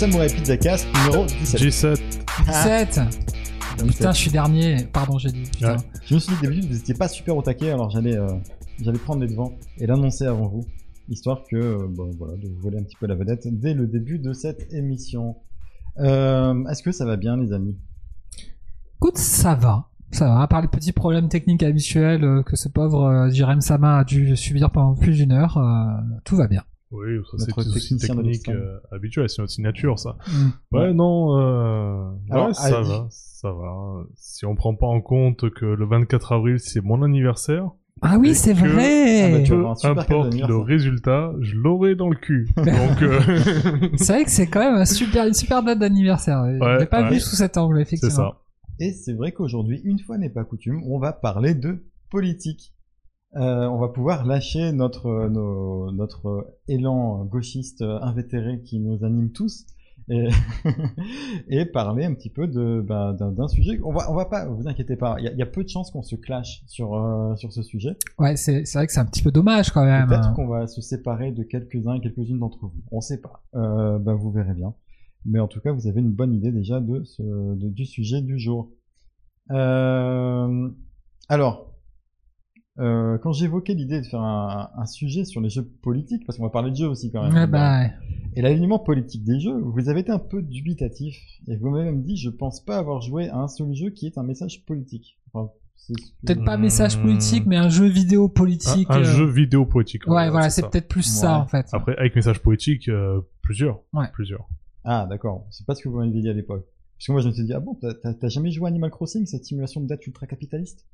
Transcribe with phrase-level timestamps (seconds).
[0.00, 1.60] Samurai Pizza Cast numéro 17.
[1.60, 2.00] G7.
[2.46, 3.00] 17
[3.86, 4.86] Putain, je suis dernier.
[4.90, 5.42] Pardon, j'ai dit.
[5.42, 5.76] Putain.
[5.76, 5.82] Ouais.
[6.06, 8.32] Je me suis dit d'habitude vous étiez pas super au taquet alors j'allais euh,
[8.80, 10.64] j'allais prendre les devants et l'annoncer avant vous
[11.10, 13.86] histoire que euh, bon, voilà de vous voler un petit peu la vedette dès le
[13.86, 15.36] début de cette émission.
[15.98, 17.76] Euh, Est-ce que ça va bien les amis?
[18.96, 19.90] Écoute, ça va.
[20.12, 23.98] Ça va, à part les petits problèmes techniques habituels que ce pauvre euh, Jirem Sama
[23.98, 26.64] a dû subir pendant plus d'une heure, euh, tout va bien.
[26.92, 30.16] Oui, ça c'est de technique euh, habituel, c'est notre signature ça.
[30.26, 30.76] Mm.
[30.76, 32.10] Ouais, non, euh...
[32.30, 34.02] Alors, ouais, ça va, ça va.
[34.16, 37.70] Si on prend pas en compte que le 24 avril c'est mon anniversaire,
[38.02, 42.16] Ah oui, c'est Ah vrai tu peu cadeau importe le résultat, je l'aurai dans le
[42.16, 42.48] cul.
[42.56, 42.66] Donc,
[43.02, 43.20] euh,
[43.96, 46.42] C'est vrai que c'est quand même un super, une super date d'anniversaire.
[46.46, 47.10] Je Ouais, l'ai pas ouais.
[47.10, 48.30] vu sous cet angle, c'est effectivement.
[48.32, 48.38] ça.
[48.80, 52.72] Et c'est vrai qu'aujourd'hui, une fois n'est pas coutume, on va parler de politique.
[53.36, 59.66] Euh, on va pouvoir lâcher notre, nos- notre élan gauchiste invétéré qui nous anime tous
[60.08, 60.28] et,
[61.48, 63.78] et parler un petit peu de bah, d'un sujet.
[63.84, 65.62] On va, on va pas, vous inquiétez pas, il y, a- il y a peu
[65.62, 67.96] de chances qu'on se clash sur, euh, sur ce sujet.
[68.18, 70.08] Ouais, c'est vrai que c'est un petit peu dommage quand même.
[70.08, 72.82] Peut-être qu'on va se séparer de quelques-uns et quelques-unes d'entre vous.
[72.90, 73.44] On sait pas.
[73.54, 74.74] Euh, bah, vous verrez bien.
[75.24, 78.22] Mais en tout cas, vous avez une bonne idée déjà de ce, de- du sujet
[78.22, 78.72] du jour.
[79.52, 80.68] Euh,
[81.28, 81.69] alors,
[82.80, 86.44] euh, quand j'évoquais l'idée de faire un, un sujet sur les jeux politiques, parce qu'on
[86.44, 87.50] va parler de jeux aussi quand même.
[87.50, 87.84] Bah.
[88.36, 91.16] Et l'alignement politique des jeux, vous avez été un peu dubitatif
[91.48, 94.06] et vous m'avez même dit, je pense pas avoir joué à un seul jeu qui
[94.06, 95.18] est un message politique.
[95.32, 95.50] Enfin,
[96.24, 97.02] Peut-être pas un message Hmm.
[97.02, 98.86] politique, mais un jeu vidéo politique.
[98.90, 100.06] Un, un euh, jeu vidéo poétique.
[100.06, 101.20] Ouais, voilà, c'est peut-être plus Ouais.
[101.20, 101.66] ça en fait.
[101.72, 103.80] Après, avec message poétique, euh, plusieurs.
[103.92, 104.06] Ouais.
[104.12, 104.46] Plusieurs.
[104.84, 105.46] Ah, d'accord.
[105.50, 106.66] C'est pas ce que vous m'avez dit à l'époque.
[107.00, 109.24] Parce que moi, je me suis dit, ah bon, t'as- jamais joué à Animal Crossing,
[109.24, 110.86] cette simulation de date ultra-capitaliste?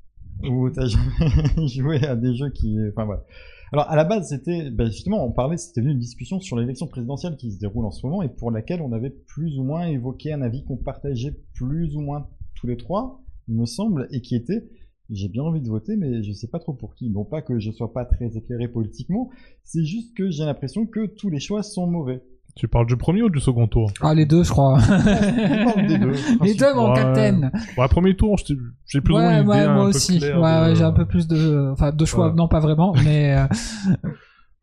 [0.49, 2.77] Ou t'as jamais joué à des jeux qui...
[2.91, 3.25] Enfin, voilà.
[3.73, 4.71] Alors, à la base, c'était...
[4.71, 8.05] Ben, justement, on parlait, c'était une discussion sur l'élection présidentielle qui se déroule en ce
[8.05, 11.97] moment et pour laquelle on avait plus ou moins évoqué un avis qu'on partageait plus
[11.97, 14.69] ou moins tous les trois, il me semble, et qui était...
[15.09, 17.09] J'ai bien envie de voter, mais je sais pas trop pour qui.
[17.09, 19.29] Non pas que je sois pas très éclairé politiquement,
[19.65, 22.23] c'est juste que j'ai l'impression que tous les choix sont mauvais.
[22.57, 24.79] Tu parles du premier ou du second tour Ah, les deux, je crois.
[25.77, 26.11] Deux.
[26.43, 26.95] les deux, mon Ouais.
[26.95, 27.51] capitaine.
[27.77, 28.35] Ouais, premier tour,
[28.85, 30.19] j'ai plus ou moins ouais, une moi aussi.
[30.19, 32.29] Ouais, de- ouais, j'ai un peu plus de, enfin, de choix.
[32.29, 32.33] Ouais.
[32.35, 33.35] Non, pas vraiment, mais.
[33.37, 33.45] euh,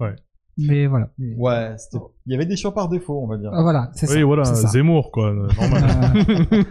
[0.00, 0.16] Ouais.
[0.56, 1.10] Mais voilà.
[1.36, 3.50] Ouais, c'était- il y avait des choix par défaut, on va dire.
[3.52, 4.14] Ah, Voilà, c'est ça.
[4.14, 4.68] Oui, voilà, c'est ça.
[4.68, 6.12] Zemmour, quoi, euh, normal.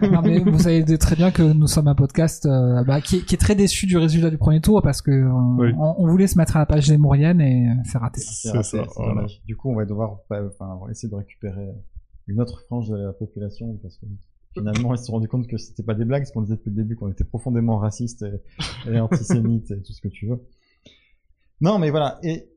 [0.02, 3.16] Euh, non mais vous savez très bien que nous sommes un podcast euh, bah, qui,
[3.16, 5.72] est, qui est très déçu du résultat du premier tour parce que euh, Oui.
[5.78, 8.20] on, on voulait se mettre à la page des Mouriennes et euh, c'est raté.
[8.20, 9.14] C'est C'est raté, ça, c'est voilà.
[9.14, 9.42] dommage.
[9.46, 11.68] Du coup, on va devoir enfin, on va essayer de récupérer
[12.26, 14.06] une autre frange de la population parce que
[14.54, 16.70] finalement, ils se sont rendus compte que c'était pas des blagues, parce qu'on disait depuis
[16.70, 18.22] le début qu'on était profondément raciste
[18.86, 20.40] et, et antisémite et tout ce que tu veux.
[21.60, 22.18] Non, mais voilà.
[22.22, 22.48] Et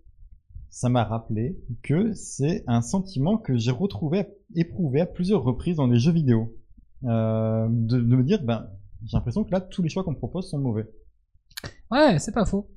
[0.79, 5.87] ça m'a rappelé que c'est un sentiment que j'ai retrouvé, éprouvé à plusieurs reprises dans
[5.87, 6.53] les jeux vidéo.
[7.03, 8.69] Euh, de, de me dire, ben,
[9.03, 10.87] j'ai l'impression que là, tous les choix qu'on me propose sont mauvais.
[11.89, 12.69] Ouais, c'est pas faux.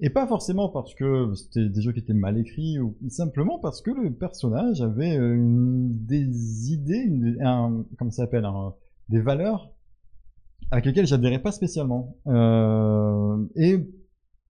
[0.00, 3.80] Et pas forcément parce que c'était des jeux qui étaient mal écrits, ou simplement parce
[3.80, 8.74] que le personnage avait euh, une- des idées, une, un, comment ça s'appelle, un-
[9.08, 9.70] des valeurs
[10.72, 12.16] avec lesquelles j'adhérais pas spécialement.
[12.26, 13.88] Euh, et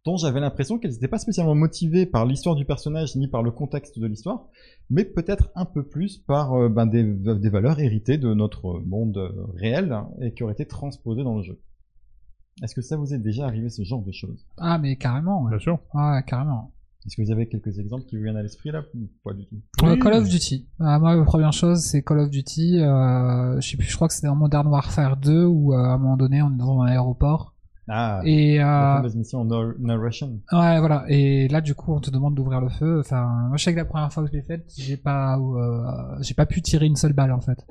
[0.06, 3.50] dont j'avais l'impression qu'elles n'étaient pas spécialement motivées par l'histoire du personnage ni par le
[3.50, 4.47] contexte de l'histoire,
[4.89, 9.19] mais peut-être un peu plus par euh, ben, des, des valeurs héritées de notre monde
[9.19, 11.61] euh, réel hein, et qui auraient été transposées dans le jeu.
[12.62, 14.47] Est-ce que ça vous est déjà arrivé ce genre de choses?
[14.56, 15.43] Ah mais carrément.
[15.43, 15.78] Ouais, Bien sûr.
[15.93, 16.73] Ouais, carrément.
[17.05, 18.83] Est-ce que vous avez quelques exemples qui vous viennent à l'esprit là?
[18.94, 19.56] Ou Pas du tout?
[19.83, 19.99] Euh, Oui.
[19.99, 20.67] Call of Duty.
[20.81, 22.81] Ah, moi, la première chose, c'est Call of Duty.
[22.81, 25.93] Euh, je sais plus, je crois que c'était dans Modern Warfare 2 où euh, à
[25.94, 27.55] un moment donné, on est dans un aéroport.
[27.88, 30.41] Ah, Et la euh, fameuse mission no narration.
[30.53, 31.05] ouais, voilà.
[31.09, 32.99] Et là, du coup, on te demande d'ouvrir le feu.
[33.00, 36.17] Enfin, moi, je sais que la première fois que je l'ai faite, j'ai pas, euh,
[36.21, 37.65] j'ai pas pu tirer une seule balle en fait.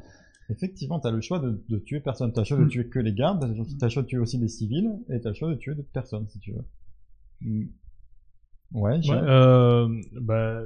[0.50, 2.32] Effectivement, t'as le choix de, de tuer personne.
[2.32, 2.70] T'as le choix de Mm.
[2.70, 4.90] tuer que les gardes, t'as le choix- t'as le choix de tuer aussi des civils,
[5.10, 6.66] et t'as le choix de tuer d'autres personnes si tu veux.
[7.42, 7.66] Mm.
[8.74, 9.88] Ouais, j'ai- Ouais, euh,
[10.22, 10.62] bah,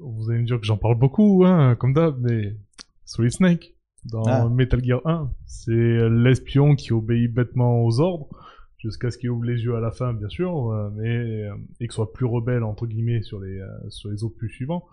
[0.00, 2.56] vous allez me dire que j'en parle beaucoup, hein, comme d'hab, mais
[3.04, 3.74] Solid Snake,
[4.04, 4.48] dans Ah.
[4.48, 8.28] Metal Gear 1, c'est l'espion qui obéit bêtement aux ordres,
[8.78, 11.88] jusqu'à ce qu'il ouvre les yeux à la fin, bien sûr, euh, mais, euh, et
[11.88, 14.84] que soit plus rebelle, entre guillemets, sur les, euh, sur les opus suivants.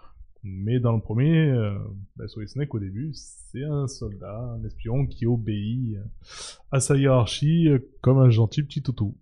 [0.46, 1.74] Mais dans le premier, euh,
[2.18, 5.98] bah, Solid Snake, au début, c'est un soldat, un espion qui obéit
[6.72, 9.16] à sa hiérarchie euh, comme un gentil petit toutou.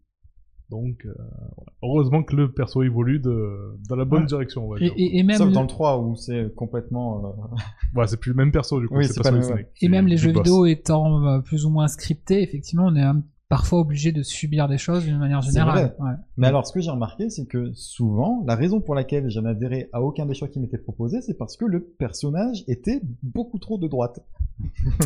[0.72, 1.14] Donc, euh,
[1.57, 1.72] voilà.
[1.84, 4.25] heureusement que le perso évolue de, dans la bonne Ouais.
[4.28, 4.94] direction, on va Et, dire.
[4.96, 7.25] et- et même, Sauf le- dans le 3 où c'est complètement.
[7.25, 7.56] euh,
[8.00, 8.96] Ouais, c'est plus le même perso, du coup.
[8.96, 9.68] Oui, c'est pas pas Solid le- Snake.
[9.81, 10.44] et même les jeux boss.
[10.44, 14.77] vidéo étant plus ou moins scriptés, effectivement, on est un- parfois obligé de subir des
[14.77, 15.94] choses d'une manière générale.
[16.00, 16.13] Ouais.
[16.38, 19.89] Mais alors, ce que j'ai remarqué, c'est que souvent, la raison pour laquelle je n'adhérais
[19.92, 23.77] à aucun des choix qui m'étaient proposés, c'est parce que le personnage était beaucoup trop
[23.77, 24.21] de droite.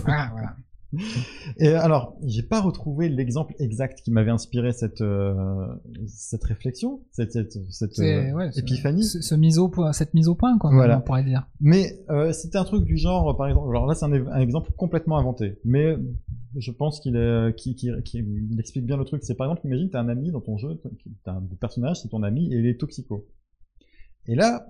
[0.06, 0.56] Ah, voilà.
[1.58, 5.68] Et alors, j'ai pas retrouvé l'exemple exact qui m'avait inspiré cette euh,
[6.08, 7.32] cette réflexion, cette
[7.72, 9.04] cette, euh, ouais, épiphanie.
[9.04, 10.98] Ce, ce mise au point, cette mise au point, quoi, Voilà.
[11.00, 11.48] on pourrait dire.
[11.60, 14.72] Mais euh, c'était un truc du genre, par exemple, alors là c'est un, un exemple
[14.78, 15.96] complètement inventé, mais
[16.58, 17.16] je pense qu'il
[18.58, 19.22] explique bien le truc.
[19.24, 20.82] C'est par exemple, imagine t'as un ami dans ton jeu,
[21.24, 23.26] t'as un personnage, c'est ton ami et il est toxico.
[24.28, 24.68] Et là,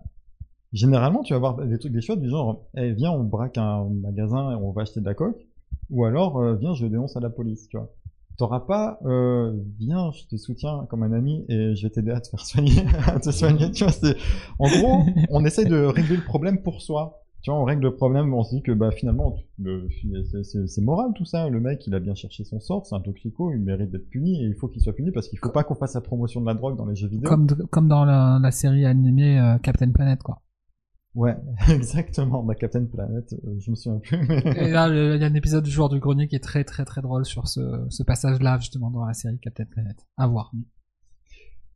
[0.73, 3.87] généralement, tu vas avoir des trucs, des choix du genre, eh, viens, on braque un
[3.89, 5.47] magasin et on va acheter de la coque,
[5.89, 7.89] ou alors euh, viens, je dénonce à la police, tu vois.
[8.37, 12.19] T'auras pas, euh, viens, je te soutiens comme un ami et je vais t'aider à
[12.19, 13.93] te faire soigner, à te soigner, tu vois.
[13.93, 14.17] C'est,
[14.59, 17.21] en gros, on essaye de régler le problème pour soi.
[17.41, 19.87] Tu vois, on règle le problème, on se dit que bah finalement, le-
[20.31, 21.47] c'est- c'est c'est moral tout ça.
[21.47, 24.41] Le mec, il a bien cherché son sort, c'est un toxico, il mérite d'être puni
[24.43, 26.47] et il faut qu'il soit puni parce qu'il faut pas qu'on fasse la promotion de
[26.47, 27.29] la drogue dans les jeux vidéo.
[27.29, 30.41] Comme, comme dans la, la série animée euh, Captain Planet, quoi.
[31.15, 31.35] Ouais,
[31.69, 32.43] exactement.
[32.43, 35.33] Bah Captain Planet, euh, je me souviens plus, mais Et là, il y a un
[35.33, 38.57] épisode du joueur du grenier qui est très très très drôle sur ce, ce passage-là,
[38.59, 39.95] justement, dans la série Captain Planet.
[40.17, 40.51] À voir.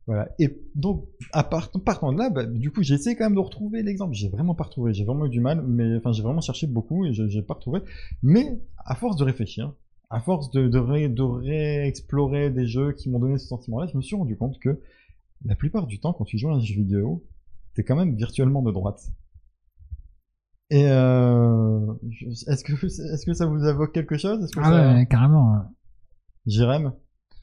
[0.06, 0.28] Voilà.
[0.38, 3.40] Et donc, à part, partant de là, bah, du coup, j'ai essayé quand même de
[3.40, 4.12] retrouver l'exemple.
[4.14, 4.92] J'ai vraiment pas retrouvé.
[4.92, 7.54] J'ai vraiment eu du mal, mais enfin, j'ai vraiment cherché beaucoup et j'ai j'ai pas
[7.54, 7.80] retrouvé.
[8.22, 9.72] Mais à force de réfléchir,
[10.10, 13.96] à force de, de, ré- de réexplorer des jeux qui m'ont donné ce sentiment-là, je
[13.96, 14.80] me suis rendu compte que
[15.44, 17.24] la plupart du temps, quand tu joues à un jeu vidéo,
[17.74, 19.00] t'es quand même virtuellement de droite.
[20.70, 21.92] Et euh,
[22.46, 24.50] est-ce que est-ce que ça vous évoque quelque chose?
[24.50, 24.94] Que Ah ça...
[24.94, 25.64] ouais, carrément.
[26.46, 26.92] Jérém,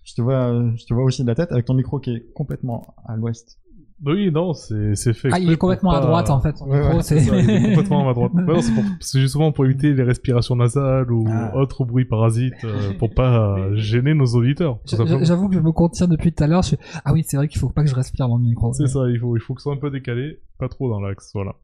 [0.03, 2.33] je te vois, je te vois aussi de la tête avec ton micro qui est
[2.33, 3.59] complètement à l'ouest.
[4.05, 5.29] Oui, non, c'est fait.
[5.31, 6.55] Ah, il est complètement à droite, en fait.
[6.57, 7.19] son Ouais, micro, ouais, c'est...
[7.19, 8.31] C'est ça, il est complètement à droite.
[8.47, 8.59] Ouais,
[8.99, 11.55] c'est justement pour éviter les respirations nasales ou Ah.
[11.55, 14.79] autres bruits parasites, euh, pour pas gêner nos auditeurs.
[14.85, 16.61] J'avoue que je me contiens depuis tout à l'heure.
[16.61, 18.71] Je ah oui, c'est vrai qu'il faut pas que je respire dans le micro.
[18.73, 20.99] C'est ça, il faut, il faut que ce soit un peu décalé, pas trop dans
[21.01, 21.55] l'axe, voilà.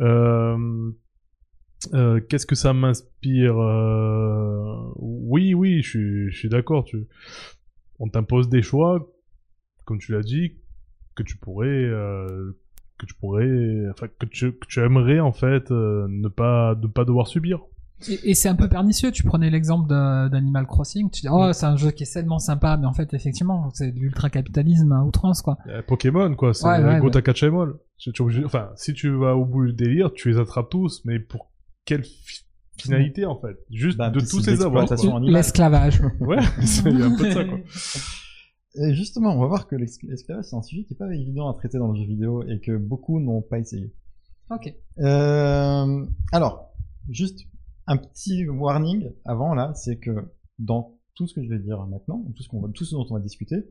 [0.00, 0.56] Euh,
[1.94, 6.84] euh, Qu'est-ce que ça m'inspire euh, Oui, oui, je suis, je suis d'accord.
[6.84, 7.06] Tu,
[7.98, 9.06] on t'impose des choix,
[9.84, 10.52] comme tu l'as dit,
[11.16, 12.52] que tu pourrais, euh,
[12.98, 13.48] que tu pourrais,
[13.90, 17.60] enfin que tu, que tu aimerais en fait euh, ne pas, ne pas devoir subir.
[18.08, 19.10] Et, et c'est un peu pernicieux.
[19.10, 21.10] Tu prenais l'exemple de- d'Animal Crossing.
[21.10, 23.90] Tu dis, oh, c'est un jeu qui est tellement sympa, mais en fait, effectivement, c'est
[23.90, 25.56] de l'ultra-capitalisme à outrance, quoi.
[25.68, 27.10] Euh, Pokémon, quoi, c'est Ouais, ouais, Go ouais.
[27.10, 27.78] Takachemol.
[27.96, 30.68] Tu- tu es obligé- Enfin, si tu vas au bout du délire, tu les attrapes
[30.68, 31.50] tous, mais pour
[31.86, 32.44] quelle fi-
[32.78, 33.56] finalité en fait?
[33.70, 34.82] Juste Bah, de tous de les avoir.
[34.82, 35.10] l'exploitation.
[35.12, 35.16] quoi.
[35.18, 35.34] animal.
[35.34, 36.02] L'esclavage.
[36.20, 37.58] Ouais, c'est- il y a un peu de ça quoi.
[38.78, 41.54] Et justement, on va voir que l'esclavage, c'est un sujet qui est pas évident à
[41.54, 43.92] traiter dans le jeu vidéo et que beaucoup n'ont pas essayé.
[44.50, 44.74] ok.
[44.98, 46.72] Euh, alors,
[47.08, 47.46] juste
[47.86, 52.24] un petit warning avant là, c'est que dans tout ce que je vais dire maintenant,
[52.34, 53.64] tout ce, qu'on va, tout ce dont on va discuter,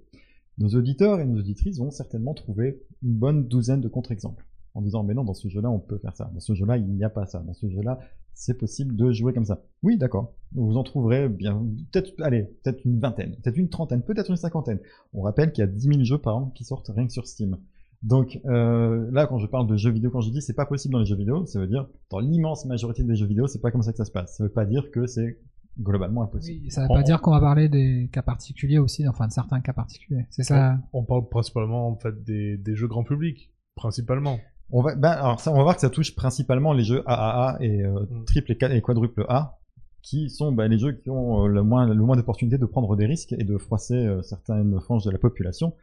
[0.58, 5.04] nos auditeurs et nos auditrices vont certainement trouver une bonne douzaine de contre-exemples en disant
[5.04, 7.10] mais non dans ce jeu-là on peut faire ça, dans ce jeu-là il n'y a
[7.10, 8.00] pas ça, dans ce jeu-là
[8.34, 9.64] c'est possible de jouer comme ça.
[9.82, 14.30] Oui d'accord, vous en trouverez bien peut-être allez peut-être une vingtaine, peut-être une trentaine, peut-être
[14.30, 14.80] une cinquantaine.
[15.14, 17.26] On rappelle qu'il y a 10 000 jeux par an qui sortent rien que sur
[17.26, 17.58] Steam.
[18.04, 20.92] Donc euh, là, quand je parle de jeux vidéo, quand je dis c'est pas possible
[20.92, 23.72] dans les jeux vidéo, ça veut dire dans l'immense majorité des jeux vidéo, c'est pas
[23.72, 24.38] comme ça que ça se passe.
[24.38, 25.40] Ça veut pas dire que c'est
[25.80, 26.62] globalement impossible.
[26.64, 29.60] Oui, ça veut pas dire qu'on va parler des cas particuliers aussi, enfin de certains
[29.60, 30.28] cas particuliers.
[30.30, 30.78] C'est ça.
[30.94, 34.40] On parle principalement en fait des, des jeux grand public, principalement.
[34.72, 37.58] On va, ben, alors ça, on va voir que ça touche principalement les jeux AAA
[37.62, 38.26] et euh, Mm.
[38.26, 39.60] triple et, et quadruple A,
[40.02, 42.96] qui sont ben, les jeux qui ont euh, le moins, le moins d'opportunités de prendre
[42.96, 45.74] des risques et de froisser euh, certaines franges de la population,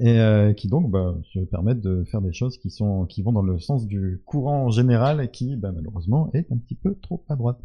[0.00, 0.18] et
[0.56, 3.58] qui donc ben, se permettent de faire des choses qui sont, qui vont dans le
[3.58, 7.58] sens du courant général et qui, malheureusement, est un petit peu trop à droite.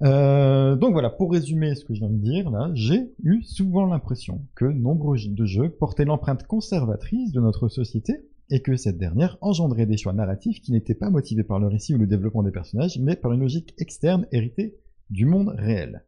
[0.00, 4.42] Donc voilà, pour résumer ce que je viens de dire là, j'ai eu souvent l'impression
[4.56, 9.86] que nombre de jeux portaient l'empreinte conservatrice de notre société et que cette dernière engendrait
[9.86, 12.98] des choix narratifs qui n'étaient pas motivés par le récit ou le développement des personnages,
[13.00, 14.76] mais par une logique externe héritée
[15.10, 16.04] du monde réel.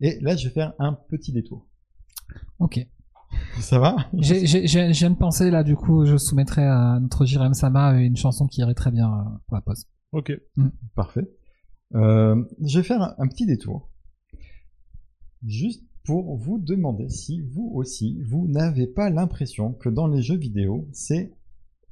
[0.00, 1.66] Et là, je vais faire un petit détour.
[2.58, 2.86] Ok.
[3.60, 3.96] Ça va?
[4.14, 8.60] J'ai- de penser là, du coup, je soumettrai à notre Jirem Sama une chanson qui
[8.60, 9.84] irait très bien euh, pour la pause.
[10.12, 10.32] Ok.
[10.94, 11.28] Parfait.
[11.94, 13.90] Euh, je vais faire un, un petit détour.
[15.44, 20.38] Juste pour vous demander si vous aussi, vous n'avez pas l'impression que dans les jeux
[20.38, 21.34] vidéo, c'est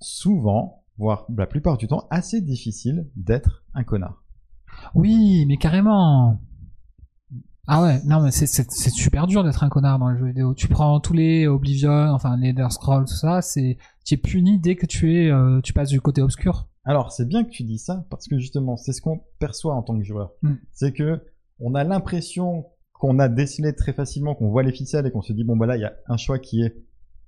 [0.01, 4.25] souvent, voire la plupart du temps, assez difficile d'être un connard.
[4.95, 6.41] Oui, mais carrément.
[7.69, 10.27] Ah ouais, non mais c'est c'est c'est super dur d'être un connard dans les jeux
[10.27, 10.55] vidéo.
[10.55, 14.61] Tu prends tous les Oblivion, enfin les Elder Scrolls, tout ça, c'est tu es puni
[14.61, 16.69] dès que tu es euh, tu passes du côté obscur.
[16.87, 19.83] Alors, c'est bien que tu dis ça, parce que justement, c'est ce qu'on perçoit en
[19.83, 20.33] tant que joueur.
[20.43, 20.55] Mm.
[20.73, 21.21] C'est que
[21.59, 25.33] on a l'impression qu'on a décelé très facilement, qu'on voit les ficelles et qu'on se
[25.33, 26.77] dit, bon, bah là, il y a un choix qui est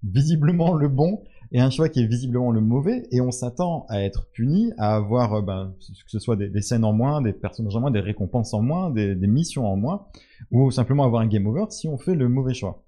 [0.05, 4.03] visiblement le bon et un choix qui est visiblement le mauvais, et on s'attend à
[4.03, 7.33] être puni, à avoir, euh, ben, que ce soit des, des scènes en moins, des
[7.33, 10.07] personnages en moins, des récompenses en moins, des, des missions en moins,
[10.51, 12.85] ou simplement avoir un game over si on fait le mauvais choix.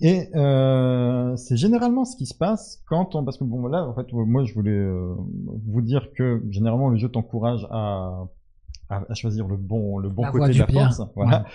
[0.00, 3.94] Et euh, c'est généralement ce qui se passe quand on, parce que bon voilà, en
[3.94, 5.14] fait, moi je voulais euh,
[5.66, 8.26] vous dire que généralement le jeu t'encourage à,
[8.90, 10.90] à, choisir le bon, le bon La côté de la bien.
[10.90, 11.46] force, voilà.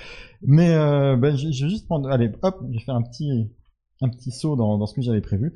[0.41, 3.51] Mais euh, ben, je, je vais juste prendre, allez, hop, je vais faire un petit,
[4.01, 5.53] un petit saut dans, ce que j'avais prévu.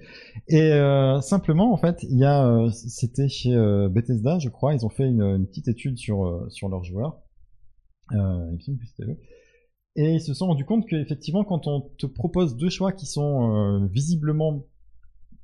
[0.48, 4.74] Et euh, simplement, en fait, il y a, euh, c'était chez euh, Bethesda, je crois,
[4.74, 7.22] ils ont fait une, petite étude sur sur leurs joueurs.
[9.96, 13.88] Et ils se sont rendus compte qu'effectivement, quand on te propose deux choix qui sont
[13.92, 14.66] visiblement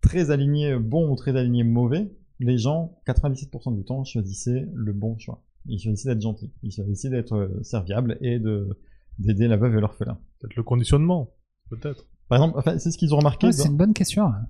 [0.01, 5.18] très alignés bons ou très alignés mauvais, les gens, 97% du temps, choisissaient le bon
[5.18, 5.44] choix.
[5.65, 6.51] Ils choisissaient d'être gentils.
[6.63, 8.79] Ils choisissaient d'être serviables et de
[9.20, 10.20] d'aider la veuve et l'orphelin.
[10.39, 11.32] Peut-être le conditionnement,
[11.70, 12.08] peut-être.
[12.29, 13.48] Par exemple, enfin, c'est ce qu'ils ont remarqué.
[13.48, 14.25] Ouais, dans- c'est une bonne question.
[14.25, 14.45] hein.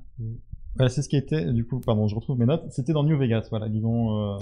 [0.76, 2.64] Voilà, c'est ce qui était, du coup, pardon, je retrouve mes notes.
[2.72, 4.38] C'était dans New Vegas, voilà, ils ont, euh,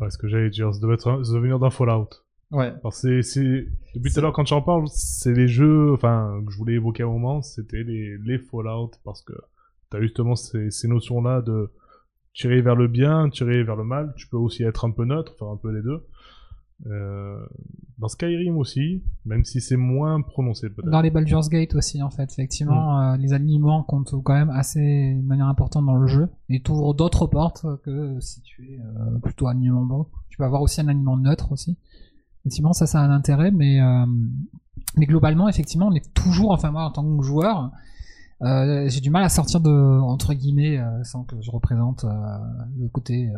[0.00, 2.08] Ouais, ce que j'allais dire, ça devait être, un- ça devait venir d'un Fallout.
[2.50, 6.40] ouais, Alors c'est, c'est, depuis tout à l'heure quand j'en parle, c'est les jeux, enfin,
[6.46, 9.32] que je voulais évoquer à un moment, c'était les, les Fallout, parce que
[9.90, 11.70] t'as justement ces, ces notions-là de
[12.34, 15.34] tirer vers le bien, tirer vers le mal, tu peux aussi être un peu neutre,
[15.38, 16.02] faire un peu les deux.
[16.86, 17.38] Euh,
[17.98, 20.90] dans Skyrim aussi, même si c'est moins prononcé peut-être.
[20.90, 23.14] Dans les Baldur's Gate aussi, en fait, effectivement, Mm.
[23.14, 26.94] euh, les alignements comptent quand même assez de manière importante dans le jeu et t'ouvres
[26.94, 30.06] d'autres portes que si tu es euh, plutôt alignement bon.
[30.28, 31.76] Tu peux avoir aussi un alignement neutre aussi.
[32.40, 33.78] Effectivement, ça, ça a un intérêt, mais
[34.96, 37.70] mais globalement, effectivement, on est toujours, enfin moi, en tant que joueur,
[38.40, 42.04] j'ai du mal à sortir de entre guillemets sans que je représente
[42.78, 43.30] le côté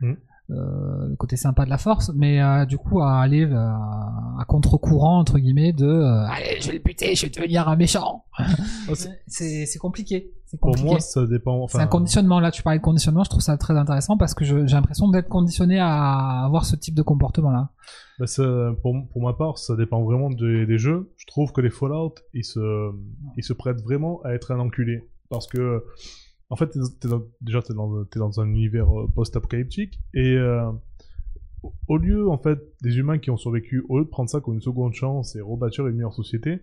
[0.00, 0.14] Mm.
[0.50, 4.44] Euh, le côté sympa de la force, mais euh, du coup à aller euh, à
[4.46, 5.86] contre-courant entre guillemets de
[6.28, 8.24] allez je vais le buter, je vais devenir un méchant.
[8.86, 8.92] Ah,
[9.26, 11.62] c'est- compliqué, Pour moi, ça dépend.
[11.62, 12.50] Enfin, c'est un conditionnement là.
[12.50, 15.78] Tu parlais de conditionnement, je trouve ça très intéressant parce que j'ai l'impression d'être conditionné
[15.80, 17.70] à avoir ce type de comportement là.
[18.18, 21.10] Bah, ça- pour, pour ma part, ça dépend vraiment des, des jeux.
[21.16, 22.90] Je trouve que les Fallout, ils se,
[23.38, 25.08] ils se prêtent vraiment à être un enculé.
[25.30, 25.82] Parce que,
[26.54, 26.78] en fait,
[27.40, 29.98] déjà, t'es dans, dans un univers euh, post-apocalyptique.
[30.14, 30.70] Et euh,
[31.88, 34.60] au- lieu, en fait, des humains qui ont survécu, au de prendre ça comme une
[34.60, 36.60] seconde chance et rebâtir une meilleure société,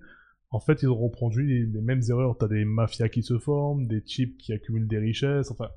[0.50, 2.38] en fait, ils ont reproduit les, mêmes erreurs.
[2.38, 5.52] T'as des mafias qui se forment, des chips qui accumulent des richesses.
[5.52, 5.68] Enfin,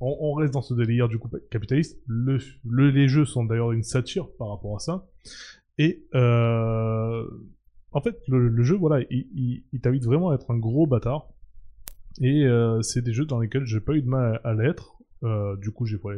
[0.00, 2.00] on, reste dans ce délire du coup capitaliste.
[2.08, 2.38] Le,
[2.68, 5.06] le- les jeux sont d'ailleurs une satire par rapport à ça.
[5.78, 7.24] Et euh,
[7.92, 11.28] en fait, le, jeu, voilà, il, il, il t'invite vraiment à être un gros bâtard.
[12.20, 14.96] Et euh, c'est des jeux dans lesquels j'ai pas eu de mal à, l'être.
[15.22, 16.16] Euh, du coup, j'ai, ouais,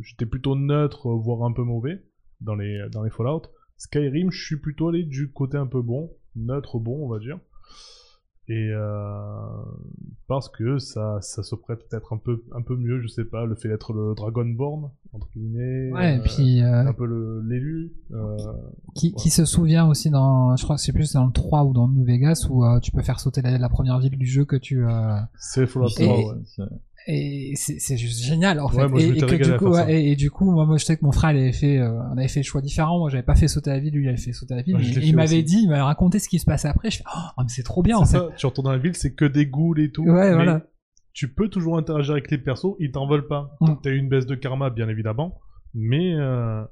[0.00, 2.02] j'étais plutôt neutre, voire un peu mauvais
[2.40, 3.42] dans les dans les Fallout.
[3.76, 7.38] Skyrim, je suis plutôt allé du côté un peu bon, neutre bon, on va dire.
[8.48, 9.38] Et euh,
[10.28, 13.46] parce que ça, ça se prête peut-être un peu, un peu mieux, je sais pas,
[13.46, 17.40] le fait d'être le Dragonborn entre guillemets, Ouais, et euh, puis euh, un peu le-
[17.48, 17.92] l'élu.
[18.12, 18.36] euh,
[18.94, 21.72] qui, qui se souvient aussi dans, je crois que c'est plus dans le 3 ou
[21.72, 24.44] dans New Vegas où euh, tu peux faire sauter la, la première ville du jeu
[24.44, 26.66] que tu euh, c'est Fallout Et- 3, Ouais,
[27.06, 29.84] et c'est juste génial en Ouais, fait moi, et, que du coup ça.
[29.86, 31.78] ouais, et, et du coup moi, moi je sais que mon frère il avait fait
[31.78, 34.04] euh, on avait fait le choix différent moi j'avais pas fait sauter la ville lui
[34.04, 36.28] il avait fait sauter la ville Ouais, mais il m'avait dit il m'avait raconté ce
[36.28, 38.32] qui se passait après je fais oh mais c'est trop bien en C'est fait ça,
[38.36, 40.04] tu retournes dans la ville, c'est que des ghouls et tout.
[40.04, 40.66] Ouais, mais voilà.
[41.12, 43.54] Tu peux toujours interagir avec les persos, ils t'en veulent pas.
[43.60, 43.74] Mm.
[43.82, 45.38] T'as eu une baisse de karma, bien évidemment,
[45.74, 46.64] mais euh,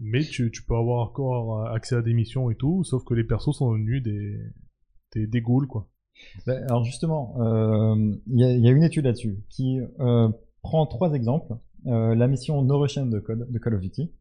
[0.00, 3.24] mais tu, tu peux avoir encore accès à des missions et tout, sauf que les
[3.24, 4.38] persos sont devenus des
[5.14, 5.88] des, des ghouls quoi.
[6.46, 7.94] Ben, alors justement, euh,
[8.28, 10.28] il y, a, il y a une étude là-dessus qui euh,
[10.62, 11.54] prend trois exemples.
[11.86, 14.12] Euh, la mission No Russian de, Code, de Call of Duty,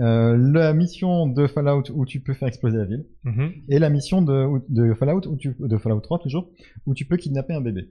[0.00, 3.52] euh, la mission de Fallout où tu peux faire exploser la ville, Mhm.
[3.68, 6.50] et la mission de, de Fallout où tu, de Fallout 3 toujours,
[6.86, 7.90] où tu peux kidnapper un bébé.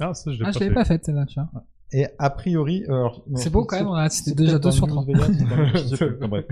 [0.00, 2.84] Ah ça je l'ai ah pas pas faite celle-là tu vois Et a priori,
[3.34, 5.28] c'est beau quand même on a cité déjà peut-être deux dans sur News trois Vegas,
[5.28, 6.46] ou dans- je sais plus, enfin, bref.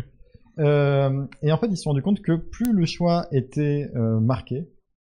[0.59, 4.19] Euh, et en fait, ils se sont rendus compte que plus le choix était euh,
[4.19, 4.69] marqué,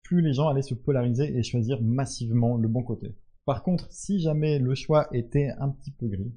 [0.08, 3.16] plus les gens allaient se polariser et choisir massivement le bon côté.
[3.46, 6.34] Par contre, si jamais le choix était un petit peu gris,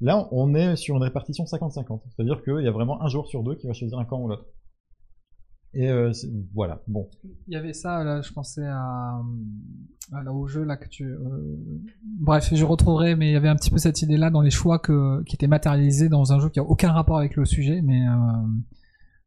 [0.00, 2.00] là, on est sur une répartition 50-50.
[2.10, 4.28] C'est-à-dire qu'il y a vraiment un joueur sur deux qui va choisir un camp ou
[4.28, 4.46] l'autre.
[5.72, 6.12] Et euh,
[6.54, 7.08] voilà, bon.
[7.48, 8.62] il y avait ça là je pensais
[10.32, 11.18] au jeu là que tu euh,
[12.20, 14.52] bref je retrouverai mais il y avait un petit peu cette idée là dans les
[14.52, 18.06] choix qui étaient matérialisés dans un jeu qui a aucun rapport avec le sujet mais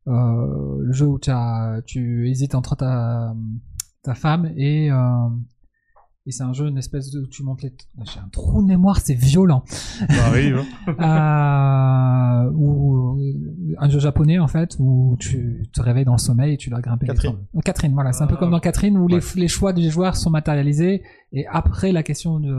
[0.08, 3.36] euh, le jeu où tu as, tu hésites entre ta,
[4.08, 4.98] ta femme et, euh,
[6.26, 7.74] et c'est un jeu, une espèce de, où tu montes les,
[8.04, 9.64] j'ai un trou de mémoire, c'est violent.
[9.68, 10.58] Ça arrive.
[10.88, 12.46] hein.
[12.48, 13.18] euh, ou
[13.80, 16.82] un jeu japonais en fait où tu te réveilles dans le sommeil et tu dois
[16.82, 17.08] grimper.
[17.08, 17.36] Catherine.
[17.56, 19.20] Euh, Catherine, voilà, c'est un peu Ah, comme dans Catherine où Ouais.
[19.36, 22.54] les, les choix des joueurs sont matérialisés et après la question de,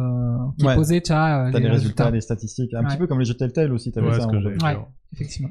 [0.57, 0.75] qui est Ouais.
[0.75, 2.11] posée, tu as euh, T'as les, les résultats, résultats.
[2.11, 2.87] les statistiques, un Ouais.
[2.88, 4.23] petit peu comme les jeux Telltale aussi, t'avais Ouais, ça.
[4.23, 4.64] ce que.
[4.64, 4.78] Ouais,
[5.12, 5.50] effectivement.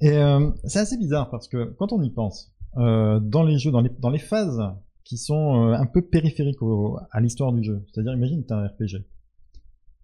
[0.00, 3.72] Et euh, c'est assez bizarre parce que quand on y pense, euh, dans les jeux,
[3.72, 4.60] dans les, dans les phases
[5.08, 8.66] qui sont euh, un peu périphériques au- à l'histoire du jeu, c'est-à-dire imagine t'as un
[8.66, 9.04] RPG,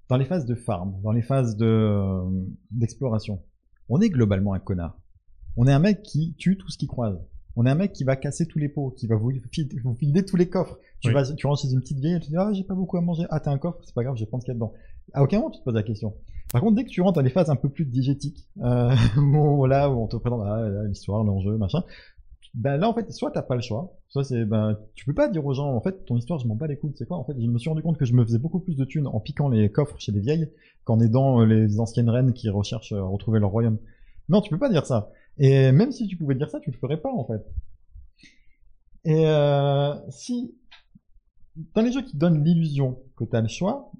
[0.08, 2.22] dans les phases de farm, dans les phases de euh,
[2.70, 3.42] d'exploration,
[3.88, 4.98] on est globalement un connard.
[5.56, 7.16] On est un mec qui tue tout ce qu'il croise.
[7.56, 9.94] On est un mec qui va casser tous les pots, qui va vous, filer- vous
[9.94, 10.76] filer tous les coffres.
[11.00, 11.14] Tu Oui.
[11.14, 13.24] vas, tu rentres chez une petite vieille, tu dis ah j'ai pas beaucoup à manger,
[13.30, 14.72] ah t'as un coffre, c'est pas grave, je vais prendre ce qu'il y a dedans.
[15.12, 16.14] À aucun moment tu te poses la question.
[16.52, 19.66] Par contre, dès que tu rentres dans les phases un peu plus diégétiques, euh, où,
[19.66, 21.82] là où on te présente ah, l'histoire, l'enjeu, machin,
[22.54, 25.28] ben là en fait, soit t'as pas le choix, soit c'est ben tu peux pas
[25.28, 27.24] dire aux gens en fait ton histoire je m'en bats les couilles, c'est quoi en
[27.24, 29.18] fait Je me suis rendu compte que je me faisais beaucoup plus de thunes en
[29.18, 30.48] piquant les coffres chez les vieilles
[30.84, 33.78] qu'en aidant euh, les anciennes reines qui recherchent à retrouver leur royaume.
[34.28, 35.10] Non, tu peux pas dire ça.
[35.36, 37.44] Et même si tu pouvais dire ça, tu le ferais pas en fait.
[39.04, 40.54] Et euh, si
[41.74, 43.92] dans les jeux qui donnent l'illusion que tu as le choix,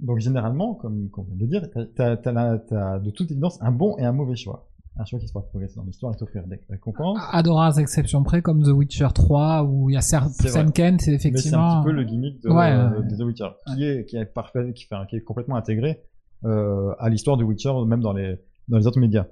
[0.00, 3.96] donc généralement, comme, on vient de dire, t'as, t'as, t'as de toute évidence un bon
[3.98, 4.68] et un mauvais choix.
[4.96, 7.18] Un choix qui se fera progresser dans l'histoire et t'offrir des récompenses.
[7.32, 10.00] À de rares exceptions près, comme The Witcher 3, où il y a.
[10.00, 10.30] Sam
[10.72, 11.80] Kent, c'est Mais c'est un effectivement.
[11.82, 14.72] petit peu le gimmick de, Ouais, euh, de The Witcher, qui est, qui est parfait,
[14.72, 16.00] qui, fait, qui est complètement intégré
[16.44, 19.26] euh, à l'histoire du Witcher, même dans les, dans les autres médias.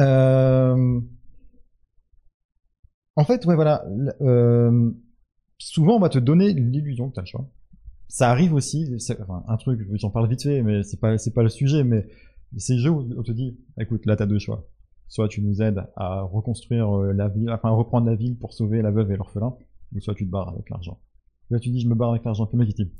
[0.00, 1.00] Euh...
[3.16, 3.84] En fait, ouais, voilà.
[4.20, 4.90] euh,
[5.58, 7.48] Souvent, on va te donner l'illusion que tu as le choix.
[8.08, 11.42] Ça arrive aussi, enfin, un truc, j'en parle vite fait, mais c'est pas, c'est pas
[11.42, 12.06] le sujet, mais
[12.58, 14.68] ces jeux où on te dit, écoute, là, t'as deux choix.
[15.08, 18.52] Soit tu nous aides à reconstruire euh, la ville, enfin, à reprendre la ville pour
[18.52, 19.54] sauver la veuve et l'orphelin,
[19.94, 20.98] ou soit tu te barres avec l'argent.
[21.50, 22.48] Là, tu dis, je me barre avec l'argent.
[22.52, 22.90] Le mec, il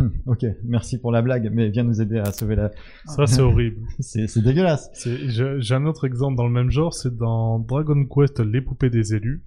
[0.00, 2.72] Hum, ok, merci pour la blague, mais viens nous aider à sauver la.
[3.06, 3.86] Ça, c'est horrible.
[4.00, 4.90] C'est dégueulasse.
[5.04, 9.14] J'ai un autre exemple dans le même genre, c'est dans Dragon Quest, les poupées des
[9.14, 9.44] élus.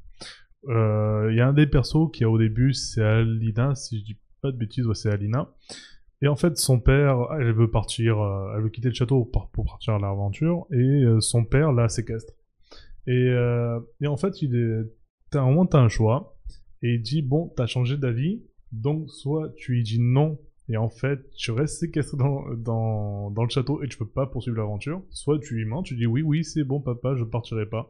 [0.70, 4.06] Euh, Il y a un des persos qui a au début, c'est Alina, si je
[4.06, 5.50] dis pas de bêtises, ouais, c'est Alina.
[6.22, 9.50] Et en fait, son père, elle veut partir, euh, elle veut quitter le château pour,
[9.50, 12.34] pour partir à l'aventure, et euh, son père la séquestre.
[13.06, 16.36] Et, euh, et en fait, il est, au moins t'as un choix,
[16.82, 20.90] et il dit, bon, t'as changé d'avis, donc soit tu lui dis non, et en
[20.90, 25.02] fait, tu restes séquestré dans, dans, dans le château et tu peux pas poursuivre l'aventure.
[25.12, 27.90] Soit tu lui mens, tu dis oui, oui, c'est bon, papa, je partirai pas.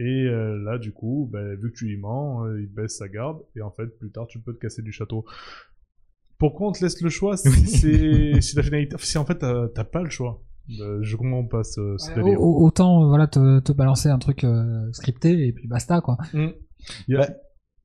[0.00, 3.62] Et là, du coup, ben, vu que tu lui mens, il baisse sa garde et
[3.62, 5.24] en fait, plus tard, tu peux te casser du château.
[6.38, 9.68] Pourquoi on te laisse le choix si c'est si la finalité, si en fait t'as
[9.68, 10.42] t'as pas le choix.
[10.80, 12.40] Euh, je comprends pas ce, ce Ouais, délire.
[12.42, 16.18] au- autant euh, voilà te, te balancer un truc euh, scripté et puis basta quoi.
[16.34, 16.48] Mm.
[17.08, 17.28] Ouais.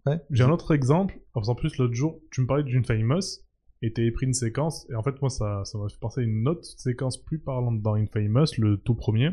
[0.05, 0.19] Ouais.
[0.31, 1.17] J'ai un autre exemple.
[1.33, 3.21] En plus l'autre jour, tu me parlais d'une Famous
[3.81, 4.85] et t'avais pris une séquence.
[4.91, 7.81] Et en fait, moi, ça, ça m'a fait penser à une autre séquence plus parlante
[7.81, 9.29] dans Infamous, le tout premier.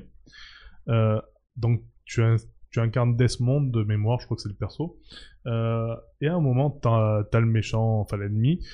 [0.89, 1.21] Euh,
[1.57, 2.23] donc, tu,
[2.71, 4.99] tu incarnes Desmond de mémoire, je crois que c'est le perso.
[5.47, 8.65] Euh, et à un moment, t'as as le méchant, enfin l'ennemi,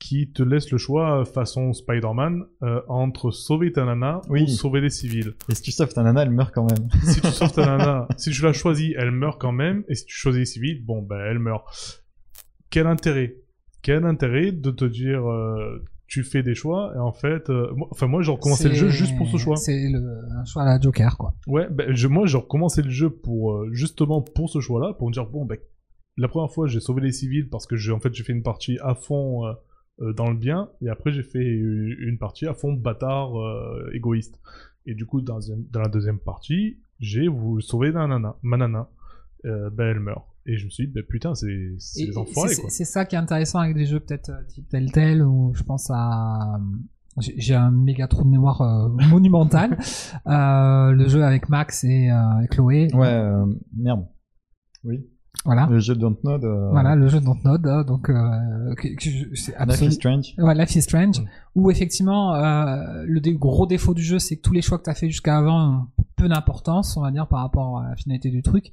[0.00, 4.42] qui te laisse le choix, euh, façon Spider-Man, euh, entre sauver ta nana Oui.
[4.44, 5.34] ou sauver les civils.
[5.50, 6.88] Et si tu sauves ta nana, elle meurt quand même.
[7.04, 10.06] Si tu sauves ta nana, si tu la choisis, elle meurt quand même, et si
[10.06, 12.02] tu choisis les civils, bon, ben, elle meurt.
[12.70, 13.36] Quel intérêt?
[13.82, 17.88] Quel intérêt de te dire, euh, tu fais des choix, et en fait, euh, moi-
[17.90, 19.56] enfin, moi, j'ai recommencé le jeu juste pour ce choix.
[19.56, 20.00] C'est le
[20.36, 21.34] un choix à la Joker quoi.
[21.46, 25.08] Ouais, ben, je, moi, j'ai recommencé le jeu pour, euh, justement, pour ce choix-là, pour
[25.08, 25.58] me dire, bon, ben,
[26.16, 28.42] la première fois, j'ai sauvé les civils parce que j'ai, en fait, j'ai fait une
[28.42, 29.44] partie à fond,
[30.16, 34.40] dans le bien, et après, j'ai fait une partie à fond bâtard, euh, égoïste.
[34.86, 35.38] Et du coup, dans,
[35.74, 38.36] la deuxième partie, j'ai voulu sauver ma nana.
[38.42, 38.88] Ma nana.
[39.44, 40.24] Euh, ben, elle meurt.
[40.46, 43.58] Et je me suis dit, ben, putain, c'est, et enfoirés, c'est- ça qui est intéressant
[43.58, 46.58] avec des jeux peut-être euh, type Telltale où je pense à
[47.18, 49.78] j'ai j'ai un méga trou de mémoire euh, monumental.
[50.26, 52.88] Euh, le jeu avec Max et, euh, et Chloé.
[52.94, 54.06] Ouais, euh, merde.
[54.84, 55.06] Oui.
[55.44, 55.66] Voilà.
[55.70, 56.44] Le jeu de Dontnod.
[56.44, 58.74] Euh, Voilà, le jeu de Dontnod, hein, donc euh,
[59.34, 60.34] c'est Life is Strange.
[60.38, 61.24] Ouais, Life is Strange, Mm.
[61.54, 64.84] où effectivement, euh, le dé- gros défaut du jeu, c'est que tous les choix que
[64.84, 67.96] tu as fait jusqu'à avant ont peu d'importance, on va dire, par rapport à la
[67.96, 68.72] finalité du truc,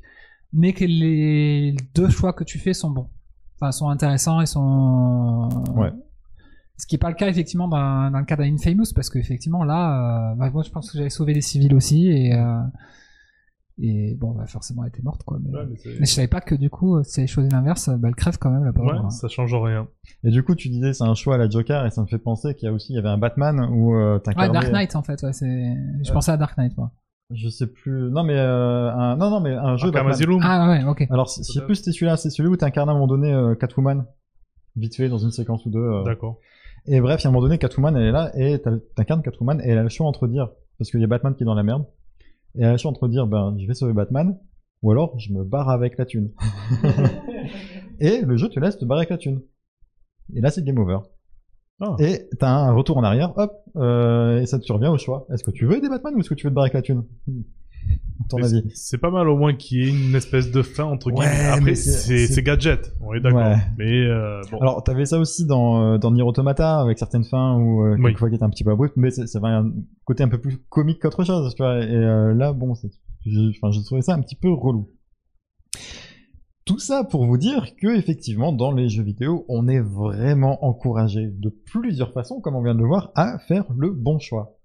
[0.51, 3.07] mais que les deux choix que tu fais sont bons.
[3.55, 5.47] Enfin, sont intéressants et sont...
[5.75, 5.91] Ouais.
[6.79, 10.31] Ce qui est pas le cas, effectivement, dans, dans le cas d'Infamous, parce qu'effectivement, là,
[10.31, 12.33] euh, bah, moi, je pense que j'avais sauvé les civils aussi, et...
[13.79, 15.37] Euh, et bon, bah, forcément, elle était morte, quoi.
[15.43, 17.89] Mais, Ouais, mais c'est- mais je savais pas que, du coup, si elle choisi l'inverse,
[17.89, 18.91] bah, elle crève quand même, la pauvre.
[19.03, 19.87] Ouais, ça change rien.
[20.23, 22.17] Et du coup, tu disais c'est un choix à la Joker et ça me fait
[22.17, 24.49] penser qu'il y a aussi il y avait un Batman où euh, Ouais.
[24.49, 25.45] Dark Knight en fait, ouais, c'est.
[26.03, 26.13] Je Ouais.
[26.13, 26.91] pensais à Dark Knight, moi.
[27.33, 28.09] Je sais plus.
[28.09, 29.17] Non, mais euh, un...
[29.17, 29.87] non, non, mais un jeu.
[29.87, 30.13] Arkham Batman.
[30.13, 30.39] Asylum.
[30.43, 31.05] Ah ouais, ok.
[31.09, 32.15] Alors, je sais plus si c'était celui-là.
[32.15, 34.05] C'est celui où t'incarnes à un moment donné euh, Catwoman,
[34.77, 35.79] vite fait dans une séquence ou deux.
[35.79, 36.03] euh.
[36.05, 36.39] D'accord.
[36.85, 38.61] Et bref, il y a un moment donné, Catwoman, elle est là et
[38.95, 41.43] t'incarnes Catwoman et elle a le choix entre dire, parce qu'il y a Batman qui
[41.43, 41.85] est dans la merde,
[42.57, 44.37] et elle a le choix entre dire, ben, je vais sauver Batman,
[44.81, 46.31] ou alors je me barre avec la thune.
[47.99, 49.41] et le jeu te laisse te barrer avec la thune.
[50.35, 50.99] Et là, c'est game over.
[51.79, 51.95] Ah.
[51.99, 55.27] Et t'as un retour en arrière, hop, euh, et ça te revient au choix.
[55.31, 56.81] Est-ce que tu veux aider Batman ou est-ce que tu veux te barrer avec la
[56.81, 57.05] thune?
[57.27, 57.31] À
[58.29, 60.83] ton Mais avis c'est- pas mal au moins qu'il y ait une espèce de fin
[60.83, 61.27] entre guillemets.
[61.27, 63.39] Ouais, Après, c'est- gadget, on est d'accord.
[63.39, 63.55] Ouais.
[63.77, 64.57] Mais euh, bon.
[64.59, 68.03] Alors, t'avais ça aussi dans, euh, dans Nier Automata, avec certaines fins où, euh, Oui.
[68.03, 69.71] quelquefois qui étaient un petit peu abruptes, mais ça avait un
[70.03, 71.77] côté un peu plus comique qu'autre chose, tu vois.
[71.83, 72.87] Et euh, là, bon, enfin,
[73.71, 74.89] j'ai trouvé ça un petit peu relou.
[76.65, 81.27] Tout ça pour vous dire que, effectivement, dans les jeux vidéo, on est vraiment encouragé
[81.27, 84.57] de plusieurs façons, comme on vient de le voir, à faire le bon choix.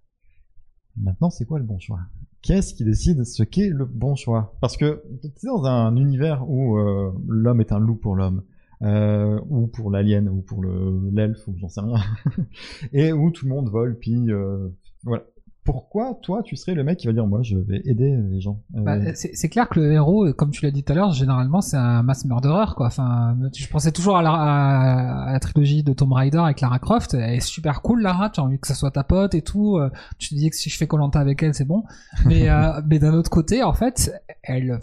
[1.00, 2.00] Maintenant, c'est quoi le bon choix?
[2.42, 4.56] Qu'est-ce qui décide ce qu'est le bon choix?
[4.60, 8.42] Parce que, tu dans un univers où euh, l'homme est un loup pour l'homme,
[8.82, 12.00] euh, ou pour l'alien, ou pour le l'elfe, ou j'en sais rien,
[12.92, 14.68] et où tout le monde vole, puis euh,
[15.04, 15.24] voilà.
[15.64, 18.60] Pourquoi toi tu serais le mec qui va dire moi je vais aider les gens
[18.76, 20.96] Euh, Bah, c'est c'est clair que le héros, euh, comme tu l'as dit tout à
[20.96, 22.88] l'heure, généralement c'est un mass murderer quoi.
[22.88, 26.80] Enfin, je pensais toujours à la, à, à la trilogie de Tomb Raider avec Lara
[26.80, 27.14] Croft.
[27.14, 29.76] Elle est super cool Lara, tu as envie que ça soit ta pote et tout.
[29.78, 31.84] euh, Tu te dis que si je fais Colanta avec elle c'est bon.
[32.26, 34.80] Mais euh, mais d'un autre côté en fait, elle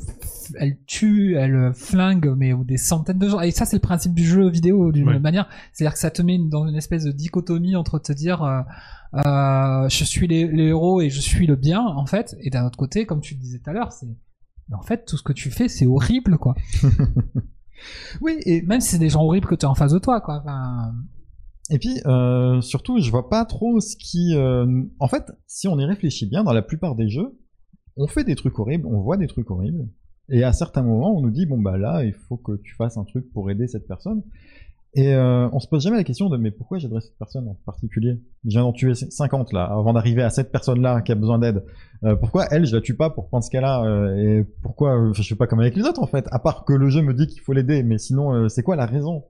[0.57, 3.41] elle tue, elle flingue mais des centaines de gens.
[3.41, 5.49] Et ça c'est le principe du jeu vidéo d'une manière.
[5.73, 8.61] C'est-à-dire que ça te met dans une espèce de dichotomie entre te dire euh,
[9.15, 12.35] euh, je suis les, les héros et je suis le bien en fait.
[12.41, 14.07] Et d'un autre côté comme tu le disais tout à l'heure c'est
[14.71, 16.55] en fait tout ce que tu fais c'est horrible quoi.
[18.21, 20.19] Oui, et, même si c'est des gens horribles que tu as en face de toi
[20.19, 20.93] quoi enfin,
[21.69, 24.35] et puis euh, surtout je vois pas trop ce qui...
[24.35, 27.39] euh, En fait, si on y réfléchit bien, dans la plupart des jeux,
[27.95, 29.87] on fait des trucs horribles, on voit des trucs horribles,
[30.29, 32.97] et à certains moments on nous dit bon bah là il faut que tu fasses
[32.97, 34.23] un truc pour aider cette personne.
[34.95, 37.55] Et euh, on se pose jamais la question de mais pourquoi j'aiderais cette personne en
[37.65, 38.19] particulier?
[38.45, 41.63] Je viens d'en tuer 50 là, avant d'arriver à cette personne-là qui a besoin d'aide.
[42.03, 45.21] Euh, pourquoi elle, je la tue pas pour prendre ce a euh, Et pourquoi je
[45.21, 47.27] fais pas comme avec les autres en fait À part que le jeu me dit
[47.27, 49.25] qu'il faut l'aider, mais sinon c'est quoi la raison?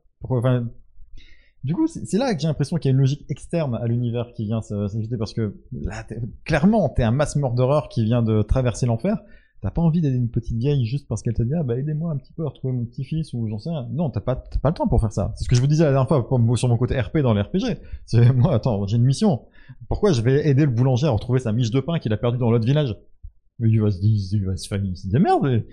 [1.63, 4.31] Du coup, c'est là que j'ai l'impression qu'il y a une logique externe à l'univers
[4.33, 6.05] qui vient s'ajouter parce que là,
[6.45, 9.17] clairement, t'es un mass murderer qui vient de traverser l'enfer.
[9.61, 12.11] T'as pas envie d'aider une petite vieille juste parce qu'elle te dit ah bah aidez-moi
[12.13, 13.87] un petit peu à retrouver mon petit-fils ou j'en sais rien.
[13.91, 15.33] Non, t'as pas pas le temps pour faire ça.
[15.35, 17.41] C'est ce que je vous disais la dernière fois sur mon côté RP dans les
[17.41, 17.77] RPG.
[18.05, 19.41] C'est moi attends j'ai une mission.
[19.89, 22.37] Pourquoi je vais aider le boulanger à retrouver sa miche de pain qu'il a perdu
[22.37, 22.95] dans l'autre village?
[23.59, 25.65] Mais il va se dire il va se faire il se démerde.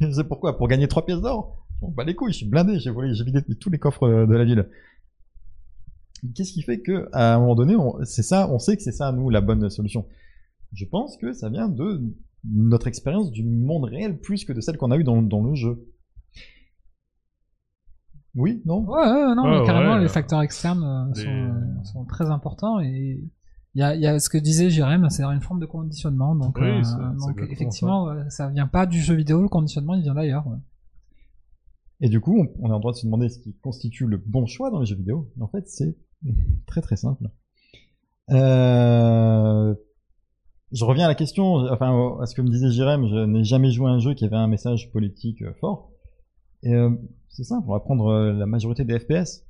[0.12, 0.56] C'est pourquoi?
[0.56, 1.66] Pour gagner trois pièces d'or?
[1.80, 4.34] Bon, bah les couilles, je suis blindé, j'ai volé, j'ai vidé tous les coffres de
[4.36, 4.68] la ville.
[6.34, 8.92] Qu'est-ce qui fait que à un moment donné, on- c'est ça, on sait que c'est
[8.92, 10.06] ça nous la bonne solution?
[10.72, 12.00] Je pense que ça vient de
[12.50, 15.54] notre expérience du monde réel plus que de celle qu'on a eue dans, dans le
[15.54, 15.86] jeu.
[18.34, 18.80] Oui, non?
[18.84, 22.04] Ouais, ouais, non Ouais, mais carrément ouais, les euh, facteurs externes euh, des- sont, sont
[22.04, 23.22] très importants et
[23.76, 26.34] il y a, il y a ce que disait Jérém c'est une forme de conditionnement
[26.34, 26.80] donc, Oui, euh,
[27.18, 30.58] donc effectivement ouais, ça vient pas du jeu vidéo le conditionnement il vient d'ailleurs ouais.
[32.00, 34.16] Et du coup, on, on a le droit de se demander ce qui constitue le
[34.18, 35.30] bon choix dans les jeux vidéo.
[35.40, 35.96] En fait, c'est
[36.66, 37.30] très très simple.
[38.30, 39.74] Euh,
[40.74, 43.70] Je reviens à la question, enfin à ce que me disait Jérém, je n'ai jamais
[43.70, 45.92] joué à un jeu qui avait un message politique euh, fort.
[46.64, 46.90] Et euh,
[47.28, 49.46] c'est simple, on va prendre euh, la majorité des FPS.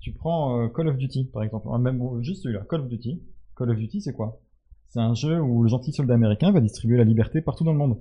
[0.00, 3.22] Tu prends euh, Call of Duty par exemple, Ah, même juste celui-là, Call of Duty.
[3.56, 4.40] Call of Duty, c'est quoi?
[4.88, 7.78] C'est un jeu où le gentil soldat américain va distribuer la liberté partout dans le
[7.78, 7.98] monde.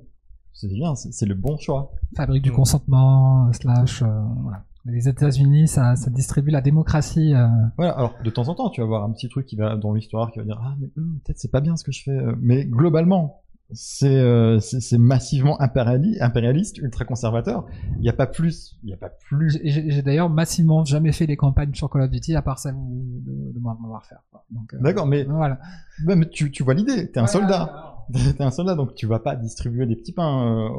[0.54, 1.92] C'est bien, c'est le bon choix.
[2.16, 7.48] fabrique du consentement slash voilà les États-Unis ça, ça distribue la démocratie euh,
[7.78, 9.94] Voilà, alors de temps en temps, tu vas voir un petit truc qui va dans
[9.94, 12.12] l'histoire qui va dire ah mais hum, peut-être c'est pas bien ce que je fais,
[12.12, 12.34] euh.
[12.40, 13.42] mais globalement
[13.74, 14.60] c'est euh,
[14.98, 17.66] massivement impériali- impérialiste, ultra conservateur.
[17.98, 19.60] Il n'y a pas plus, il y a pas plus.
[19.62, 23.52] J'ai- d'ailleurs massivement jamais fait des campagnes sur Call of Duty à part celle de,
[23.54, 24.24] de Modern Warfare.
[24.34, 25.60] euh, D'accord, mais, Voilà.
[26.06, 27.98] mais tu tu vois l'idée, t'es un Ouais, soldat,
[28.38, 30.70] t'es un soldat, donc tu vas pas distribuer des petits pains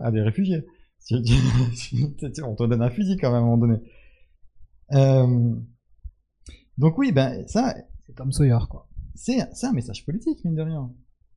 [0.00, 0.66] à des réfugiés.
[2.44, 3.78] On te donne un fusil quand même à un moment donné.
[4.92, 5.54] Euh,
[6.78, 7.74] donc oui, ben ça,
[8.06, 8.88] C'est Tom Sawyer, quoi.
[9.14, 10.92] c'est un message politique mine de rien.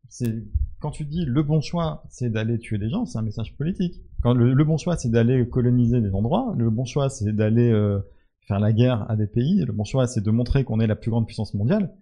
[0.09, 0.43] C'est
[0.79, 4.01] quand tu dis le bon choix, c'est d'aller tuer des gens, c'est un message politique.
[4.21, 7.69] Quand le, le bon choix, c'est d'aller coloniser des endroits, le bon choix, c'est d'aller
[7.69, 7.99] euh,
[8.47, 10.95] faire la guerre à des pays, le bon choix, c'est de montrer qu'on est la
[10.95, 11.93] plus grande puissance mondiale.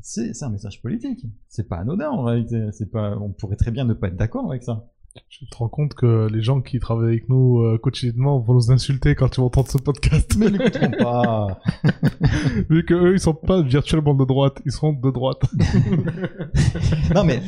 [0.00, 1.26] C'est c'est un message politique.
[1.48, 2.68] C'est pas anodin en réalité.
[2.72, 4.88] C'est pas, on pourrait très bien ne pas être d'accord avec ça.
[5.28, 8.70] Tu te rends compte que les gens qui travaillent avec nous euh, quotidiennement vont nous
[8.70, 10.36] insulter quand ils vont entendre ce podcast.
[10.38, 11.60] Mais ils l'écouteront pas.
[12.70, 15.42] Vu que eux, ils sont pas virtuellement de droite, ils sont de droite.
[17.14, 17.40] non mais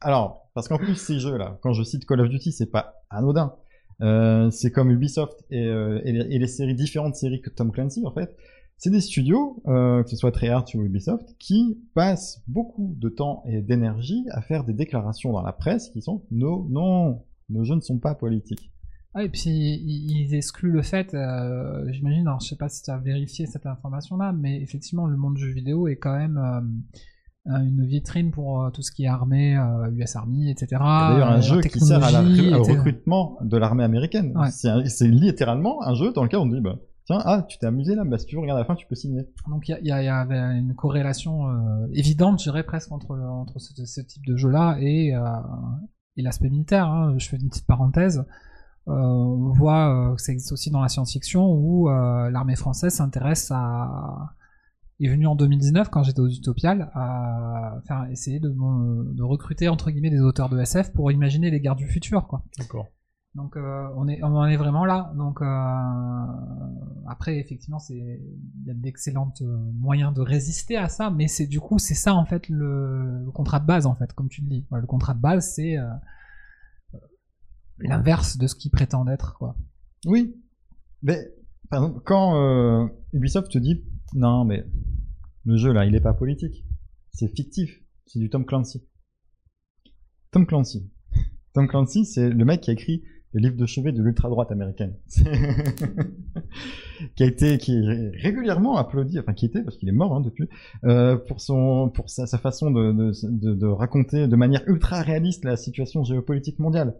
[0.00, 3.54] alors, parce qu'en plus, ces jeux-là, quand je cite Call of Duty, c'est pas anodin.
[4.02, 7.70] Euh, c'est comme Ubisoft et, euh, et, les, et les séries, différentes séries que Tom
[7.70, 8.34] Clancy, en fait.
[8.80, 13.42] C'est des studios, euh, que ce soit Treyarch ou Ubisoft, qui passent beaucoup de temps
[13.46, 17.74] et d'énergie à faire des déclarations dans la presse qui sont non, non, nos jeux
[17.74, 18.72] ne sont pas politiques.
[19.12, 22.90] Ah, et puis ils excluent le fait, euh, j'imagine, alors je sais pas si tu
[22.90, 26.38] as vérifié cette information-là, mais effectivement le monde du jeu vidéo est quand même
[27.48, 29.58] euh, une vitrine pour euh, tout ce qui est armée,
[29.92, 30.80] US Army, etc.
[30.80, 34.32] A D'ailleurs, un jeu qui sert à la, au recrutement de l'armée américaine.
[34.38, 34.50] Ouais.
[34.50, 36.78] C'est C'est littéralement un jeu dans lequel on dit, bah,
[37.10, 38.86] tiens, ah, tu t'es amusé là, bah, si tu veux, regarde à la fin, tu
[38.86, 39.22] peux signer.
[39.48, 44.00] Donc il y, avait une corrélation euh, évidente, je dirais presque entre, entre ce, ce
[44.00, 45.20] type de jeu-là et, euh,
[46.16, 46.86] et l'aspect militaire.
[46.86, 47.14] hein.
[47.18, 48.24] Je fais une petite parenthèse.
[48.88, 52.94] Euh, on voit euh, que ça existe aussi dans la science-fiction où euh, l'armée française
[52.94, 54.34] s'intéresse à
[54.98, 59.90] est venue en 2019 quand j'étais aux Utopiales à faire essayer de, de recruter entre
[59.90, 62.42] guillemets des auteurs de SF pour imaginer les guerres du futur quoi.
[62.58, 62.86] D'accord.
[63.34, 65.12] Donc euh, on est on en est vraiment là.
[65.16, 65.46] Donc euh,
[67.06, 71.46] après effectivement c'est il y a d'excellents euh, moyens de résister à ça, mais c'est
[71.46, 74.48] du coup c'est ça en fait le, contrat de base en fait comme tu le
[74.48, 74.66] dis.
[74.72, 75.76] Le contrat de base c'est
[77.78, 79.56] l'inverse de ce qu'ils prétendent être quoi.
[80.06, 80.34] Oui.
[81.02, 81.18] Mais,
[82.04, 84.66] quand Ubisoft te dit, non, mais
[85.44, 86.64] le jeu là, il est pas politique.
[87.12, 87.80] C'est fictif.
[88.06, 88.86] C'est du Tom Clancy.
[90.30, 90.90] Tom Clancy.
[91.54, 94.94] Tom Clancy, c'est le mec qui a écrit le livre de chevet de l'ultra-droite américaine.
[97.16, 100.20] qui a été, qui est régulièrement applaudi, enfin qui était, parce qu'il est mort hein,
[100.20, 100.48] depuis,
[100.84, 105.02] euh, pour son, pour sa, sa façon de, de, de, de raconter de manière ultra
[105.02, 106.96] réaliste la situation géopolitique mondiale.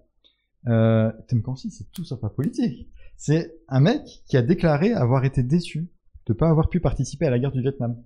[0.68, 2.88] Euh, Tom Clancy, c'est tout sauf pas politique.
[3.16, 5.90] C'est un mec qui a déclaré avoir été déçu
[6.26, 7.96] de pas avoir pu participer à la guerre du Vietnam.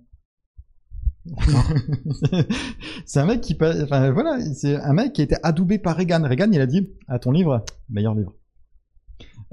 [3.05, 6.23] c'est un mec qui, voilà, c'est un mec qui a été adoubé par Reagan.
[6.23, 8.33] Reagan, il a dit, à ton livre, meilleur livre.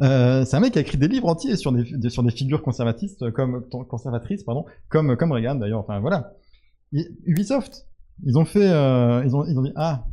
[0.00, 2.62] Euh, c'est un mec qui a écrit des livres entiers sur des, sur des figures
[2.62, 5.80] conservatistes comme conservatrices pardon comme comme Reagan d'ailleurs.
[5.80, 6.32] Enfin voilà.
[6.92, 7.86] Ubisoft
[8.24, 10.06] ils ont fait euh, ils ont ils ont dit ah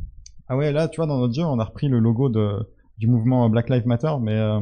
[0.48, 2.58] ah ouais là tu vois dans notre jeu on a repris le logo de
[2.98, 4.60] du mouvement Black Lives Matter mais euh,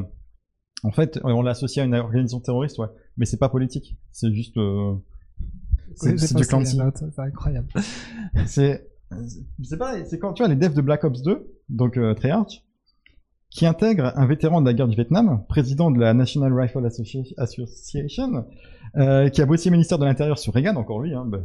[0.84, 2.88] en fait on l'a associé à une organisation terroriste ouais.
[3.18, 3.98] Mais c'est pas politique.
[4.12, 4.56] C'est juste
[5.98, 6.78] c'est du Clancy
[7.14, 7.68] C'est incroyable.
[8.46, 8.86] c'est
[9.62, 12.62] c'est pareil, c'est quand tu vois les devs de Black Ops 2, donc euh, Treyarch,
[13.50, 17.32] qui intègrent un vétéran de la guerre du Vietnam, président de la National Rifle Associ-
[17.38, 18.44] Association,
[18.96, 21.42] euh, qui a bossé au ministère de l'Intérieur sur Reagan, encore lui, hein, ben,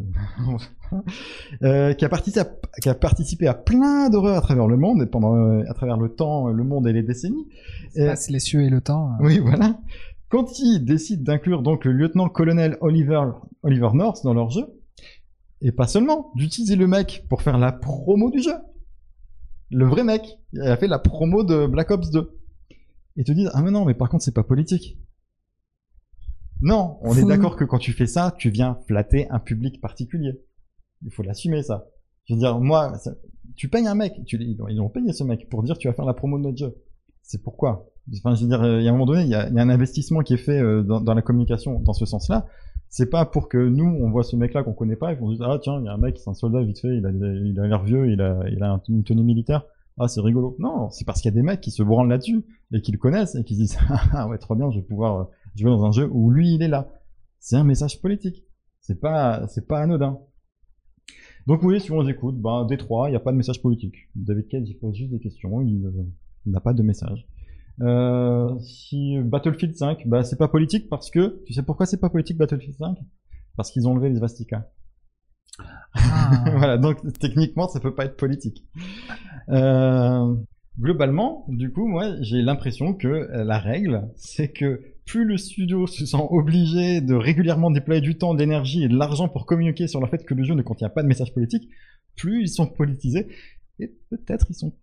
[1.63, 2.47] euh, qui, a participé à,
[2.81, 5.97] qui a participé à plein d'horreurs à travers le monde, et pendant, euh, à travers
[5.97, 7.47] le temps, le monde et les décennies.
[7.95, 9.11] Et- passe les cieux et le temps.
[9.13, 9.25] euh.
[9.25, 9.77] oui, voilà.
[10.33, 13.21] Quand ils décident d'inclure donc le lieutenant-colonel Oliver,
[13.61, 14.65] Oliver North dans leur jeu,
[15.61, 18.55] et pas seulement, d'utiliser le mec pour faire la promo du jeu.
[19.69, 22.35] Le vrai mec, il a fait la promo de Black Ops 2.
[23.17, 24.97] Et te disent, ah mais non, mais par contre c'est pas politique.
[26.61, 30.41] Non, on est d'accord que quand tu fais ça, tu viens flatter un public particulier.
[31.03, 31.85] Il faut l'assumer ça.
[32.25, 33.13] Je veux dire, moi, ça-
[33.55, 35.87] tu payes un mec, tu, ils, ont, ils ont payé ce mec pour dire tu
[35.87, 36.75] vas faire la promo de notre jeu.
[37.21, 37.92] C'est pourquoi.
[38.17, 39.69] Enfin, je veux dire, euh, il y a un moment donné, il y a, un
[39.69, 42.47] investissement qui est fait euh, dans, la communication dans ce sens-là.
[42.89, 45.35] C'est pas pour que nous, on voit ce mec-là qu'on connaît pas, et qu'on se
[45.35, 47.67] dise, ah tiens, il y a un mec, c'est un soldat vite fait, il a,
[47.67, 49.65] l'air vieux, il a, une tenue militaire.
[49.97, 50.55] Ah, c'est rigolo.
[50.59, 52.97] Non, c'est parce qu'il y a des mecs qui se branlent là-dessus, et qui le
[52.97, 53.77] connaissent, et qui se disent,
[54.11, 55.23] ah ouais, trop bien, je vais pouvoir euh,
[55.55, 56.89] jouer dans un jeu où lui, il est là.
[57.39, 58.43] C'est un message politique.
[58.81, 60.19] C'est pas, c'est pas anodin.
[61.47, 63.95] Donc oui, si on les écoute, ben, Détroit, il n'y a pas de message politique.
[64.15, 65.81] David Cage, il pose juste des questions, il
[66.45, 67.27] n'a pas de message.
[67.81, 72.09] Euh, si Battlefield 5, bah c'est pas politique parce que, tu sais pourquoi c'est pas
[72.09, 72.97] politique Battlefield 5
[73.57, 74.65] Parce qu'ils ont enlevé les svastikas.
[75.59, 76.43] Ah.
[76.57, 78.65] voilà, donc techniquement ça peut pas être politique.
[79.49, 80.35] Euh,
[80.79, 85.87] globalement, du coup, moi j'ai l'impression que euh, la règle, c'est que plus le studio
[85.87, 89.87] se sent obligé de régulièrement déployer du temps, de l'énergie et de l'argent pour communiquer
[89.87, 91.69] sur le fait que le jeu ne contient pas de message politique,
[92.15, 93.27] plus ils sont politisés
[93.79, 94.73] et peut-être ils sont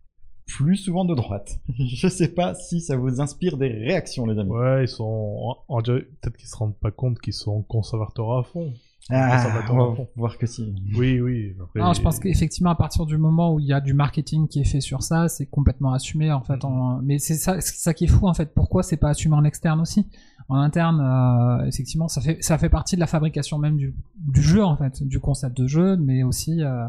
[0.57, 1.59] plus souvent de droite.
[1.79, 4.51] Je sais pas si ça vous inspire des réactions, les amis.
[4.51, 5.57] Ouais, ils sont.
[5.69, 8.73] Peut-être qu'ils se rendent pas compte qu'ils sont conservateurs à fond.
[9.13, 10.09] Ah, on à va fond.
[10.15, 10.73] voir que si.
[10.97, 11.57] Oui, oui.
[11.61, 14.47] après- Non, je pense qu'effectivement, à partir du moment où il y a du marketing
[14.47, 16.65] qui est fait sur ça, c'est complètement assumé en fait.
[16.65, 17.01] En...
[17.03, 18.55] Mais c'est ça, c'est ça qui est fou en fait.
[18.55, 20.07] Pourquoi c'est pas assumé en externe aussi?
[20.51, 24.43] En interne, euh, effectivement, ça fait ça fait partie de la fabrication même du, du
[24.43, 26.87] jeu en fait, du concept de jeu, mais aussi euh,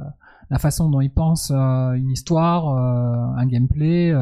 [0.50, 4.14] la façon dont ils pensent euh, une histoire, un gameplay.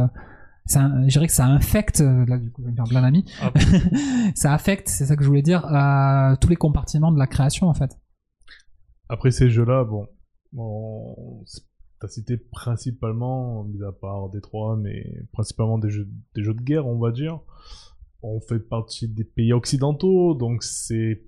[0.65, 3.25] ça, je dirais que ça infecte, là du coup je vais me faire plein d'amis,
[3.41, 3.51] Ah.
[4.35, 5.61] ça affecte, c'est ça que je voulais dire,
[6.41, 7.97] tous les compartiments de la création en fait.
[9.07, 10.05] Après ces jeux-là, bon,
[10.55, 11.43] on-
[12.01, 16.85] t'as cité principalement, mis à part Détroit, mais principalement des jeux, des jeux de guerre,
[16.87, 17.39] on va dire.
[18.21, 21.23] On fait partie des pays occidentaux, donc c'est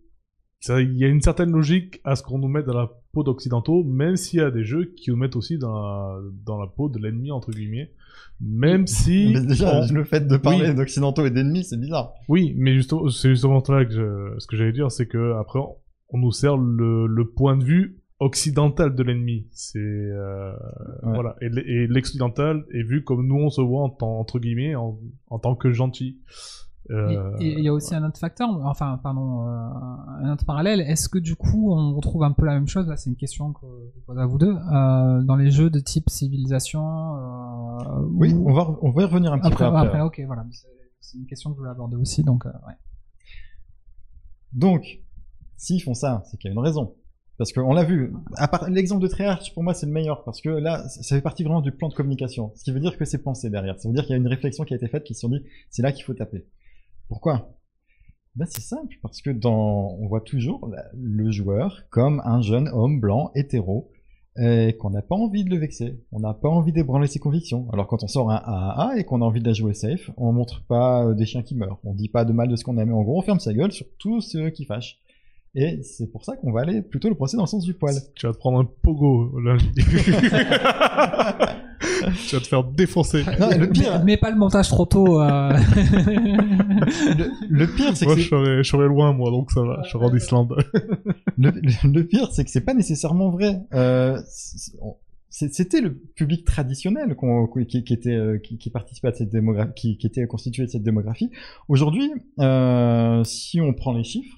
[0.69, 3.84] il y a une certaine logique à ce qu'on nous mette dans la peau d'occidentaux,
[3.84, 6.88] même s'il y a des jeux qui nous mettent aussi dans la, dans la peau
[6.88, 7.91] de l'ennemi, entre guillemets.
[8.39, 9.32] Même si...
[9.34, 10.75] Mais déjà, on- le fait de parler Oui.
[10.75, 12.13] d'occidentaux et d'ennemis, c'est bizarre.
[12.30, 15.60] Oui, mais justement, c'est justement là que je, ce que j'allais dire, c'est que après,
[16.10, 19.47] on, nous sert le, le point de vue occidental de l'ennemi.
[19.51, 20.51] C'est euh,
[21.01, 21.15] Ouais.
[21.15, 24.99] voilà, et l'occidental est vu comme nous on se voit en tant, entre guillemets en,
[25.32, 26.19] en tant que gentil.
[26.89, 29.51] Euh, Et et il y a aussi un autre facteur, enfin, pardon, euh,
[30.23, 30.81] un autre parallèle.
[30.81, 32.87] Est-ce que du coup, on retrouve un peu la même chose?
[32.87, 33.65] Là, c'est une question que
[33.95, 34.55] je pose à vous deux.
[34.73, 36.83] euh, dans les jeux de type civilisation.
[37.17, 39.87] euh, Oui, ou- on va, on va y revenir un petit Après, peu après.
[39.87, 40.45] après, ok, voilà.
[40.99, 42.73] C'est- une question que je voulais aborder aussi, donc euh, ouais.
[44.53, 45.01] Donc,
[45.57, 46.95] s'ils font ça, c'est qu'il y a une raison.
[47.37, 50.41] Parce qu'on l'a vu, à part l'exemple de Treyarch, pour moi, c'est le meilleur, parce
[50.41, 52.51] que là, ça ça fait partie vraiment du plan de communication.
[52.55, 53.79] Ce qui veut dire que c'est pensé derrière.
[53.79, 55.29] Ça veut dire qu'il y a une réflexion qui a été faite, qui se sont
[55.29, 56.45] dit, c'est là qu'il faut taper.
[57.12, 57.50] Pourquoi?
[58.38, 63.02] Ben, c'est simple, parce que dans, on voit toujours le joueur comme un jeune homme
[63.02, 63.91] blanc, hétéro,
[64.38, 67.69] et qu'on n'a pas envie de le vexer, on n'a pas envie d'ébranler ses convictions.
[67.74, 70.32] Alors quand on sort un AAA et qu'on a envie de la jouer safe, on
[70.32, 72.78] montre pas euh, des chiens qui meurent, on dit pas de mal de ce qu'on
[72.78, 75.02] aime, en gros on ferme sa gueule sur tout ce qui fâche.
[75.54, 77.95] Et c'est pour ça qu'on va aller plutôt le procès dans le sens du poil.
[78.15, 79.69] Tu vas te prendre un pogo lundi.
[82.27, 83.23] tu vas te faire défoncer.
[83.39, 85.21] Non, le pire, Mais, mais pas le montage trop tôt.
[85.21, 85.51] euh.
[87.17, 89.81] le, le pire c'est que Moi, je serais, je serais loin, moi, donc ça va.
[89.85, 90.55] Je serai en Islande.
[91.37, 93.59] le, le- le pire, c'est que c'est pas nécessairement vrai.
[93.73, 94.19] Euh,
[95.29, 97.15] C'était le public traditionnel
[97.69, 100.69] qui, qui était euh, qui, qui participait à cette démographie, qui, qui était constitué de
[100.69, 101.31] cette démographie.
[101.69, 104.37] Aujourd'hui, euh, si on prend les chiffres,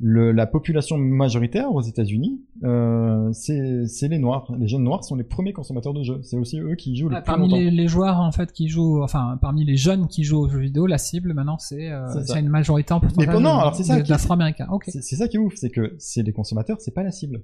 [0.00, 4.46] le, la population majoritaire aux États-Unis, euh, c'est les Noirs.
[4.58, 6.20] Les jeunes Noirs sont les premiers consommateurs de jeux.
[6.22, 7.56] C'est aussi eux qui jouent le Ah, plus parmi longtemps.
[7.56, 10.60] les, les joueurs en fait qui jouent, enfin parmi les jeunes qui jouent aux jeux
[10.60, 12.06] vidéo, la cible maintenant c'est euh,
[12.36, 15.70] une majorité en pourcentage Mais non, alors c'est ça c'est ça qui est ouf, c'est
[15.70, 17.42] que c'est les consommateurs, c'est pas la cible.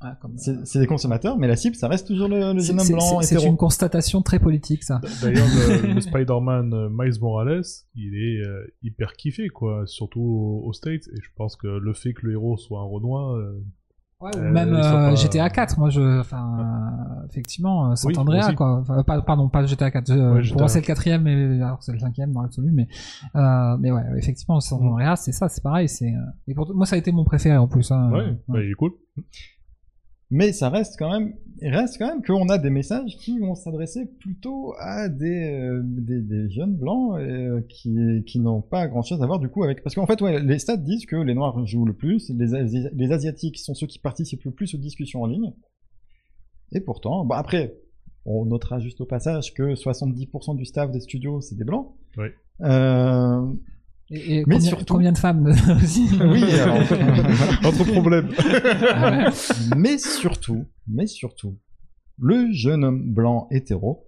[0.00, 2.78] Ah, comme- C'est les consommateurs, mais la cible, ça reste toujours le, le C'est- jeune
[2.80, 5.00] homme c'est- blanc une constatation très politique ça.
[5.22, 7.62] D'ailleurs, le, le Spider-Man euh, Miles Morales,
[7.96, 9.82] il est euh, hyper kiffé, quoi.
[9.86, 10.20] Surtout
[10.64, 11.08] aux, States.
[11.08, 13.60] Et je pense que le fait que le héros soit un Renoir, euh,
[14.20, 16.58] Ouais, ou Euh, même euh, pas- GTA 4, moi je, enfin,
[17.22, 18.14] euh, effectivement, euh, Sant Oui,
[18.56, 18.78] quoi.
[18.80, 20.08] Enfin, pas- pardon, pas GTA 4.
[20.08, 22.88] je- Ouais, pour moi c'est le quatrième, mais alors c'est le cinquième dans l'absolu, mais
[23.36, 25.14] euh, mais ouais, effectivement, Sant Mm.
[25.14, 26.08] C'est ça, c'est pareil, c'est.
[26.08, 27.92] euh, Et pour moi ça a été mon préféré en plus.
[27.92, 28.38] Hein, ouais, Ouais.
[28.48, 28.90] bah, il est cool.
[30.30, 34.04] Mais ça reste quand même, reste quand même qu'on a des messages qui vont s'adresser
[34.04, 39.22] plutôt à des, euh, des, des jeunes blancs euh, qui, qui n'ont pas grand chose
[39.22, 39.82] à voir du coup avec.
[39.82, 42.88] Parce qu'en fait, ouais, les stats disent que les noirs jouent le plus, les, Asi-
[42.92, 45.54] les asiatiques sont ceux qui participent le plus aux discussions en ligne.
[46.72, 47.74] Et pourtant, bon après,
[48.26, 51.94] on notera juste au passage que 70% du staff des studios c'est des blancs.
[52.18, 52.26] Oui.
[52.60, 53.46] Euh,
[54.10, 55.46] Et, et Mais combien, surtout- combien de femmes
[55.82, 56.78] aussi oui, alors,
[57.66, 58.30] Autre problème.
[58.94, 59.30] Ah
[59.76, 61.58] mais surtout, mais surtout,
[62.18, 64.06] le jeune homme blanc hétéro,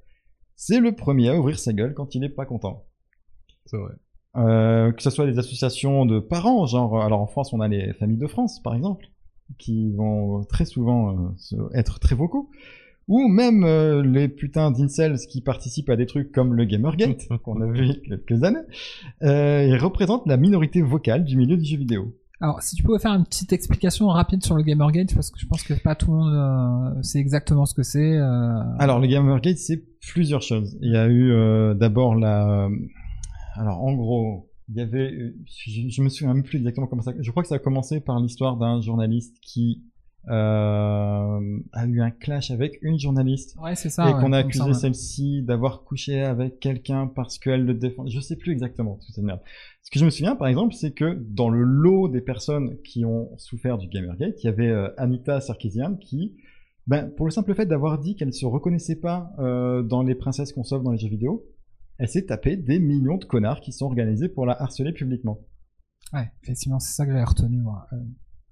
[0.56, 2.84] c'est le premier à ouvrir sa gueule quand il n'est pas content.
[3.66, 3.92] C'est vrai.
[4.36, 7.92] Euh, que ce soit les associations de parents, genre, alors en France, on a les
[7.94, 9.06] familles de France, par exemple,
[9.58, 12.48] qui vont très souvent euh, être très vocaux,
[13.10, 17.60] ou même euh, les putains d'incels qui participent à des trucs comme le Gamergate, qu'on
[17.60, 18.60] a vu il y a quelques années,
[19.24, 22.14] euh, ils représentent la minorité vocale du milieu du jeu vidéo.
[22.40, 25.46] Alors, si tu pouvais faire une petite explication rapide sur le Gamergate, parce que je
[25.46, 26.32] pense que pas tout le monde
[26.98, 28.16] euh, sait exactement ce que c'est.
[28.16, 30.78] euh, Alors, le Gamergate, c'est plusieurs choses.
[30.80, 32.68] Il y a eu euh, d'abord la...
[33.56, 35.34] Alors, en gros, il y avait...
[35.66, 37.12] Je, je me souviens même plus exactement comment ça...
[37.20, 39.82] Je crois que ça a commencé par l'histoire d'un journaliste qui
[40.28, 44.08] a eu un clash avec une journaliste Ouais, c'est ça.
[44.08, 48.06] et ouais, qu'on a accusé celle-ci d'avoir couché avec quelqu'un parce qu'elle le défend.
[48.06, 49.40] Je sais plus exactement toute cette merde.
[49.82, 53.04] Ce que je me souviens, par exemple, c'est que dans le lot des personnes qui
[53.04, 56.36] ont souffert du Gamergate, il y avait euh, Anita Sarkeesian qui,
[56.86, 60.14] ben, pour le simple fait d'avoir dit qu'elle ne se reconnaissait pas euh, dans les
[60.14, 61.44] princesses qu'on sauve dans les jeux vidéo,
[61.98, 65.40] elle s'est tapé des millions de connards qui sont organisés pour la harceler publiquement.
[66.12, 67.86] Ouais, effectivement, c'est ça que j'avais retenu, moi.
[67.92, 67.96] Euh,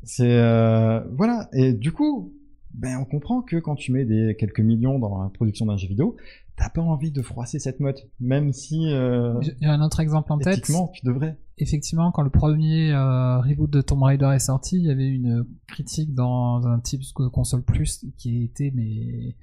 [0.03, 2.32] C'est euh, voilà et du coup,
[2.74, 5.88] ben on comprend que quand tu mets des quelques millions dans la production d'un jeu
[5.88, 6.16] vidéo,
[6.59, 10.38] t'as pas envie de froisser cette meute, même si euh, J'ai un autre exemple en
[10.38, 10.62] tête.
[10.62, 11.38] tu devrais.
[11.59, 15.46] Effectivement, quand le premier euh, reboot de Tomb Raider est sorti, il y avait une
[15.66, 19.36] critique dans un type de console plus qui était mais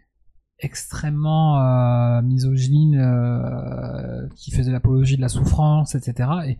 [0.60, 3.02] extrêmement euh, misogyne,
[4.36, 6.30] qui faisait l'apologie de la souffrance, etc.
[6.48, 6.58] Et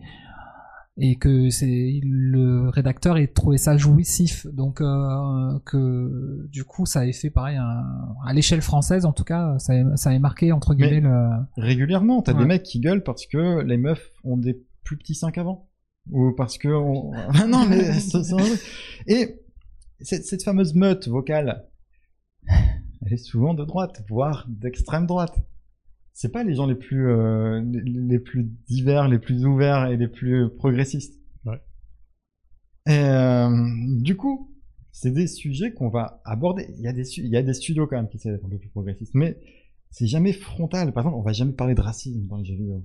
[0.98, 7.06] et que c'est le rédacteur ait trouvé ça jouissif donc euh, que du coup ça
[7.06, 7.84] ait fait pareil un-
[8.26, 11.28] à l'échelle française en tout cas ça ait, ça ait marqué entre Mais- guillemets le
[11.58, 12.38] Régulièrement, t'as Ouais.
[12.40, 15.68] des mecs qui gueulent parce que les meufs ont des plus petits seins qu'avant.
[16.12, 16.68] Ou parce que...
[16.68, 17.92] on- Ah non, mais...
[17.94, 18.44] c'est vrai.
[19.08, 19.40] Et
[20.00, 21.66] cette, cette fameuse meute vocale,
[22.48, 25.36] elle est souvent de droite, voire d'extrême droite.
[26.18, 30.08] C'est pas les gens les plus, euh, les, plus divers, les plus ouverts et les
[30.08, 31.20] plus progressistes.
[31.44, 31.60] Ouais.
[32.86, 33.50] Et euh,
[34.00, 34.50] du coup,
[34.92, 36.68] c'est des sujets qu'on va aborder.
[36.78, 38.46] Il y a des, su- il y a des studios quand même qui essaient d'être
[38.46, 39.38] un peu plus progressistes, mais
[39.90, 40.90] c'est jamais frontal.
[40.94, 42.82] Par exemple, on va jamais parler de racisme dans les jeux vidéo.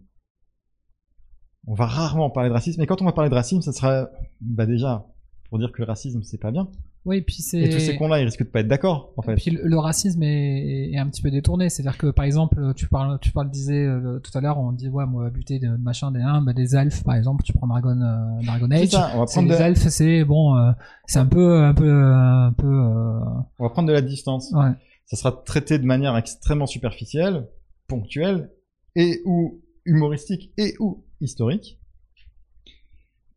[1.68, 4.10] On va rarement parler de racisme, mais quand on va parler de racisme, ça sera,
[4.42, 5.08] bah déjà,
[5.48, 6.70] pour dire que le racisme c'est pas bien.
[7.06, 9.24] Oui et puis c'est Et tous ces cons-là, ils risquent de pas être d'accord, en
[9.24, 9.36] Et fait.
[9.36, 12.88] puis le, le racisme est, est un petit peu détourné, c'est-à-dire que par exemple, tu
[12.88, 16.12] parles, tu parles, disais euh, tout à l'heure, on dit ouais, moi buter de machin
[16.12, 18.90] des bah, des elfes par exemple, tu prends Dragon, euh, Dragon Age.
[18.90, 20.72] ça, on va prendre les de, elfes, c'est bon, euh,
[21.08, 23.20] c'est un peu, un peu, un peu, euh,
[23.60, 24.52] on va prendre de la distance.
[24.54, 24.72] ouais.
[25.06, 27.48] Ça sera traité de manière extrêmement superficielle,
[27.88, 28.50] ponctuelle,
[28.96, 31.80] et ou humoristique, et ou historique.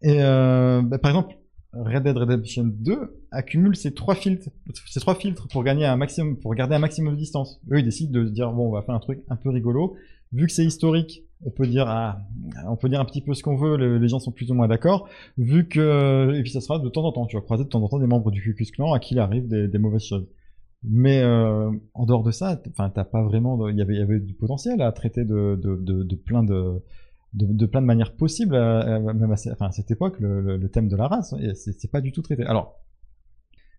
[0.02, 1.34] Et euh, bah, par exemple,
[1.76, 4.50] Red Dead Redemption 2 accumule ces trois filtres,
[5.50, 7.60] pour gagner un maximum, pour garder un maximum de distance.
[7.70, 9.96] Eux, ils décident de se dire bon, on va faire un truc un peu rigolo.
[10.32, 12.26] Vu que c'est historique, on peut dire ah,
[12.68, 14.54] on peut dire un petit peu ce qu'on veut, le- les gens sont plus ou
[14.54, 15.08] moins d'accord.
[15.38, 17.82] Vu que et puis ça sera de temps en temps, tu vas croiser de temps
[17.82, 20.26] en temps des membres du Ku Klux Klan à qui il arrive des, mauvaises choses.
[20.82, 24.82] Mais euh, en dehors de ça, enfin, t'as pas vraiment, il y avait, du potentiel
[24.82, 26.82] à traiter de plein de,
[27.34, 31.08] de, plein de manières possibles, à- à- même à, cette époque, le, thème de la
[31.08, 32.44] race, c'est pas du tout traité.
[32.44, 32.80] Alors,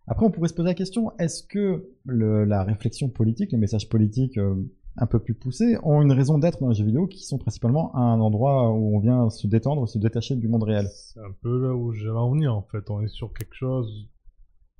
[0.07, 4.37] après, on pourrait se poser la question est-ce que la réflexion politique, les messages politiques
[4.37, 4.55] euh,
[4.97, 7.93] un peu plus poussés, ont une raison d'être dans les jeux vidéo qui sont principalement
[7.95, 10.87] à un endroit où on vient se détendre, se détacher du monde réel?
[10.91, 12.89] C'est un peu là où j'allais en venir en fait.
[12.89, 14.07] On est sur quelque chose,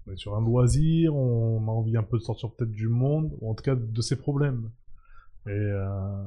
[0.05, 3.36] on est sur un loisir, on a envie un peu de sortir peut-être du monde,
[3.41, 4.69] ou en tout cas de ses problèmes.
[5.48, 6.24] Et euh,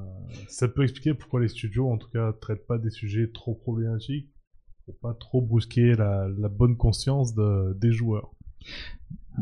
[0.49, 4.29] ça peut expliquer pourquoi les studios en tout cas traitent pas des sujets trop problématiques
[4.85, 8.31] pour pas trop brusquer la, la bonne conscience de, des joueurs.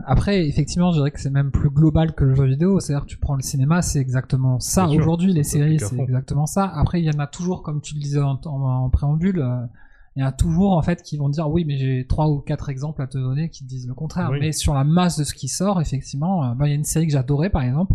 [0.04, 2.80] Après, effectivement, je dirais que c'est même plus global que le jeu vidéo.
[2.80, 4.84] C'est-à-dire que tu prends le cinéma, c'est exactement ça.
[4.98, 6.66] Aujourd'hui, les séries, c'est exactement ça.
[6.66, 9.66] Après, il y en a toujours, comme tu le disais en, en- en préambule, euh,
[10.14, 12.40] il y en a toujours en fait qui vont dire oui, mais j'ai trois ou
[12.40, 14.30] quatre exemples à te donner qui te disent le contraire.
[14.32, 14.38] Oui.
[14.40, 16.84] Mais sur la masse de ce qui sort, effectivement, euh, bah, il y a une
[16.84, 17.94] série que j'adorais par exemple,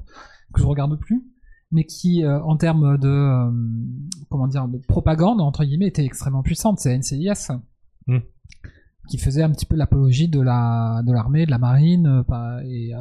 [0.53, 1.23] que je regarde plus,
[1.71, 3.51] mais qui, euh, en termes de euh,
[4.29, 6.79] comment dire, de propagande entre guillemets, était extrêmement puissante.
[6.79, 7.51] C'est NCIS.
[8.07, 8.17] Hmm.
[9.09, 12.91] qui faisait un petit peu l'apologie de la de l'armée, de la marine, euh, et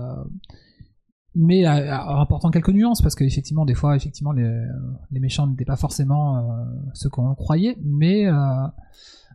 [1.35, 4.67] mais en apportant quelques nuances parce qu'effectivement des fois effectivement les,
[5.13, 8.27] les méchants n'étaient pas forcément euh, ce qu'on croyait, mais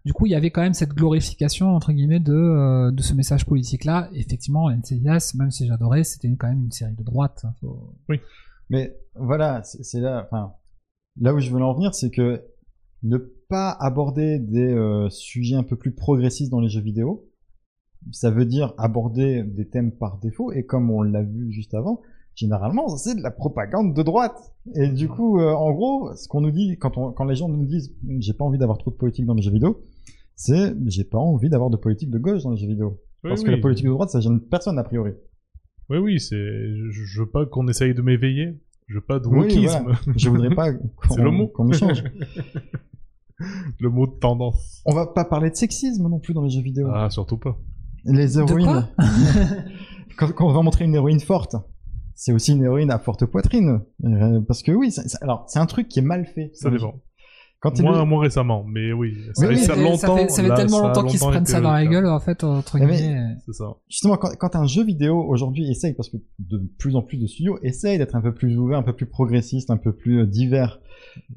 [0.05, 3.13] du coup il y avait quand même cette glorification entre guillemets de euh, de ce
[3.13, 4.09] message politique là.
[4.13, 7.41] Effectivement NCIS, même si j'adorais, c'était quand même une série de droite.
[7.45, 7.95] hein, faut-
[8.69, 10.53] Mais voilà, c'est là, enfin,
[11.19, 12.43] là où je veux en venir, c'est que
[13.03, 13.17] ne
[13.49, 17.29] pas aborder des euh, sujets un peu plus progressistes dans les jeux vidéo,
[18.11, 22.01] ça veut dire aborder des thèmes par défaut, et comme on l'a vu juste avant,
[22.35, 24.53] généralement, c'est de la propagande de droite.
[24.75, 27.49] Et du coup, euh, en gros, ce qu'on nous dit, quand, on, quand les gens
[27.49, 29.83] nous disent «j'ai pas envie d'avoir trop de politique dans les jeux vidéo»,
[30.35, 33.01] c'est «j'ai pas envie d'avoir de politique de gauche dans les jeux vidéo».
[33.23, 35.13] Oui, Parce que la politique de droite, ça gêne personne a priori.
[35.89, 36.35] Oui, oui, c'est.
[36.35, 38.59] Je, veux pas qu'on essaye de m'éveiller.
[38.87, 39.83] Je veux pas de Oui, wokisme.
[39.83, 39.99] voilà.
[40.15, 40.67] Je voudrais pas
[41.09, 41.47] C'est le mot.
[41.47, 42.03] qu'on qu'on échange.
[43.79, 44.81] le mot de tendance.
[44.85, 46.87] On va pas parler de sexisme non plus dans les jeux vidéo.
[46.91, 47.57] Ah, surtout pas.
[48.05, 48.65] Les héroïnes.
[48.65, 48.89] quoi
[50.17, 51.55] quand, quand on va montrer une héroïne forte,
[52.15, 53.81] c'est aussi une héroïne à forte poitrine.
[54.03, 56.51] Euh, parce que oui, alors c'est un truc qui est mal fait.
[56.53, 57.01] Ça dépend.
[57.61, 59.15] Quand il Moins, moins récemment, mais oui.
[59.33, 61.25] Ça, Oui, fait- ça, mais longtemps, ça fait, ça fait là, tellement longtemps qu'ils se
[61.25, 63.35] prennent ça dans la gueule en fait entre Mais- guillemets.
[63.45, 63.65] C'est ça.
[63.89, 67.25] justement quand, quand un jeu vidéo aujourd'hui essaye, parce que de plus en plus de
[67.25, 70.25] studios essayent d'être un peu plus ouvert, un peu plus progressiste, un peu plus euh,
[70.27, 70.79] divers,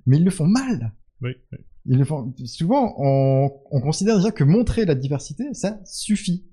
[0.07, 0.93] mais ils le font mal.
[1.23, 1.59] Oui, oui.
[1.87, 2.35] Ils le font.
[2.45, 6.45] Souvent, on, on considère déjà que montrer la diversité, ça suffit.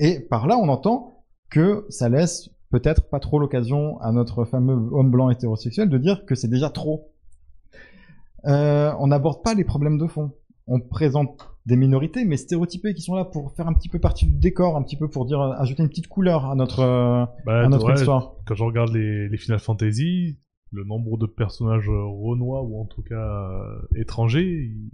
[0.00, 4.74] Et par là, on entend que ça laisse peut-être pas trop l'occasion à notre fameux
[4.74, 7.12] homme blanc hétérosexuel de dire que c'est déjà trop.
[8.46, 10.32] Euh, on n'aborde pas les problèmes de fond.
[10.66, 14.26] On présente des minorités, mais stéréotypées, qui sont là pour faire un petit peu partie
[14.26, 17.64] du décor, un petit peu pour dire ajouter une petite couleur à notre euh, Bah,
[17.64, 18.34] à notre ouais, histoire.
[18.46, 20.38] quand je regarde les, les Final Fantasy,
[20.72, 24.90] le nombre de personnages renois ou en tout cas euh, étrangers, ils,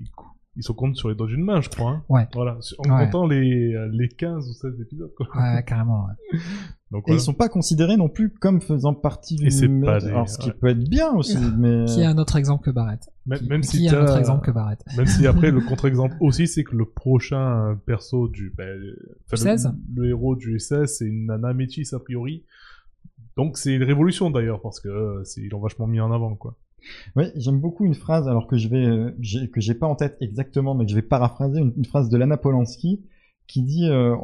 [0.56, 1.90] ils se comptent sur les doigts d'une main, je crois.
[1.92, 2.04] hein.
[2.08, 2.26] Ouais.
[2.34, 3.04] Voilà, en Ouais.
[3.06, 5.12] comptant les, les 15 ou 16 épisodes.
[5.16, 5.26] Quoi.
[5.36, 6.06] Ouais, carrément.
[6.06, 6.38] ouais.
[6.90, 7.16] Donc, Et ouais.
[7.18, 10.08] ils sont pas considérés non plus comme faisant partie du Et c'est même- pas des-
[10.08, 10.54] Alors, ce qui ouais.
[10.60, 13.60] peut être bien aussi, mais Qui a un autre exemple que Barrett même, Qui, même
[13.60, 16.64] qui si a un autre exemple que Barrett Même si après, le contre-exemple aussi, c'est
[16.64, 18.66] que le prochain perso du, ben,
[19.26, 19.72] enfin, Du le- 16?
[19.94, 22.44] le, héros du 16, c'est une nana métisse a priori.
[23.36, 26.34] Donc c'est une révolution d'ailleurs, parce que euh, c'est, ils l'ont vachement mis en avant,
[26.34, 26.56] quoi.
[27.14, 29.94] Oui, j'aime beaucoup une phrase, alors que je vais, euh, j'ai- que j'ai pas en
[29.94, 33.04] tête exactement, mais que je vais paraphraser une, une phrase de Lana Polanski
[33.46, 34.16] qui dit euh,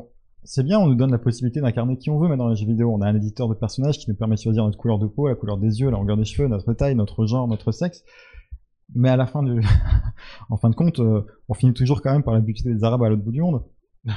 [0.47, 2.67] c'est bien, on nous donne la possibilité d'incarner qui on veut, mais dans les jeux
[2.67, 5.07] vidéo, on a un éditeur de personnages qui nous permet de choisir notre couleur de
[5.07, 8.05] peau, la couleur des yeux, la longueur des cheveux, notre taille, notre genre, notre sexe.
[8.95, 9.61] Mais à la fin du,
[10.51, 13.03] en fin de compte, euh, on finit toujours quand même par la buter des Arabes
[13.03, 13.65] à l'autre bout du monde.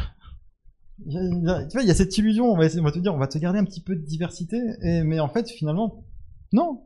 [1.01, 3.17] Tu vois, il y a cette illusion, on va, essayer, on va te dire, on
[3.17, 6.03] va te garder un petit peu de diversité, et, mais en fait, finalement,
[6.51, 6.83] non.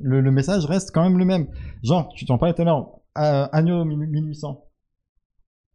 [0.00, 1.46] Le, le message reste quand même le même.
[1.84, 4.64] Genre, tu t'en parlais tout à l'heure, euh, Agno 1800.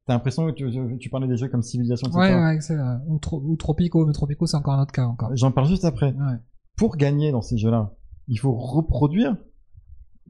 [0.08, 2.20] T'as l'impression que tu, tu parlais des jeux comme Civilization, etc.
[2.20, 5.06] Ouais, ouais, c'est, euh, ou, Tro- ou Tropico, mais Tropico, c'est encore un autre cas,
[5.06, 5.30] encore.
[5.36, 6.14] J'en parle juste après.
[6.14, 6.38] Ouais.
[6.78, 7.94] Pour gagner dans ces jeux-là,
[8.30, 9.36] il faut reproduire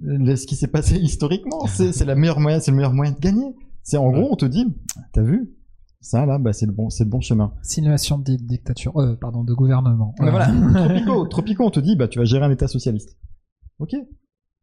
[0.02, 1.66] ce qui s'est passé historiquement.
[1.68, 3.56] C'est c'est la meilleure moyen, c'est le meilleur moyen de gagner.
[3.84, 4.66] C'est en gros, on te dit,
[5.14, 5.54] t'as vu,
[6.02, 7.54] ça là, bah c'est le bon, c'est le bon chemin.
[7.62, 10.14] Simulation de di- dictature, euh, pardon, de gouvernement.
[10.20, 13.18] Mais voilà, Tropico, Tropico, on te dit, bah tu vas gérer un État socialiste.
[13.80, 13.96] Ok.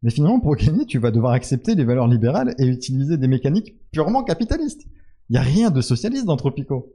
[0.03, 3.75] Mais finalement, pour gagner, tu vas devoir accepter les valeurs libérales et utiliser des mécaniques
[3.93, 4.87] purement capitalistes.
[5.31, 6.93] Il y a rien de socialiste dans Tropico.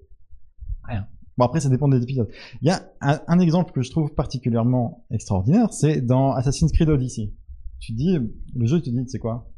[0.84, 1.08] Rien.
[1.38, 2.30] Bon après, ça dépend des épisodes.
[2.62, 6.90] Il y a un, un exemple que je trouve particulièrement extraordinaire, c'est dans Assassin's Creed
[6.90, 7.34] Odyssey.
[7.80, 8.18] Tu dis,
[8.56, 9.50] le jeu te dit, c'est quoi?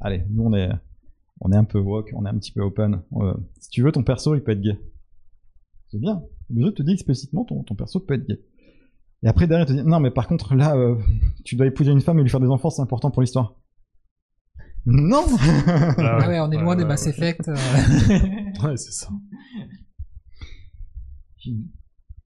[0.00, 0.70] Allez, nous on est,
[1.40, 3.02] on est un peu woke, on est un petit peu open.
[3.14, 4.78] Euh, si tu veux, ton perso, il peut être gay.
[5.88, 6.22] C'est bien.
[6.50, 8.40] Le jeu te dit explicitement, ton, ton perso peut être gay.
[9.22, 10.96] Et après, derrière, il te dit, non, mais par contre, là, euh,
[11.44, 13.59] tu dois épouser une femme et lui faire des enfants, c'est important pour l'histoire.
[14.86, 15.24] Non
[15.98, 17.10] Ah ouais, on est loin des Mass ouais.
[17.10, 17.48] Effect.
[17.48, 17.54] euh.
[18.62, 19.08] Ouais, c'est ça.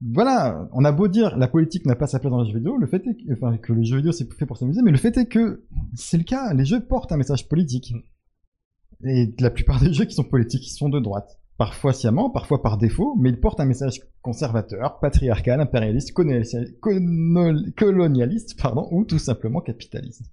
[0.00, 2.76] Voilà, on a beau dire la politique n'a pas sa place dans les jeux vidéo,
[2.76, 4.98] le fait est que, enfin, que le jeu vidéo c'est fait pour s'amuser, mais le
[4.98, 7.94] fait est que c'est le cas, les jeux portent un message politique.
[9.04, 11.38] Et la plupart des jeux qui sont politiques, ils sont de droite.
[11.56, 16.12] Parfois sciemment, parfois par défaut, mais ils portent un message conservateur, patriarcal, impérialiste,
[17.76, 20.24] colonialiste, pardon, ou tout simplement capitaliste.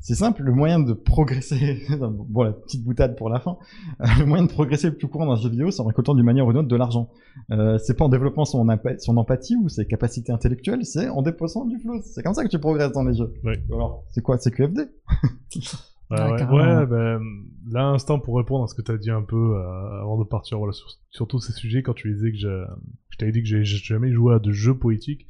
[0.00, 3.56] C'est simple, le moyen de progresser, bon la petite boutade pour la fin,
[4.00, 6.14] euh, le moyen de progresser le plus courant dans un jeu vidéo, c'est en récoltant
[6.14, 7.10] d'une manière ou d'une autre de l'argent.
[7.50, 11.22] Euh, c'est pas en développant son, empa- son empathie ou ses capacités intellectuelles, c'est en
[11.22, 12.00] déposant du flou.
[12.04, 13.32] C'est comme ça que tu progresses dans les jeux.
[13.42, 13.54] Oui.
[13.72, 14.82] Alors, c'est quoi C'est QFD
[16.08, 17.20] Ouais, Ouais, ben,
[17.68, 20.24] là, instant pour répondre à ce que tu as dit un peu euh, avant de
[20.24, 22.64] partir voilà, sur, sur tous ces sujets, quand tu disais que je,
[23.10, 25.26] je t'avais dit que j'ai jamais joué à de jeux poétiques,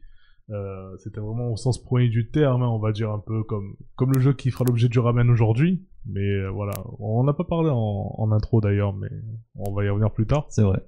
[0.50, 3.74] euh, c'était vraiment au sens premier du terme, hein, on va dire un peu comme,
[3.96, 5.84] comme le jeu qui fera l'objet du ramen aujourd'hui.
[6.08, 9.08] Mais euh, voilà, on n'a pas parlé en, en intro d'ailleurs, mais
[9.56, 10.46] on va y revenir plus tard.
[10.50, 10.84] C'est vrai.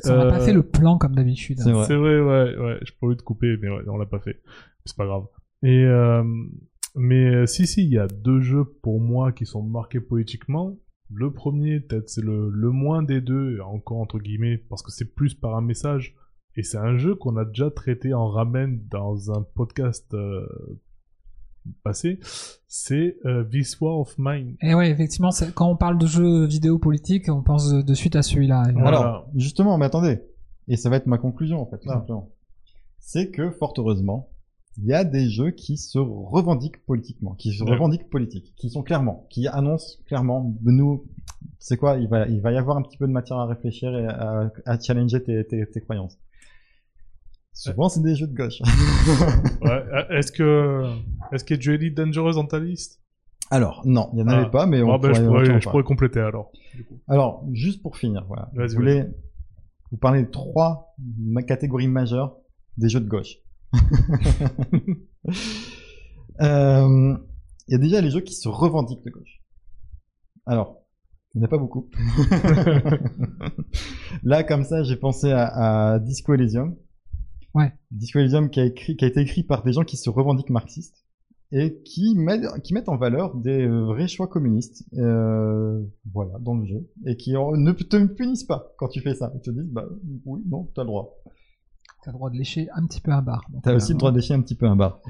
[0.00, 1.58] Ça, on n'a pas Euh, fait le plan comme d'habitude.
[1.60, 1.84] c'est vrai.
[1.86, 2.78] C'est vrai, ouais, ouais.
[2.82, 4.40] Je pourrais te couper, mais ouais, on l'a pas fait.
[4.84, 5.24] C'est pas grave.
[5.62, 6.24] Et euh,
[6.96, 10.76] mais euh, si, si, il y a deux jeux pour moi qui sont marqués poétiquement.
[11.12, 15.14] Le premier, peut-être, c'est le, le moins des deux, encore entre guillemets, parce que c'est
[15.14, 16.16] plus par un message.
[16.60, 20.46] Et c'est un jeu qu'on a déjà traité en ramen dans un podcast euh,
[21.84, 22.18] passé.
[22.68, 24.56] C'est euh, This War of Mine.
[24.60, 28.14] Et ouais, effectivement, quand on parle de jeux vidéo politiques, on pense de, de suite
[28.14, 28.64] à celui-là.
[28.68, 28.98] Et Voilà.
[28.98, 30.20] Alors, justement, mais attendez.
[30.68, 31.94] Et ça va être ma conclusion, en fait, tout Ah.
[31.94, 32.28] simplement.
[32.98, 34.28] C'est que, fort heureusement,
[34.76, 37.70] il y a des jeux qui se revendiquent politiquement, qui se Ouais.
[37.70, 41.06] revendiquent politiques, qui sont clairement, qui annoncent clairement, nous,
[41.58, 43.96] c'est quoi, il va, il va y avoir un petit peu de matière à réfléchir
[43.96, 46.18] et à, à challenger tes, tes, tes croyances.
[47.52, 48.60] Souvent, c'est des jeux de gauche.
[49.62, 49.70] Ouais.
[49.70, 50.84] euh, Est-ce que,
[51.32, 53.00] est-ce qu'il y a du Elite Dangerous dans ta liste?
[53.50, 54.50] Alors, non, il n'y en avait Ah.
[54.50, 55.64] pas, mais on Ah, ben, pourrait je, pourrais, je parler.
[55.64, 56.52] pourrais compléter alors.
[56.74, 57.00] du coup.
[57.08, 58.50] Alors, juste pour finir, voilà.
[58.54, 59.10] Je voulais
[59.90, 60.94] vous parler de trois
[61.46, 62.36] catégories majeures
[62.78, 63.36] des jeux de gauche.
[66.40, 67.16] Euh,
[67.68, 69.42] Il y a déjà les jeux qui se revendiquent de gauche.
[70.46, 70.78] Alors,
[71.34, 71.88] il n'y en a pas beaucoup.
[74.22, 76.74] Là, comme ça, j'ai pensé à, à Disco Elysium.
[77.54, 77.72] Ouais.
[77.90, 80.50] Disco Elysium qui a, écrit, qui a été écrit par des gens qui se revendiquent
[80.50, 81.04] marxistes
[81.52, 85.82] et qui mettent, qui mettent en valeur des euh, vrais choix communistes, euh,
[86.12, 89.32] voilà, dans le jeu, et qui en- ne te punissent pas quand tu fais ça.
[89.34, 89.84] Ils te disent, bah
[90.26, 91.16] oui, non, t'as le droit.
[92.04, 93.42] T'as le droit de lécher un petit peu un bar.
[93.64, 95.00] T'as aussi le droit de lécher un petit peu un bar.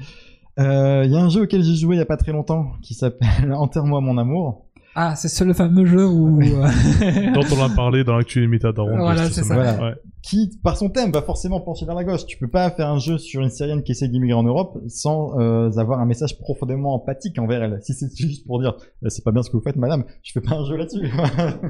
[0.59, 2.71] Euh, Il y a un jeu auquel j'ai joué il y a pas très longtemps
[2.81, 4.67] qui s'appelle Enterre-moi mon amour.
[4.93, 6.41] Ah, c'est ce le fameux jeu où.
[6.41, 8.97] euh, dont on a parlé dans l'actu Limited Daron.
[8.97, 9.43] Voilà, c'est ça.
[9.43, 9.75] semaine.
[9.77, 9.91] Voilà.
[9.91, 9.95] Ouais.
[10.21, 12.25] qui, par son thème, va forcément pencher vers la gauche.
[12.25, 15.39] Tu peux pas faire un jeu sur une Syrienne qui essaie d'immigrer en Europe sans
[15.39, 17.79] euh, avoir un message profondément empathique envers elle.
[17.81, 20.33] Si c'est juste pour dire euh, c'est pas bien ce que vous faites, madame, je
[20.33, 21.09] fais pas un jeu là-dessus.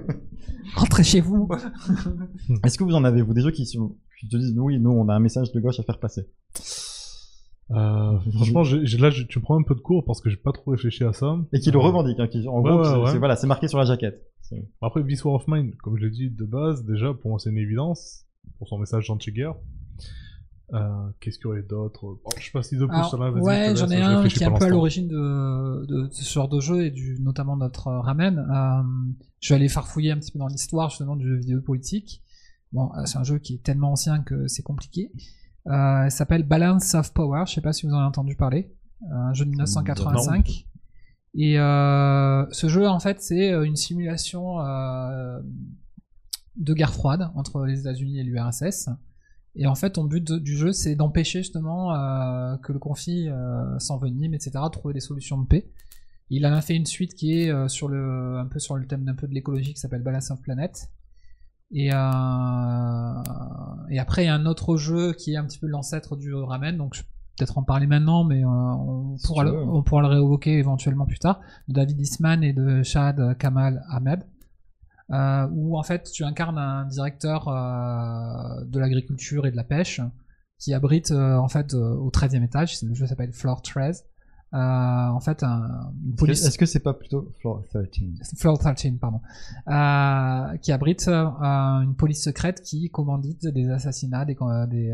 [0.75, 1.47] Rentrez chez vous.
[2.63, 4.91] Est-ce que vous en avez vous des jeux qui sont qui te disent oui, nous
[4.91, 6.27] on a un message de gauche à faire passer?
[7.73, 10.71] Euh, franchement, là, je- tu prends un peu de cours parce que j'ai pas trop
[10.71, 11.37] réfléchi à ça.
[11.53, 12.19] Et qui le Euh, revendiquent.
[12.19, 13.17] Hein, qui, en Ouais, gros, ouais, ouais.
[13.19, 14.21] voilà, c'est marqué sur la jaquette.
[14.81, 17.49] Après, This War of Mine, comme je l'ai dit de base, déjà, pour moi, c'est
[17.49, 18.25] une évidence.
[18.57, 19.53] Pour son message anti-guerre.
[20.73, 20.79] Euh,
[21.19, 22.01] Qu'est-ce qu'il y aurait d'autre?
[22.23, 24.41] Bon, Je sais pas si de plus, Alors, ça je ouais, j'en ai un qui
[24.43, 27.87] est un peu à l'origine de, de ce genre de jeu et du, notamment notre
[27.87, 28.39] euh, ramen.
[28.39, 32.21] Euh, je vais aller farfouiller un petit peu dans l'histoire justement du jeu vidéo politique.
[32.71, 35.11] Bon, euh, c'est un jeu qui est tellement ancien que c'est compliqué.
[35.67, 37.43] Euh, s'appelle Balance of Power.
[37.47, 38.73] Je sais pas si vous en avez entendu parler.
[39.11, 40.65] Un jeu de 1985.
[41.35, 45.39] Et euh, ce jeu, en fait, c'est euh, une simulation euh,
[46.57, 48.89] de guerre froide entre les États-Unis et l'URSS.
[49.55, 53.29] Et en fait, ton but de- du jeu, c'est d'empêcher justement euh, que le conflit
[53.29, 55.69] euh, s'envenime, etc., trouver des solutions de paix.
[56.29, 58.85] Il en a fait une suite qui est euh, sur le, un peu sur le
[58.87, 60.89] thème d'un peu de l'écologie qui s'appelle Balance of Planet.
[61.73, 61.97] Et, euh,
[63.89, 66.33] et après, il y a un autre jeu qui est un petit peu l'ancêtre du
[66.33, 67.07] Ramen, donc je vais
[67.37, 71.05] peut-être en parler maintenant, mais euh, on, Si pourra le, on pourra le réévoquer éventuellement
[71.05, 74.25] plus tard, de David Eastman et de Shahad Kamal Ahmed,
[75.11, 80.01] euh, où en fait tu incarnes un directeur de l'agriculture et de la pêche
[80.59, 84.05] qui abrite en fait au 13e étage, le jeu s'appelle Floor 13,
[84.53, 86.45] euh, en fait un, une police...
[86.45, 87.87] Est-ce que c'est pas plutôt Floor 13
[88.37, 89.21] Floor 13, pardon,
[89.67, 91.25] euh, qui abrite euh,
[91.81, 94.35] une police secrète qui commandite des assassinats, des,
[94.69, 94.93] des,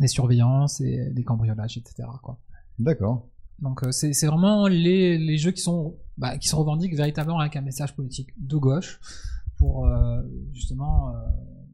[0.00, 2.08] des surveillances et des cambriolages, etc.
[2.22, 2.38] Quoi.
[2.78, 3.28] D'accord.
[3.58, 7.56] Donc c'est c'est vraiment les, les jeux qui sont bah, qui se revendiquent véritablement avec
[7.56, 9.00] un message politique de gauche
[9.58, 9.90] pour
[10.52, 11.12] justement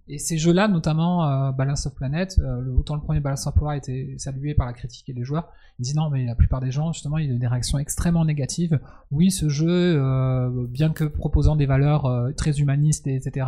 [0.08, 3.72] et ces jeux-là notamment euh, Balance of Planet euh, autant le premier Balance of Power
[3.72, 5.48] a été salué par la critique et les joueurs
[5.78, 7.78] ils disent non mais la plupart des gens justement il y a eu des réactions
[7.78, 8.80] extrêmement négatives
[9.10, 13.46] oui ce jeu euh, bien que proposant des valeurs euh, très humanistes et etc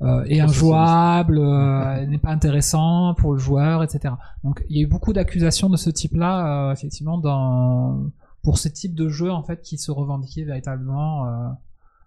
[0.00, 4.14] euh, est injouable euh, n'est pas intéressant pour le joueur etc
[4.44, 8.10] donc il y a eu beaucoup d'accusations de ce type-là, euh, effectivement, dans
[8.42, 11.48] pour ce type de jeu en fait qui se revendiquait véritablement euh,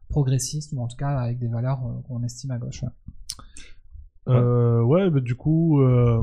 [0.07, 2.84] progressiste ou en tout cas avec des valeurs qu'on estime à gauche.
[2.84, 2.89] ouais.
[4.28, 6.21] Euh, ouais, mais du coup, euh,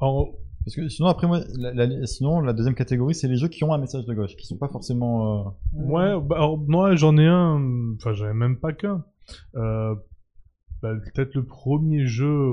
[0.00, 0.28] en-
[0.64, 3.64] Parce que sinon, après, moi, la, la- sinon, la deuxième catégorie, c'est les jeux qui
[3.64, 5.48] ont un message de gauche, qui sont pas forcément.
[5.48, 9.02] euh, ouais, bah, alors, moi j'en ai un, enfin j'en ai même pas qu'un.
[9.56, 9.94] Euh,
[10.82, 12.50] bah, Peut-être le premier jeu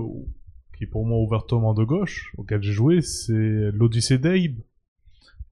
[0.78, 4.56] qui est pour moi ouvertement de gauche, auquel j'ai joué, c'est l'Odyssée d'Abe,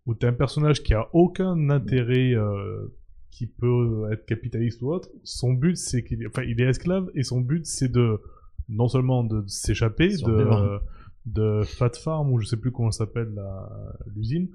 [0.05, 2.87] où t'as un personnage qui a aucun intérêt euh,
[3.31, 5.09] qui peut être capitaliste ou autre.
[5.23, 8.21] Son but, c'est qu'il enfin, il est esclave, et son but, c'est de
[8.69, 10.81] non seulement de s'échapper de, Survivre.
[11.25, 13.33] de Fat Farm, ou je sais plus comment s'appelle
[14.15, 14.49] l'usine,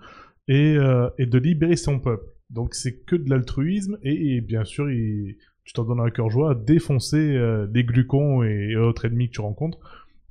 [0.48, 2.26] et, euh, et de libérer son peuple.
[2.50, 6.30] Donc c'est que de l'altruisme, et, et bien sûr, il, tu t'en donnes un cœur
[6.30, 9.78] joie à défoncer euh, les glucons et, et autres ennemis que tu rencontres.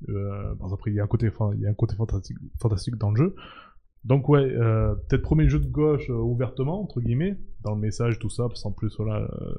[0.10, 3.12] Euh, après, il y a un côté, il y a un côté fantastique, fantastique dans
[3.12, 3.36] le jeu.
[4.06, 8.18] Donc ouais, euh, peut-être premier jeu de gauche euh, ouvertement entre guillemets dans le message
[8.18, 9.56] tout ça, parce qu'en plus voilà, euh,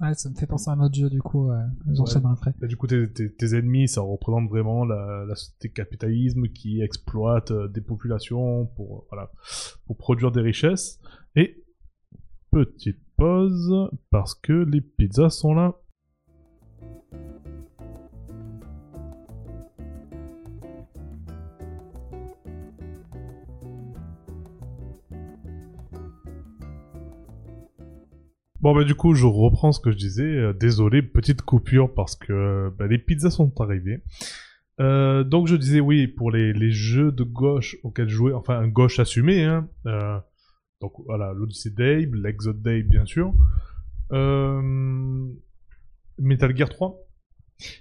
[0.00, 1.62] Ouais, ça me fait penser à un autre jeu du coup, ouais.
[1.94, 2.52] j'enchaînerai après.
[2.68, 7.50] du coup tes, tes- tes ennemis ça représente vraiment la, la société capitalisme qui exploite
[7.50, 9.30] euh, des populations pour euh, voilà
[9.86, 11.00] pour produire des richesses.
[11.34, 11.64] Et
[12.50, 15.74] petite pause parce que les pizzas sont là.
[28.60, 30.24] Bon bah du coup je reprends ce que je disais.
[30.24, 34.02] Euh, désolé petite coupure parce que bah, les pizzas sont arrivées.
[34.80, 38.68] Euh, donc je disais oui pour les, les jeux de gauche auxquels jouais, enfin un
[38.68, 39.44] gauche assumé.
[39.44, 40.18] Hein, euh,
[40.80, 43.32] donc voilà l'Odyssey d'Abe, l'Exode d'Abe bien sûr.
[44.12, 45.28] Euh,
[46.18, 47.05] Metal Gear 3.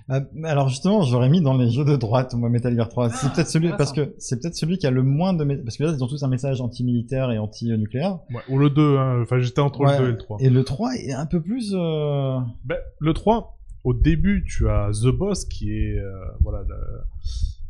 [0.07, 3.09] Ah, alors justement, j'aurais mis dans les jeux de droite, moi, Metal Gear 3.
[3.09, 5.77] C'est Ah, peut-être celui, parce que c'est peut-être celui qui a le moins de, parce
[5.77, 8.19] que là, ils ont tous un message anti-militaire et anti-nucléaire.
[8.29, 10.37] Ouais, ou le 2, hein, enfin j'étais entre Ouais, le 2 et le 3.
[10.39, 12.39] Et le 3 est un peu plus, euh...
[12.63, 16.11] Ben, le 3, au début, tu as The Boss qui est euh,
[16.41, 16.75] voilà la,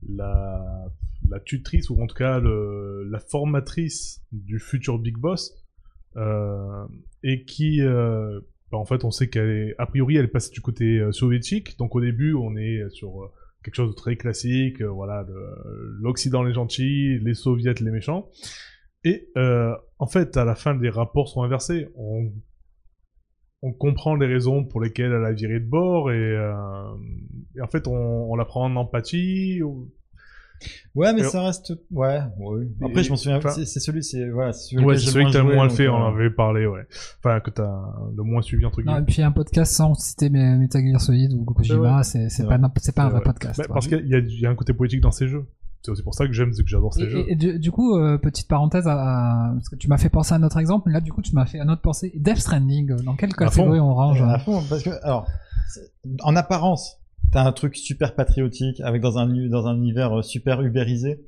[0.07, 0.85] la,
[1.29, 5.53] la tutrice ou en tout cas le, la formatrice du futur Big Boss
[6.15, 6.85] euh,
[7.23, 7.81] et qui
[8.71, 11.11] ben, en fait on sait qu'elle est a priori elle est passée du côté euh,
[11.11, 13.27] soviétique donc au début on est sur euh,
[13.63, 15.25] quelque chose de très classique euh, voilà
[16.01, 18.29] l'Occident les gentils les soviets les méchants
[19.03, 19.29] et
[19.99, 22.31] en fait à la fin les rapports sont inversés on
[23.61, 26.33] on comprend les raisons pour lesquelles elle a viré de bord et,
[27.55, 29.61] et en fait on, on la prend en empathie.
[29.63, 29.91] ou-
[30.95, 31.73] Ouais, mais ça reste.
[31.91, 32.63] Ouais, ouais.
[32.81, 33.37] Et- Après, je m'en souviens.
[33.37, 35.87] enfin- c'est c'est celui, c'est voilà, celui Ouais, j'ai celui que t'as le moins fait,
[35.87, 36.87] on euh, en avait parlé, ouais.
[37.23, 37.81] Enfin, que t'as
[38.15, 39.01] le moins suivi, entre Non, guillemets.
[39.03, 42.95] et puis un podcast sans citer mes- Metal Gear Solid ou Kojima, c'est pas, c'est
[42.95, 43.59] pas un vrai podcast.
[43.59, 45.45] Bah, parce qu'il y, a- il y a un côté politique dans ces jeux.
[45.83, 47.19] C'est aussi pour ça que j'aime, c'est que j'adore ces Et, jeux.
[47.27, 50.09] et- et du, du coup, euh, petite parenthèse, à, à- parce que tu m'as fait
[50.09, 52.11] penser à un autre exemple, mais là, du coup, tu m'as fait un autre pensée.
[52.15, 55.27] Death Stranding, euh, dans quelle catégorie on range à hein fond, parce que alors,
[56.23, 56.97] en apparence,
[57.31, 61.23] t'as un truc super patriotique avec dans un dans un univers euh, super ubérisé.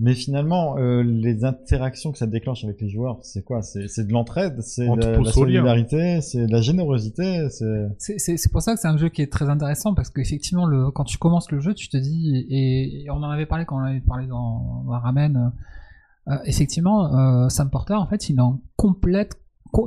[0.00, 3.62] Mais finalement, euh, les interactions que ça déclenche avec les joueurs, c'est quoi?
[3.62, 5.30] C'est de l'entraide, c'est de la, lien.
[5.30, 7.46] solidarité, c'est de la générosité?
[7.48, 11.04] C'est pour ça que c'est un jeu qui est très intéressant parce qu'effectivement, le, quand
[11.04, 13.84] tu commences le jeu, tu te dis, et, et on en avait parlé quand on
[13.84, 15.52] avait parlé dans, dans Ramen,
[16.26, 19.38] euh, effectivement, euh, Sam Porter, en fait, il est en complète, co-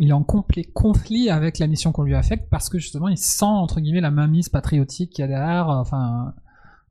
[0.02, 3.18] il est en complet conflit avec la mission qu'on lui affecte parce que justement, il
[3.18, 6.34] sent entre guillemets la mainmise patriotique qu'il y a derrière, euh, enfin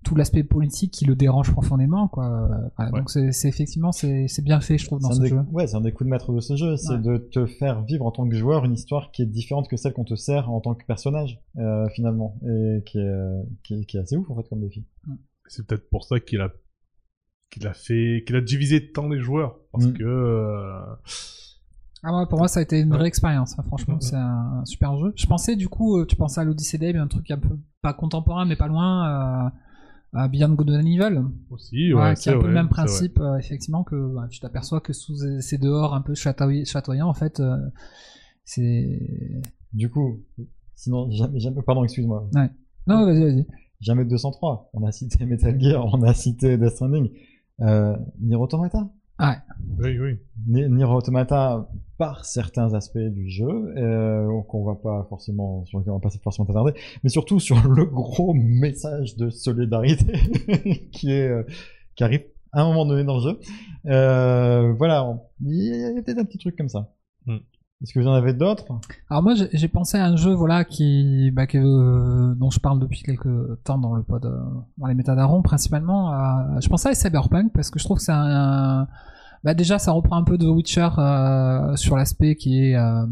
[0.04, 2.48] tout l'aspect politique qui le dérange profondément, quoi.
[2.78, 2.90] Ouais.
[2.92, 5.40] Donc c'est effectivement c'est bien fait, je trouve, dans c'est un ce des, jeu.
[5.50, 6.98] ouais, c'est un des coups de maître de ce jeu, c'est Ouais.
[7.00, 9.94] de te faire vivre en tant que joueur une histoire qui est différente que celle
[9.94, 13.84] qu'on te sert en tant que personnage, euh, finalement, et qui est, euh, qui, est-
[13.84, 14.86] qui est assez ouf en fait comme défi.
[15.48, 16.50] C'est peut-être pour ça qu'il a
[17.50, 19.92] qu'il a fait qu'il a divisé tant les joueurs parce Mm.
[19.94, 20.80] que euh,
[22.08, 22.98] Ah ouais, pour moi, ça a été une Ouais.
[22.98, 23.58] vraie expérience.
[23.58, 25.12] hein, Franchement, c'est un, un super jeu.
[25.16, 27.58] Je pensais, du coup, euh, tu pensais à l'Odyssey Day, mais un truc un peu
[27.82, 29.50] pas contemporain, mais pas loin, euh,
[30.12, 32.74] à Beyond Good and Evil, aussi ouais, ouais, qui est un peu le même c'est
[32.74, 37.08] principe, euh, effectivement, que bah, tu t'aperçois que sous ces dehors un peu chatoy- chatoyants,
[37.08, 37.56] en fait, euh,
[38.44, 39.00] c'est.
[39.72, 40.22] Du coup,
[40.74, 42.30] sinon, jamais, jamais, pardon, excuse-moi,
[42.86, 43.46] Non, vas-y, vas-y.
[43.80, 44.70] jamais 203.
[44.74, 47.10] On a cité Metal Gear, on a cité Death Stranding,
[47.62, 48.88] euh, Nier Automata.
[49.78, 50.18] Oui oui.
[50.46, 55.92] Ni- Nier Automata par certains aspects du jeu euh, qu'on va pas forcément sur lequel
[55.92, 60.12] on va pas forcément t'attarder mais surtout sur le gros message de solidarité
[60.92, 61.42] qui est euh,
[61.94, 63.38] qui arrive à un moment donné dans le jeu
[63.86, 66.92] euh, voilà on- il y a, il y a peut-être un petit truc comme ça
[67.26, 67.38] Hmm.
[67.82, 68.64] Est-ce que vous en avez d'autres?
[69.10, 72.80] Alors moi, j'ai pensé à un jeu, voilà, qui, bah, que, euh, dont je parle
[72.80, 74.40] depuis quelques temps dans le pod, euh,
[74.78, 76.12] dans les métadaron principalement.
[76.12, 78.88] euh, je pensais à Cyberpunk parce que je trouve que c'est un,
[79.44, 83.08] bah déjà, ça reprend un peu de Witcher euh, sur l'aspect qui est un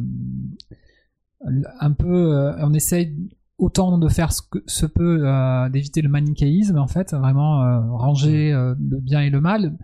[1.93, 5.25] peu, on essaye autant de faire ce que se peut
[5.71, 7.61] d'éviter le manichéisme en fait, vraiment
[7.97, 9.77] ranger euh, le bien et le mal.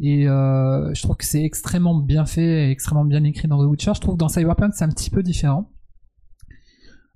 [0.00, 3.68] Et euh, je trouve que c'est extrêmement bien fait et extrêmement bien écrit dans The
[3.68, 3.92] Witcher.
[3.94, 5.70] Je trouve que dans Cyberpunk c'est un petit peu différent.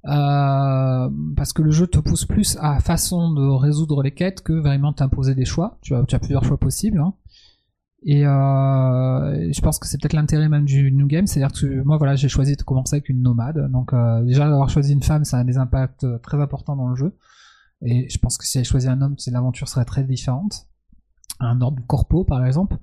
[0.06, 4.54] Euh, parce que le jeu te pousse plus à façon de résoudre les quêtes que
[4.54, 5.78] vraiment t'imposer des choix.
[5.82, 6.98] Tu as, tu as plusieurs choix possibles.
[6.98, 7.14] hein.
[8.02, 11.98] Et euh, je pense que c'est peut-être l'intérêt même du New Game, c'est-à-dire que moi
[11.98, 15.24] voilà j'ai choisi de commencer avec une nomade, donc euh, déjà d'avoir choisi une femme
[15.24, 17.14] ça a des impacts euh, très importants dans le jeu,
[17.82, 20.66] et je pense que si j'avais choisi un homme, l'aventure serait très différente,
[21.40, 22.76] un ordre corpo par exemple,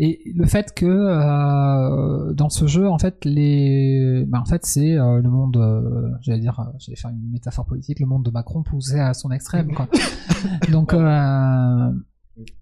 [0.00, 4.96] et le fait que euh, dans ce jeu en fait les, bah, en fait c'est
[4.96, 8.62] euh, le monde, euh, j'allais dire, j'allais faire une métaphore politique, le monde de Macron
[8.62, 9.88] poussé à son extrême quoi,
[10.70, 10.94] donc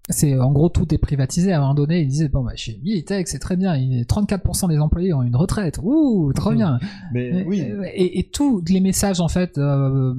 [0.09, 1.53] c'est en gros tout est privatisé.
[1.53, 3.75] À un moment donné ils disaient bon bah chez Militech c'est très bien.
[3.75, 5.79] Il- 34% des employés ont une retraite.
[5.83, 6.79] Ouh trop bien.
[7.13, 7.63] Mais oui.
[7.93, 10.15] et, et tous les messages en fait de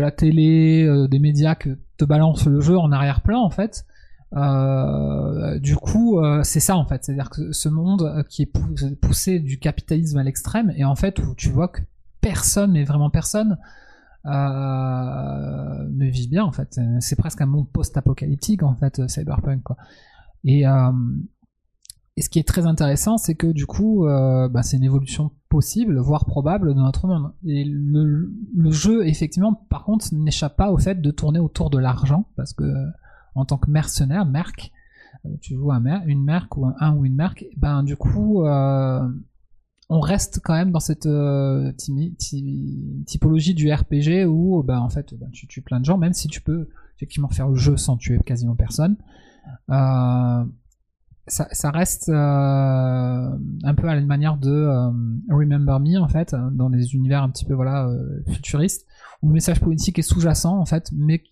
[0.00, 3.84] la télé des médias que te balance le jeu en arrière-plan en fait
[4.34, 8.22] euh, du coup euh, c'est ça en fait c'est à dire que ce monde euh,
[8.22, 11.82] qui est pou- poussé du capitalisme à l'extrême et en fait où tu vois que
[12.22, 13.58] personne mais vraiment personne
[14.24, 16.80] ne vit bien en fait.
[17.00, 19.76] C'est presque un monde post-apocalyptique en fait, Cyberpunk quoi.
[20.44, 20.62] Et,
[22.20, 26.24] ce qui est très intéressant, c'est que du coup, bah, c'est une évolution possible, voire
[26.24, 27.32] probable de notre monde.
[27.44, 32.26] Et le jeu, effectivement, par contre, n'échappe pas au fait de tourner autour de l'argent,
[32.36, 32.62] parce que
[33.34, 34.72] en tant que mercenaire, merc,
[35.26, 39.08] euh, tu joues un une merc ou un, ou une merc, ben du coup, euh,
[39.88, 41.72] on reste quand même dans cette euh,
[43.06, 46.28] typologie du RPG où ben, en fait ben, tu tues plein de gens, même si
[46.28, 48.96] tu peux effectivement faire le jeu sans tuer quasiment personne.
[51.28, 54.66] Ça, reste un peu à la manière de
[55.30, 57.88] Remember Me en fait, dans des univers un petit peu voilà
[58.28, 58.86] futuristes
[59.22, 61.22] où le message politique est sous-jacent en fait, mais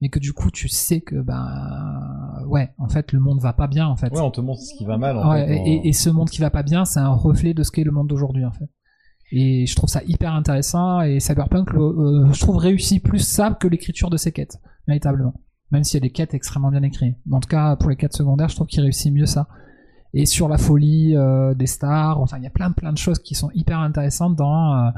[0.00, 3.66] mais que du coup tu sais que ben ouais en fait le monde va pas
[3.66, 4.12] bien en fait.
[4.12, 6.30] ouais on te montre ce qui va mal en Ouais, fait, et, et ce monde
[6.30, 8.68] qui va pas bien, c'est un reflet de ce qu'est le monde d'aujourd'hui en fait.
[9.30, 13.68] Et je trouve ça hyper intéressant et Cyberpunk, euh, je trouve réussit plus ça que
[13.68, 15.34] l'écriture de ses quêtes, véritablement.
[15.70, 17.16] Même s'il y a des quêtes extrêmement bien écrites.
[17.30, 19.46] En tout cas, pour les quêtes secondaires, je trouve qu'il réussit mieux ça.
[20.14, 23.18] Et sur la folie euh, des stars, enfin, il y a plein plein de choses
[23.18, 24.86] qui sont hyper intéressantes dans.
[24.86, 24.90] euh,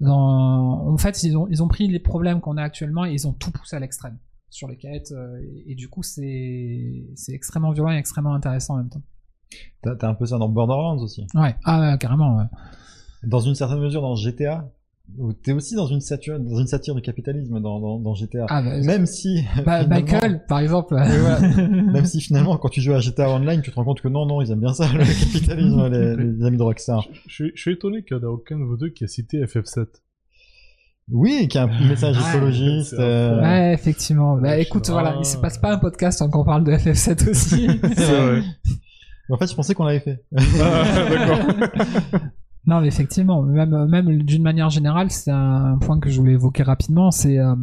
[0.00, 0.86] dans...
[0.92, 3.32] En fait, ils ont, ils ont pris les problèmes qu'on a actuellement et ils ont
[3.32, 4.18] tout poussé à l'extrême.
[4.50, 8.74] Sur les quêtes euh, et, et du coup c'est c'est extrêmement violent et extrêmement intéressant
[8.74, 9.02] en même temps.
[9.82, 11.26] T'as t'as un peu ça dans Borderlands aussi.
[11.34, 12.36] Ouais, ah ouais, carrément.
[12.36, 12.44] Ouais.
[13.24, 14.70] Dans une certaine mesure, dans GTA,
[15.42, 18.46] t'es aussi dans une satire, dans une satire du capitalisme dans, dans, dans GTA.
[18.48, 20.94] Ah bah, Même si, bah, finalement- Michael par exemple.
[20.94, 21.40] Voilà.
[21.68, 24.24] même si finalement, quand tu joues à GTA Online, tu te rends compte que non,
[24.24, 24.98] non, ils aiment bien ça, le
[25.32, 27.06] capitalisme, les, les amis de Rockstar.
[27.26, 29.08] Je, suis- je suis étonné qu'il n'y en a aucun de vous deux qui a
[29.08, 29.86] cité FF7.
[31.12, 32.94] Oui, qui a un message Ouais, écologiste.
[32.98, 34.36] euh, Ouais, effectivement.
[34.36, 35.18] Bah écoute, voilà, ah.
[35.20, 37.66] il se passe pas un podcast quand on parle de FF7 aussi.
[37.96, 38.42] C'est vrai.
[39.30, 40.24] En fait, je pensais qu'on l'avait fait.
[40.36, 42.20] Ah, D'accord.
[42.66, 46.62] Non, mais effectivement, même, même d'une manière générale, c'est un point que je voulais évoquer
[46.62, 47.10] rapidement.
[47.10, 47.54] C'est euh,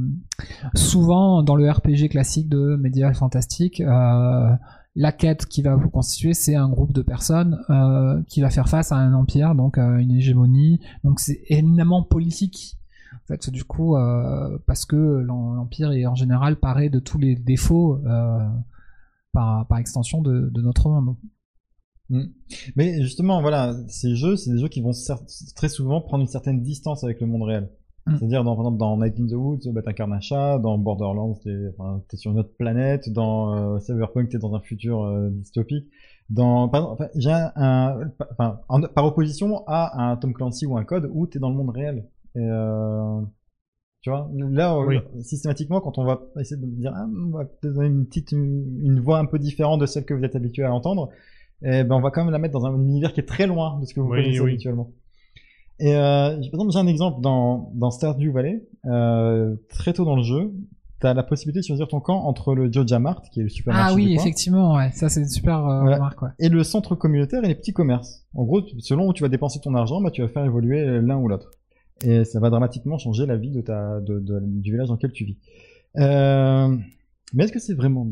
[0.74, 4.50] souvent dans le RPG classique de médiéval fantastique, euh,
[4.95, 8.68] la quête qui va vous constituer, c'est un groupe de personnes euh, qui va faire
[8.68, 10.80] face à un empire, donc à une hégémonie.
[11.04, 12.78] Donc c'est éminemment politique.
[13.30, 17.17] En fait, du coup, euh, parce que l'em- l'empire est en général paré de tous
[17.17, 18.39] les défauts euh,
[19.34, 21.15] par, par extension de, de notre monde.
[22.78, 24.91] Mais justement, voilà, ces jeux, c'est des jeux qui vont
[25.55, 27.69] très souvent prendre une certaine distance avec le monde réel.
[28.05, 28.15] Mm.
[28.17, 31.38] C'est-à-dire, dans, par exemple, dans Night in the Woods, bah, t'incarnes un chat, dans Borderlands,
[31.43, 35.88] t'es enfin, sur une autre planète, dans euh, Cyberpunk, t'es dans un futur euh, dystopique.
[36.30, 40.65] Dans, par exemple, enfin, j'ai un, un- enfin, en- par opposition à un Tom Clancy
[40.65, 42.07] ou un Code où t'es dans le monde réel.
[42.38, 43.21] Et, euh,
[44.01, 44.97] tu vois, là, Oui.
[44.97, 48.31] euh, systématiquement, quand on va essayer de dire, ah, on va peut-être donner une petite,
[48.31, 51.09] une, une voix un peu différente de celle que vous êtes habitué à entendre,
[51.63, 53.79] eh ben, on va quand même la mettre dans un univers qui est très loin
[53.79, 54.51] de ce que vous Oui, connaissez oui.
[54.51, 54.91] habituellement.
[55.79, 58.63] Et euh, par exemple, j'ai un exemple dans, dans Stardew Valley.
[58.85, 60.51] Euh, très tôt dans le jeu,
[61.01, 63.49] tu as la possibilité de choisir ton camp entre le Joja Mart, qui est le
[63.49, 64.91] supermarché Ah oui, du coin, effectivement, ouais.
[64.93, 65.97] Ça, c'est une super euh, Voilà.
[65.97, 66.29] remarque, ouais.
[66.39, 68.25] et le centre communautaire et les petits commerces.
[68.33, 71.17] En gros, selon où tu vas dépenser ton argent, bah, tu vas faire évoluer l'un
[71.17, 71.51] ou l'autre.
[72.04, 75.12] Et ça va dramatiquement changer la vie de ta, de, de- du village dans lequel
[75.12, 75.38] tu vis.
[75.98, 76.76] Euh,
[77.34, 78.08] mais est-ce que c'est vraiment,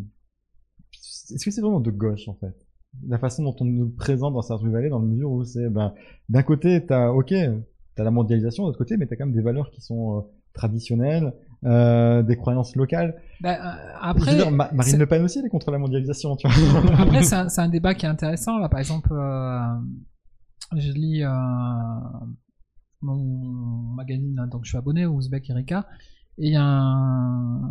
[1.31, 2.55] est-ce que c'est vraiment de gauche, en fait?
[3.07, 5.69] La façon dont on nous le présente dans Stardew Valley, dans la mesure où c'est,
[5.69, 5.93] ben,
[6.29, 7.33] d'un côté, t'as, ok,
[7.95, 10.21] t'as la mondialisation, de l'autre côté, mais t'as quand même des valeurs qui sont euh,
[10.53, 11.33] traditionnelles,
[11.65, 13.21] euh, des croyances locales.
[13.41, 16.35] Bah, euh, après, dire, Ma- Marine c'est- Le Pen aussi, elle est contre la mondialisation,
[16.37, 16.81] tu vois.
[16.97, 18.57] après c'est un, un débat qui est intéressant.
[18.57, 19.59] Là, par exemple, euh,
[20.77, 21.29] je lis euh,
[23.05, 25.87] mon magazine, hein, donc je suis abonné au Ouzbek Erika,
[26.37, 27.61] et il y a un,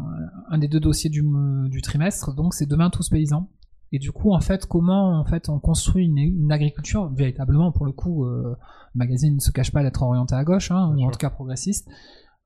[0.48, 1.22] un des deux dossiers du,
[1.68, 3.48] du trimestre, donc c'est Demain tous paysans.
[3.92, 7.86] Et du coup, en fait, comment en fait on construit une, une agriculture véritablement, pour
[7.86, 8.56] le coup, euh,
[8.94, 11.30] le magazine ne se cache pas d'être orienté à gauche, hein, ou en tout cas
[11.30, 11.88] progressiste.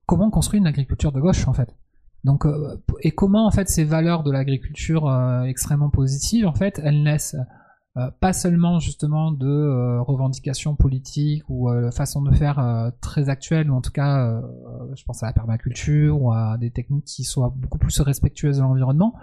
[0.05, 1.75] Comment on construit une agriculture de gauche, en fait?
[2.25, 6.81] Donc, euh, et comment en fait ces valeurs de l'agriculture euh, extrêmement positives, en fait,
[6.85, 7.37] elles naissent
[7.97, 13.29] euh, pas seulement justement de euh, revendications politiques ou euh, façon de faire euh, très
[13.29, 14.41] actuelles, ou en tout cas, euh,
[14.95, 18.63] je pense à la permaculture ou à des techniques qui soient beaucoup plus respectueuses de
[18.63, 19.15] l'environnement,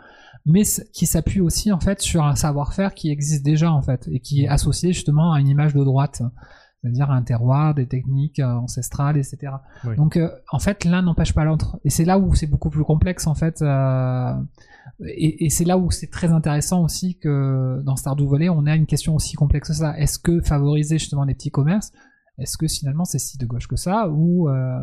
[0.46, 0.64] mais
[0.94, 4.44] qui s'appuient aussi en fait sur un savoir-faire qui existe déjà en fait et qui
[4.44, 6.22] est associé justement à une image de droite,
[6.86, 9.54] c'est-à-dire un terroir, des techniques euh, ancestrales, etc.
[9.86, 9.96] Oui.
[9.96, 12.84] Donc euh, en fait, l'un n'empêche pas l'autre, et c'est là où c'est beaucoup plus
[12.84, 13.62] complexe en fait.
[13.62, 14.34] euh,
[15.06, 18.76] et, et c'est là où c'est très intéressant aussi que dans Stardew Valley, on a
[18.76, 19.98] une question aussi complexe que ça.
[19.98, 21.92] Est-ce que favoriser justement les petits commerces,
[22.38, 24.80] est-ce que finalement c'est si de gauche que ça ou euh,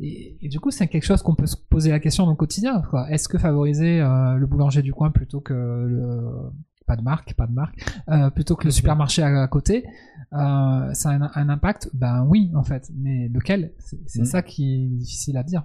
[0.00, 2.36] et, et du coup, c'est quelque chose qu'on peut se poser la question dans le
[2.36, 2.82] quotidien.
[3.10, 6.52] Est-ce que favoriser le boulanger du coin plutôt que le
[6.88, 7.78] pas de marque, pas de marque,
[8.08, 9.84] euh, plutôt que le supermarché à, à côté,
[10.32, 11.90] euh, ça a un, un impact?
[11.94, 12.90] Ben oui, en fait.
[12.96, 13.72] Mais lequel?
[13.78, 14.26] C'est c'est Mm.
[14.26, 15.62] ça qui est difficile à dire.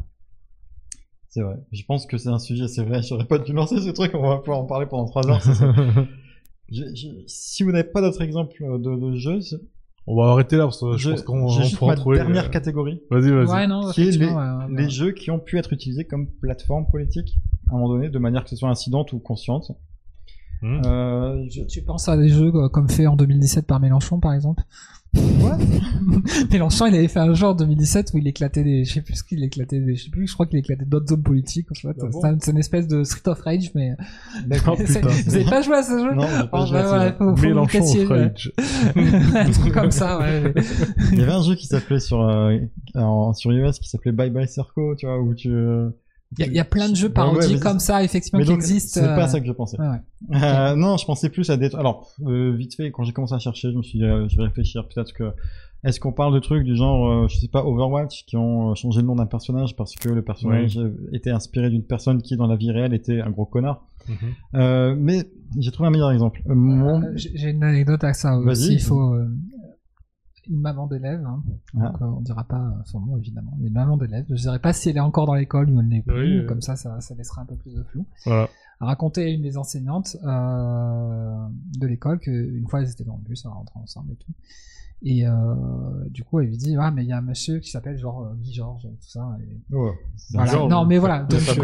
[1.29, 1.55] C'est vrai.
[1.71, 3.01] Je pense que c'est un sujet, c'est vrai.
[3.09, 4.11] J'aurais pas dû lancer ce truc.
[4.13, 5.41] On va pouvoir en parler pendant trois heures.
[5.41, 5.73] c'est ça.
[6.71, 9.39] Je- je- si vous n'avez pas d'autres exemples de, de jeux,
[10.07, 12.17] On va arrêter là parce que je, je- pense qu'on j'ai on ma trouver.
[12.17, 13.47] dernière euh, catégorie, Vas-y, vas-y.
[13.47, 14.89] Ouais, non, qui est les, effectivement, ouais, ouais, les ouais.
[14.89, 17.35] jeux qui ont pu être utilisés comme plateforme politique
[17.67, 19.71] à un moment donné, de manière que ce soit incidente ou consciente.
[20.63, 20.81] Hmm.
[20.85, 24.33] Euh, je- Tu penses à des jeux euh, comme fait en 2017 par Mélenchon, par
[24.33, 24.63] exemple
[26.51, 29.15] Mélenchon, il avait fait un jeu en 2017 où il éclatait des, je sais plus
[29.15, 31.67] ce qu'il éclatait, des, je sais plus, je crois qu'il éclatait d'autres hommes politiques.
[31.71, 31.95] En fait.
[32.01, 32.19] Ah bon?
[32.21, 33.95] C'est un- c'est une espèce de Street of Rage, mais
[34.47, 34.75] D'accord.
[34.85, 35.09] C'est- putain.
[35.27, 36.15] vous avez pas joué à ce jeu?
[36.15, 38.05] Non, j'ai pas joué à faut, faut vous Mélenchon ouais.
[38.05, 38.53] Rage.
[39.35, 40.53] un truc comme ça, ouais.
[41.11, 42.57] Il y avait un jeu qui s'appelait sur euh,
[42.95, 45.49] en- sur iOS qui s'appelait Bye Bye Circo, tu vois, où tu.
[45.51, 45.89] euh,
[46.37, 48.39] Il y, a- il y a plein de jeux Ouais, parodiques ouais, comme ça, effectivement,
[48.39, 49.01] Mais qui donc, existent.
[49.01, 49.79] c'est pas euh, ça que je pensais.
[49.79, 50.41] ouais, ouais.
[50.43, 51.73] Euh, non, je pensais plus à des.
[51.75, 54.37] Alors, euh, vite fait, quand j'ai commencé à chercher, je me suis dit, euh, je
[54.37, 54.87] vais réfléchir.
[54.87, 55.31] Peut-être que.
[55.85, 59.01] Est-ce qu'on parle de trucs du genre, euh, je sais pas, Overwatch, qui ont changé
[59.01, 60.79] le nom d'un personnage parce que le personnage
[61.11, 63.85] était inspiré d'une personne qui, dans la vie réelle, était un gros connard.
[64.07, 64.15] Mhm.
[64.55, 65.25] Euh, mais
[65.59, 66.41] j'ai trouvé un meilleur exemple.
[66.49, 68.47] Euh, mon- Euh, J'ai une anecdote à ça Vas-y.
[68.51, 68.73] aussi.
[68.75, 69.13] Il faut.
[70.49, 71.43] Euh, une maman d'élève, hein.
[71.77, 71.89] Ah.
[71.89, 74.25] donc euh, on dira pas son nom évidemment, mais une maman d'élève.
[74.29, 76.47] Je dirais pas si elle est encore dans l'école ou elle n'est plus, Oui, euh.
[76.47, 78.05] comme ça, ça, ça laissera un peu plus de flou.
[78.25, 78.49] Voilà.
[78.79, 83.23] A raconté à une des enseignantes euh, de l'école qu'une fois elles étaient dans le
[83.23, 84.31] bus, à rentrer ensemble et tout.
[85.05, 85.31] Et euh,
[86.11, 88.21] du coup, elle lui dit, ah, mais il y a un monsieur qui s'appelle genre
[88.21, 89.35] euh, Guy Georges, tout ça.
[89.41, 89.75] Et...
[89.75, 89.91] Ouais.
[90.15, 90.51] C'est Voilà.
[90.53, 90.71] Georges.
[90.71, 91.23] Non, mais voilà.
[91.23, 91.55] Donc, C'est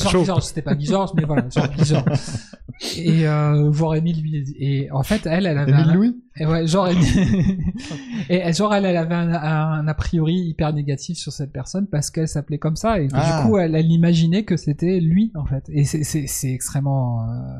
[0.00, 0.20] genre- genre.
[0.20, 2.04] Guy Georges, c'était pas Guy Georges, mais voilà, genre Guy Georges.
[2.98, 6.44] Et euh, voir Émile lui et en fait elle, elle avait Émile un, Louis et
[6.44, 7.56] ouais, genre Émile-
[8.28, 12.10] et genre elle, elle avait un, un a priori hyper négatif sur cette personne parce
[12.10, 13.42] qu'elle s'appelait comme ça et que Ah.
[13.42, 15.64] du coup elle, elle imaginait que c'était lui en fait.
[15.68, 17.58] Et c'est c'est c'est extrêmement euh,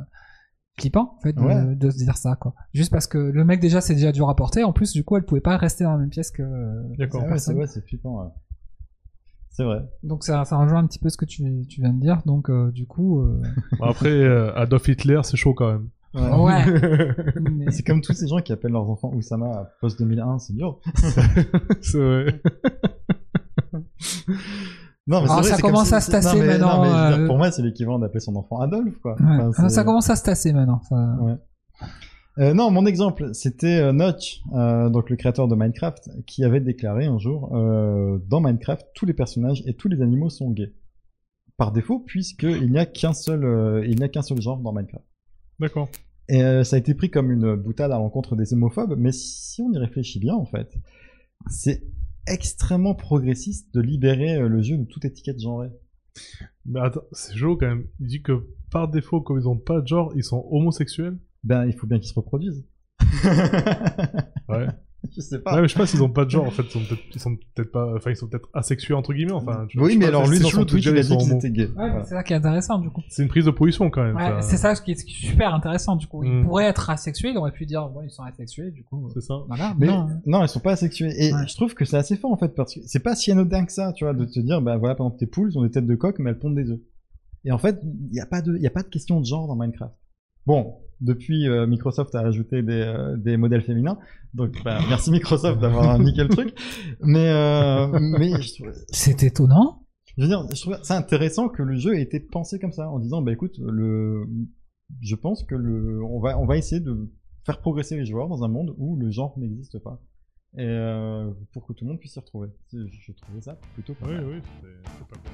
[0.78, 1.76] flippant en fait de, Ouais.
[1.76, 2.54] de se dire ça quoi.
[2.72, 4.64] Juste parce que le mec déjà c'est déjà dû rapporter.
[4.64, 6.42] En plus du coup elle pouvait pas rester dans la même pièce que
[6.98, 7.22] D'accord.
[7.24, 7.58] Ah ouais, c'est personne.
[7.58, 8.22] ouais, c'est flippant.
[8.22, 8.28] ouais.
[9.50, 9.84] C'est vrai.
[10.02, 12.22] Donc ça, ça rejoint un petit peu ce que tu, tu viens de dire.
[12.26, 13.40] Donc euh, du coup, euh,
[13.82, 15.88] Après, euh, Adolf Hitler, c'est chaud quand même.
[16.14, 16.64] ouais.
[17.40, 20.80] mais- C'est comme tous ces gens qui appellent leurs enfants Oussama post 2001, c'est dur.
[21.80, 22.40] c'est vrai.
[25.06, 27.22] Non, mais Alors, vrai, ça commence si- à se tasser non, mais- maintenant, non, mais
[27.24, 29.12] euh, pour moi, c'est l'équivalent d'appeler son enfant Adolphe, quoi.
[29.20, 29.42] Ouais.
[29.48, 30.80] Enfin, Ah, ça commence à se tasser maintenant.
[30.88, 31.16] ça.
[31.20, 31.34] Ouais.
[32.38, 36.60] Euh, non, mon exemple, c'était euh, Notch, euh, donc le créateur de Minecraft, qui avait
[36.60, 40.72] déclaré un jour euh, dans Minecraft, tous les personnages et tous les animaux sont gays.
[41.58, 44.72] Par défaut, puisqu'il n'y a qu'un seul, euh, il n'y a qu'un seul genre dans
[44.72, 45.04] Minecraft.
[45.60, 45.88] D'accord.
[46.28, 49.62] Et euh, ça a été pris comme une boutade à l'encontre des homophobes, mais si
[49.62, 50.74] on y réfléchit bien, en fait,
[51.48, 51.82] c'est
[52.26, 55.70] extrêmement progressiste de libérer euh, le jeu de toute étiquette genrée.
[56.66, 57.86] Mais attends, c'est chaud quand même.
[58.00, 61.18] Il dit que par défaut, comme ils ont pas de genre, ils sont homosexuels?
[61.42, 62.64] Ben, il faut bien qu'ils se reproduisent.
[64.48, 64.68] Ouais.
[65.14, 65.54] Je sais pas.
[65.54, 66.46] Ouais, mais je sais pas s'ils ont pas de genre.
[66.46, 69.12] En fait, ils sont peut-être, ils sont peut-être pas, enfin, ils sont peut-être asexués entre
[69.12, 69.32] guillemets.
[69.32, 71.32] Enfin, oui, mais pas, alors lui, dans son dire il a ils dit sont qu'ils
[71.34, 71.68] étaient gays.
[71.76, 73.02] Ouais, mais c'est ça qui est intéressant du coup.
[73.08, 74.16] C'est une prise de position quand même.
[74.16, 76.22] Ouais, c'est ça ce qui est, super intéressant du coup.
[76.24, 76.44] Il Mm.
[76.44, 79.08] pourrait être asexué, il aurait pu dire ouais ils sont asexués du coup.
[79.14, 79.34] C'est ça.
[79.48, 79.74] Voilà.
[79.78, 80.08] Mais non.
[80.26, 81.12] non, ils sont pas asexués.
[81.18, 81.46] Et Ouais.
[81.46, 83.72] je trouve que c'est assez fort en fait, parce que c'est pas si anodin que
[83.72, 85.70] ça, tu vois, de te dire, bah voilà, par exemple, tes poules, ils ont des
[85.70, 86.80] têtes de coq, mais elles pondent des œufs.
[87.44, 89.26] Et en fait, il n'y a pas de, il y a pas de question de
[89.26, 89.92] genre dans Minecraft.
[90.46, 93.98] Bon, depuis euh, Microsoft a ajouté des, euh, des modèles féminins,
[94.34, 96.58] donc bah, merci Microsoft d'avoir niqué le truc.
[97.00, 97.86] Mais euh,
[98.18, 98.32] mais
[98.88, 99.86] C'est étonnant.
[100.16, 102.88] je veux dire, je trouve c'est intéressant que le jeu ait été pensé comme ça,
[102.90, 104.26] en disant, bah écoute, le,
[105.00, 107.12] je pense que le, on va, on va essayer de
[107.46, 110.00] faire progresser les joueurs dans un monde où le genre n'existe pas.
[110.56, 112.48] Et euh, pour que tout le monde puisse s'y retrouver.
[112.72, 114.24] Je trouvais ça plutôt pas Oui, mal.
[114.26, 115.30] oui, c'est c'est pas bon.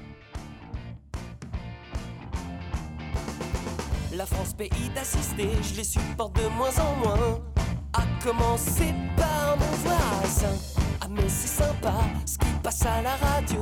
[4.13, 7.39] La France, pays d'assister, je les supporte de moins en moins.
[7.93, 10.53] À commencer par mon voisin.
[10.99, 11.93] Ah, mais c'est sympa
[12.25, 13.61] ce qui passe à la radio.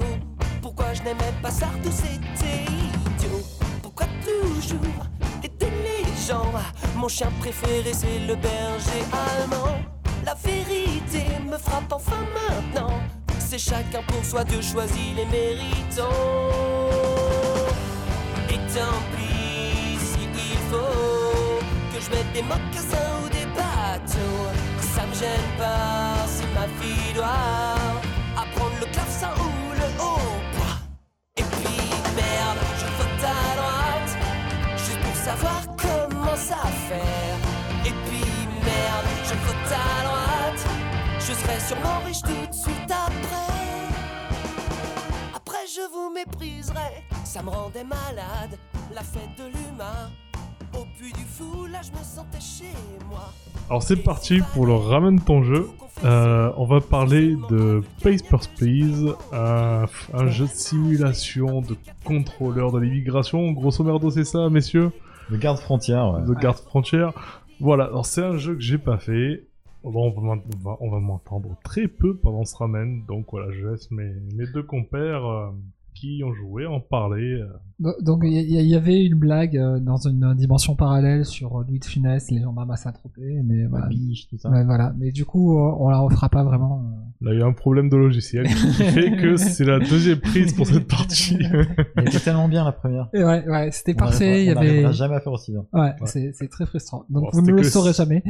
[0.62, 3.41] Pourquoi je n'aimais pas ça, tout c'était idiot.
[3.84, 5.06] Pourquoi toujours
[5.43, 6.52] aider les gens?
[6.95, 9.78] Mon chien préféré, c'est le berger allemand.
[10.26, 13.00] La vérité me frappe enfin maintenant.
[13.38, 16.10] C'est chacun pour soi, Dieu choisit les méritants.
[18.50, 19.29] Et tant pis
[22.02, 24.47] je mette des mocassins ou des bateaux.
[24.82, 27.76] Ça me gêne pas si ma fille doit
[28.36, 30.78] apprendre le clavecin ou le hautbois.
[31.38, 31.80] Et puis
[32.16, 34.12] merde, je vote à droite
[34.78, 37.38] juste pour savoir comment ça faire.
[37.86, 38.32] Et puis
[38.64, 40.62] merde, je vote à droite.
[41.20, 43.56] Je serai sûrement riche tout de suite après.
[45.36, 48.58] Après je vous mépriserai, ça me rendait malade,
[48.93, 50.10] la fête de l'humain.
[50.80, 52.72] Au puits du fou, là je me sentais chez
[53.10, 53.34] moi.
[53.70, 55.68] Alors c'est parti pour le ramène ton jeu.
[56.06, 61.76] Euh, on va parler de Papers, Please, un, un jeu de simulation de
[62.06, 63.52] contrôleur de l'immigration.
[63.52, 64.92] Grosso merdo, c'est ça, messieurs?
[65.30, 66.26] Le garde frontière, ouais.
[66.26, 67.12] De garde frontière.
[67.60, 69.48] Voilà, alors c'est un jeu que j'ai pas fait.
[69.84, 74.12] Bon, on va, on m'entendre très peu pendant ce ramène, donc voilà, je laisse mes,
[74.36, 75.50] mes deux compères euh,
[76.00, 77.39] qui ont joué en parler.
[77.41, 77.47] euh.
[77.80, 81.64] Do- Donc il y, y avait une blague euh, dans une dimension parallèle sur euh,
[81.68, 83.88] Louis de Funès, les gendarmes à Saint-Tropez, mais voilà.
[83.88, 84.50] biche, tout ça.
[84.50, 84.93] Ouais, voilà.
[84.97, 86.84] Mais du coup, on la refera pas vraiment.
[87.22, 90.54] Là, il y a un problème de logiciel qui fait que c'est la deuxième prise
[90.54, 91.38] pour cette partie.
[91.95, 93.10] Elle était tellement bien la première.
[93.14, 94.45] Et ouais, ouais, c'était parfait.
[94.45, 94.68] Y on avait.
[94.68, 95.66] n'arrivera jamais à faire aussi bien.
[95.74, 96.32] Ouais, Ouais.
[96.34, 97.06] c'est très frustrant.
[97.10, 98.24] Donc Bon, vous ne le saurez jamais.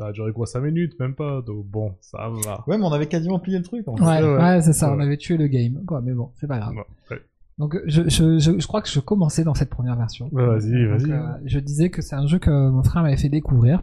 [0.00, 0.98] Ça a duré quoi 5 minutes?
[0.98, 2.64] Même pas Donc bon, ça va.
[2.66, 3.86] Ouais, mais on avait quasiment plié le truc.
[3.86, 4.02] En fait.
[4.02, 4.36] Ouais, ouais.
[4.38, 4.90] ouais, c'est ça.
[4.94, 5.84] On avait tué le game.
[5.86, 6.74] Quoi, mais bon, c'est pas grave.
[7.10, 7.18] Ouais.
[7.58, 10.30] Donc je, je, je, je crois que je commençais dans cette première version.
[10.32, 11.12] Bah, vas-y, vas-y.
[11.12, 13.82] euh, je disais que c'est un jeu que mon frère m'avait fait découvrir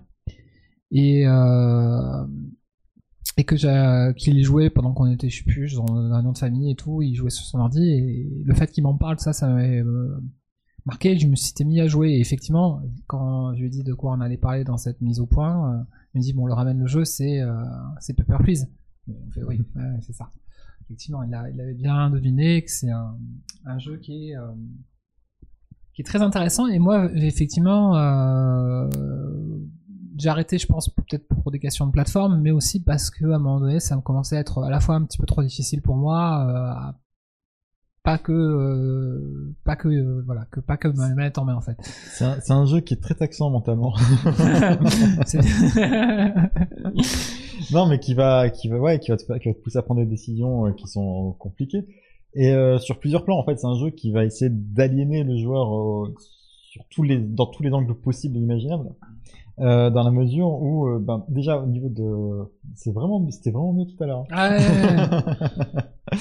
[0.90, 2.24] et euh,
[3.38, 6.38] et que j'ai qu'il jouait pendant qu'on était je sais plus dans un nom de
[6.40, 7.04] famille et tout.
[7.04, 10.18] Il jouait sur son ordi et le fait qu'il m'en parle ça, ça m'avait euh,
[10.88, 12.12] marqué, je me suis mis à jouer.
[12.12, 15.20] Et effectivement, quand je lui ai dit de quoi on allait parler dans cette mise
[15.20, 15.84] au point, euh,
[16.14, 17.64] il me dit bon, le ramène le jeu, c'est euh,
[18.16, 18.68] Pepper Please.
[19.08, 20.30] On fait, oui, ouais, c'est ça.
[20.86, 23.18] Effectivement, il, a, il avait bien deviné que c'est un,
[23.66, 24.54] un jeu qui est euh,
[25.94, 26.68] qui est très intéressant.
[26.68, 28.90] Et moi, effectivement, euh,
[30.18, 33.36] j'ai arrêté, je pense, peut-être pour des questions de plateforme, mais aussi parce que à
[33.36, 35.44] un moment donné, ça me commençait à être à la fois un petit peu trop
[35.44, 36.96] difficile pour moi.
[38.08, 41.62] Pas que euh, pas que euh, voilà que pas que ma manette en main en
[41.62, 43.94] fait C'est un, jeu qui est très taxant mentalement.
[47.74, 49.78] Non, mais qui va, qui va, ouais, qui va te, faire- qui va te pousser
[49.78, 51.86] à prendre des décisions euh, qui sont compliquées.
[52.34, 55.36] Et euh, sur plusieurs plans, en fait, c'est un jeu qui va essayer d'aliéner le
[55.36, 56.08] joueur
[56.62, 58.88] sur tous les, dans tous les angles possibles et imaginables.
[59.60, 63.74] Euh, dans la mesure où, euh, ben, déjà au niveau de, c'est vraiment, c'était vraiment
[63.74, 64.24] mieux tout à l'heure.
[64.32, 64.60] Ah ouais,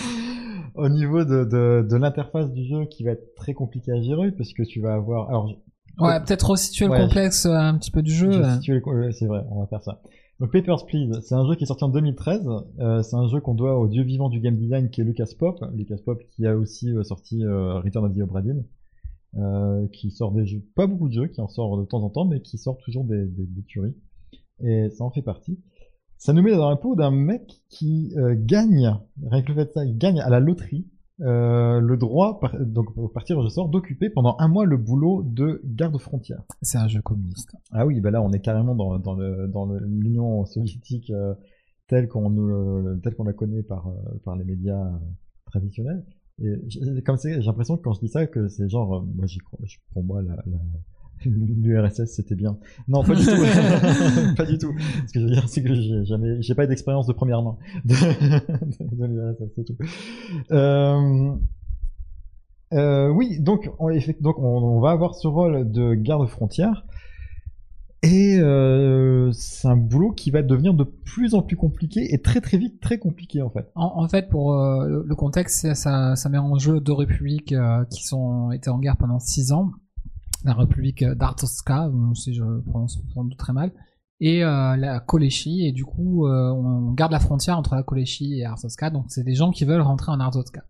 [0.76, 4.32] au niveau de, de, de l'interface du jeu qui va être très compliqué à gérer
[4.32, 5.48] parce que tu vas avoir, alors
[5.98, 8.80] ouais peut-être resituer Ouais, le complexe euh, un petit peu du jeu euh.
[8.86, 10.00] ouais, c'est vrai, on va faire ça.
[10.38, 12.46] Donc Papers, Please, c'est un jeu qui est sorti en 2013.
[12.78, 15.30] Euh, c'est un jeu qu'on doit au dieu vivant du game design qui est Lucas
[15.38, 15.64] Pop.
[15.74, 18.64] Lucas Pop qui a aussi euh, sorti euh, Return of the Obra Dinn,
[19.38, 22.10] euh, qui sort des jeux, pas beaucoup de jeux, qui en sort de temps en
[22.10, 23.94] temps, mais qui sort toujours des, des, des tueries.
[24.62, 25.58] Et ça en fait partie.
[26.18, 28.94] Ça nous met dans la peau d'un mec qui euh, gagne,
[29.30, 30.86] rien que le fait de ça, il gagne à la loterie
[31.20, 35.22] euh, le droit, par- donc au partir je sors, d'occuper pendant un mois le boulot
[35.24, 36.42] de garde-frontière.
[36.62, 41.10] c'est un jeu communiste Ah oui, bah là on est carrément dans, dans l'Union soviétique
[41.10, 41.34] euh,
[41.88, 43.92] telle qu'on nous le- telle qu'on la connaît par euh,
[44.24, 44.98] par les médias euh,
[45.46, 46.04] traditionnels.
[46.42, 49.00] Et j'ai- comme c'est, j'ai l'impression que quand je dis ça que c'est genre, euh,
[49.14, 49.58] moi j'y crois,
[49.94, 50.42] pour moi la, la
[51.24, 52.58] l'URSS c'était bien.
[52.88, 53.30] Non, pas du tout,
[54.36, 54.74] pas du tout.
[55.06, 57.42] Ce que je veux dire c'est que j'ai jamais, j'ai pas eu d'expérience de première
[57.42, 59.76] main de, de, de l'URSS, c'est tout.
[60.52, 61.32] Euh,
[62.72, 63.88] euh, oui, donc on,
[64.20, 66.84] donc on, on va avoir ce rôle de garde-frontière.
[68.02, 72.40] Et euh, c'est un boulot qui va devenir de plus en plus compliqué et très
[72.40, 73.68] très vite très compliqué en fait.
[73.74, 77.54] En, en fait, pour le- contexte, ça, ça met en jeu deux républiques
[77.90, 79.70] qui sont été en guerre pendant six ans.
[80.44, 83.72] La république d'Artoska, euh, si je prononce sans doute très mal,
[84.20, 85.66] et euh, la Kolechi.
[85.66, 88.90] Et du coup, euh, on garde la frontière entre la Kolechi et Artoska.
[88.90, 90.62] Donc, c'est des gens qui veulent rentrer en Artoska.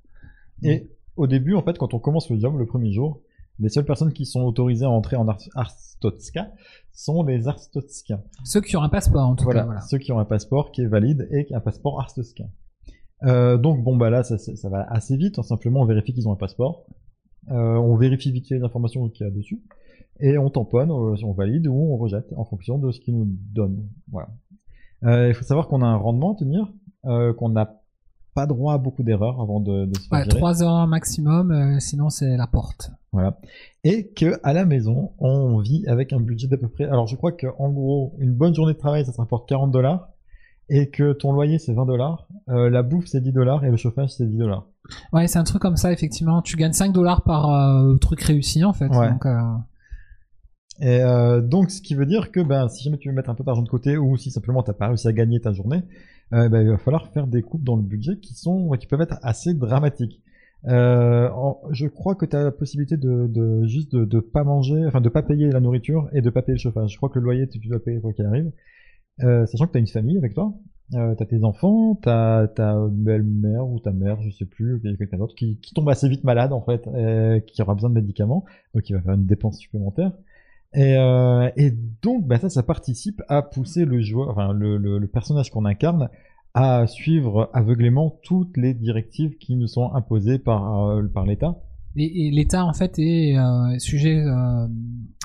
[0.63, 3.21] Et au début en fait quand on commence le job le premier jour,
[3.59, 6.51] les seules personnes qui sont autorisées à entrer en Ar- Arstotska
[6.93, 8.23] sont les Arstotskiens.
[8.45, 9.67] Ceux qui ont un passeport, en tout Voilà, cas.
[9.67, 9.81] Voilà.
[9.83, 12.49] ceux qui ont un passeport qui est valide et un passeport Arstotskien.
[13.25, 16.13] Euh, donc bon bah là ça, ça- ça va assez vite, hein, simplement on vérifie
[16.13, 16.85] qu'ils ont un passeport,
[17.49, 19.63] on vérifie vite fait les informations qu'il y a dessus
[20.21, 23.29] et on tamponne, euh, on valide ou on rejette en fonction de ce qu'ils nous.
[24.11, 24.29] Voilà.
[25.05, 26.73] Euh, Il faut savoir qu'on a un rendement à tenir,
[27.05, 27.81] euh, qu'on n'a
[28.35, 30.37] pas droit à beaucoup d'erreurs avant de, de se faire Ouais, virer.
[30.39, 32.91] trois heures maximum, euh, sinon c'est la porte.
[33.13, 33.39] Voilà.
[33.85, 36.85] Et que à la maison, on vit avec un budget d'à peu près.
[36.85, 39.71] Alors je crois que en gros, une bonne journée de travail, ça te rapporte 40
[39.71, 40.09] dollars,
[40.69, 43.77] et que ton loyer c'est 20 dollars, euh, la bouffe c'est 10 dollars et le
[43.77, 44.67] chauffage c'est 10 dollars.
[45.13, 46.43] Ouais, c'est un truc comme ça, effectivement.
[46.43, 48.89] Tu gagnes 5 dollars par euh, truc réussi, en fait.
[48.89, 49.11] Ouais.
[49.11, 49.41] Donc, euh,
[50.81, 53.35] Et euh, donc ce qui veut dire que ben si jamais tu veux mettre un
[53.35, 55.83] peu d'argent de côté ou si simplement t'as pas réussi à gagner ta journée,
[56.31, 59.19] ben, il va falloir faire des coupes dans le budget qui sont qui peuvent être
[59.23, 60.21] assez dramatiques.
[60.69, 64.85] En- je crois que tu as la possibilité de, de juste de, de pas manger,
[64.87, 66.91] enfin de pas payer la nourriture et de pas payer le chauffage.
[66.93, 68.51] Je crois que le loyer tu tu dois payer quoi qu'il arrive.
[69.19, 70.53] Sachant que tu as une famille avec toi,
[70.95, 75.19] euh, tu as tes enfants, t'as ta belle-mère ou ta mère, je sais plus, quelqu'un
[75.19, 78.89] d'autre qui, tombe assez vite malade en fait, euh, qui aura besoin de médicaments, donc
[78.89, 80.13] il va faire une dépense supplémentaire.
[80.75, 81.51] Et, euh,
[82.03, 86.09] donc, bah, ça, ça participe à pousser le joueur, enfin le, personnage qu'on incarne,
[86.55, 91.57] à suivre aveuglément toutes les directives qui nous sont imposées euh, par l'État.
[91.97, 94.67] Et, et l'État, en fait, est euh, sujet euh,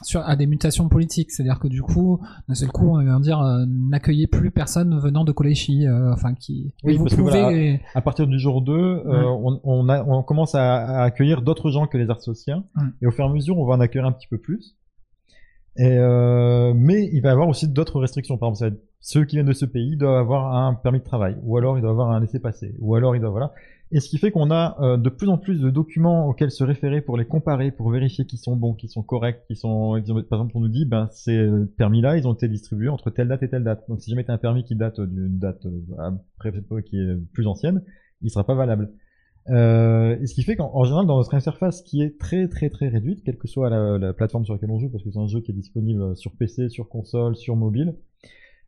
[0.03, 1.31] sur, à des mutations politiques.
[1.31, 5.23] C'est-à-dire que du coup, d'un seul coup, on va dire euh, n'accueillez plus personne venant
[5.23, 5.87] de Kolechi.
[5.87, 6.73] euh, enfin, qui.
[6.83, 7.41] Oui, vous parce que pouvez.
[7.41, 11.41] voilà, À partir du jour 2, euh, on, on, a, on commence à, à accueillir
[11.41, 12.63] d'autres gens que les artsociens.
[12.75, 12.87] Mm.
[13.01, 14.75] Et au fur et à mesure, on va en accueillir un petit peu plus.
[15.77, 15.97] Et
[16.75, 18.37] mais il va y avoir aussi d'autres restrictions.
[18.37, 21.57] Par exemple, ceux qui viennent de ce pays doivent avoir un permis de travail, ou
[21.57, 23.53] alors ils doivent avoir un laissez-passer, ou alors ils doivent voilà.
[23.93, 26.63] Et ce qui fait qu'on a euh, de plus en plus de documents auxquels se
[26.63, 30.01] référer pour les comparer, pour vérifier qu'ils sont bons, qu'ils sont corrects, qu'ils sont.
[30.29, 31.45] Par exemple, on nous dit, ben ces
[31.77, 33.83] permis-là, ils ont été distribués entre telle date et telle date.
[33.89, 37.83] Donc, si jamais t'as un permis qui date d'une date euh, qui est plus ancienne,
[38.21, 38.91] il sera pas valable.
[39.49, 42.69] Euh, et ce qui fait qu'en en général, dans notre interface qui est très très
[42.69, 45.19] très réduite, quelle que soit la, la plateforme sur laquelle on joue, parce que c'est
[45.19, 47.95] un jeu qui est disponible sur PC, sur console, sur mobile,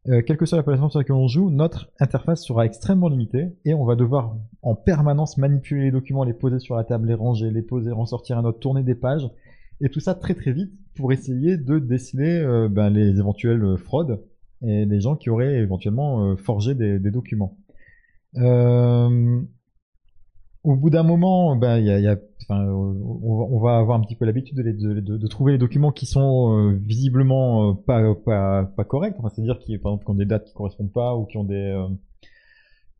[0.09, 3.55] euh, quelle que soit la plateforme sur laquelle on joue, notre interface sera extrêmement limitée
[3.63, 7.13] et on va devoir en permanence manipuler les documents, les poser sur la table, les
[7.13, 9.29] ranger, les poser, en sortir un autre, tourner des pages.
[9.81, 14.21] et tout ça très très vite pour essayer de déceler euh, ben, les éventuelles fraudes
[14.61, 17.57] et les gens qui auraient éventuellement euh, forgé des, documents.
[18.37, 19.41] Euh,
[20.63, 22.17] au bout d'un moment, ben, il y a-
[22.47, 26.57] enfin, on, va, avoir un petit peu l'habitude de, de, trouver les documents qui sont
[26.57, 29.15] euh, visiblement euh, pas, corrects.
[29.33, 31.55] C'est-à-dire qui, par exemple, qui ont des dates qui correspondent pas ou qui ont des
[31.55, 31.87] euh,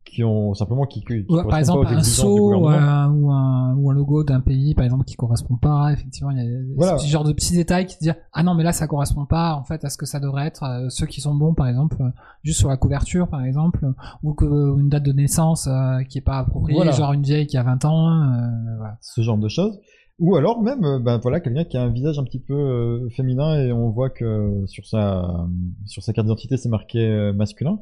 [0.04, 3.30] qui ont simplement qui, qui Ouais, par exemple, pas aux un sceau ou un, ou,
[3.32, 5.92] un, ou un logo d'un pays, par exemple, qui correspond pas.
[5.92, 6.98] Effectivement, il y a Voilà.
[6.98, 9.54] ce genre de petits détails qui te disent ah non mais là ça correspond pas
[9.54, 10.62] en fait à ce que ça devrait être.
[10.62, 12.08] Euh, ceux qui sont bons, par exemple, euh,
[12.42, 13.84] juste sur la couverture, par exemple,
[14.22, 14.44] ou que
[14.78, 16.92] une date de naissance euh, qui est pas appropriée, Voilà.
[16.92, 18.08] genre une vieille qui a 20 ans.
[18.10, 18.96] euh, voilà.
[19.00, 19.78] ce genre de choses.
[20.20, 23.08] Ou alors même, euh, ben voilà, quelqu'un qui a un visage un petit peu euh,
[23.16, 25.44] féminin et on voit que sur sa
[25.86, 27.80] sur sa carte d'identité c'est marqué euh, masculin.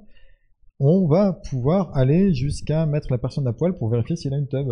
[0.81, 4.49] On va pouvoir aller jusqu'à mettre la personne à poil pour vérifier s'il a une
[4.49, 4.69] tub.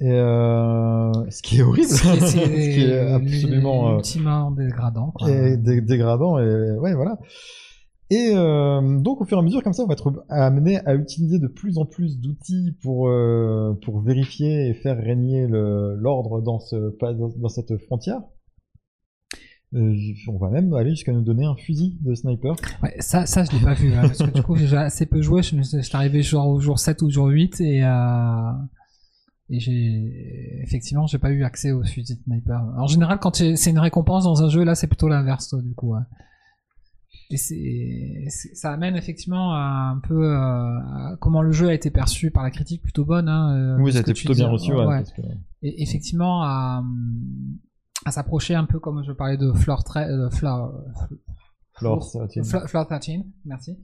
[0.00, 4.50] Et euh, ce qui est horrible, Ce qui est- ce qui est absolument euh, ultimement
[4.50, 5.12] dégradant.
[5.14, 5.30] Quoi.
[5.30, 7.18] et dé- dégradant et ouais voilà.
[8.10, 10.94] Et euh, donc au fur et à mesure comme ça on va être amené à
[10.94, 16.58] utiliser de plus en plus d'outils pour euh, pour vérifier et faire régner l'ordre dans
[16.58, 16.96] ce
[17.38, 18.20] dans cette frontière.
[19.74, 19.92] Euh,
[20.28, 22.54] on va même aller jusqu'à nous donner un fusil de sniper.
[22.82, 25.20] Ouais, ça, ça, je l'ai pas vu, hein, parce que du coup, j'ai assez peu
[25.20, 25.42] joué.
[25.42, 28.50] Je, je suis arrivé genre au jour 7 ou au jour 8 et, euh,
[29.50, 32.62] et j'ai, effectivement, j'ai pas eu accès au fusil de sniper.
[32.78, 35.94] En général, quand c'est une récompense dans un jeu, là, c'est plutôt l'inverse, du coup.
[37.30, 38.24] Et c'est,
[38.54, 42.42] ça amène effectivement à un peu euh, à comment le jeu a été perçu par
[42.42, 43.28] la critique plutôt bonne.
[43.28, 44.72] Hein, euh, oui, ça a été plutôt bien reçu.
[44.72, 44.98] ouais, ouais.
[44.98, 45.22] parce que-
[45.62, 46.84] Et effectivement, à,
[48.04, 50.72] à s'approcher un peu comme je parlais de Floor, euh, Floor,
[51.78, 51.98] Floor
[52.28, 52.48] 13.
[52.50, 53.78] Fla- Floor 13, merci.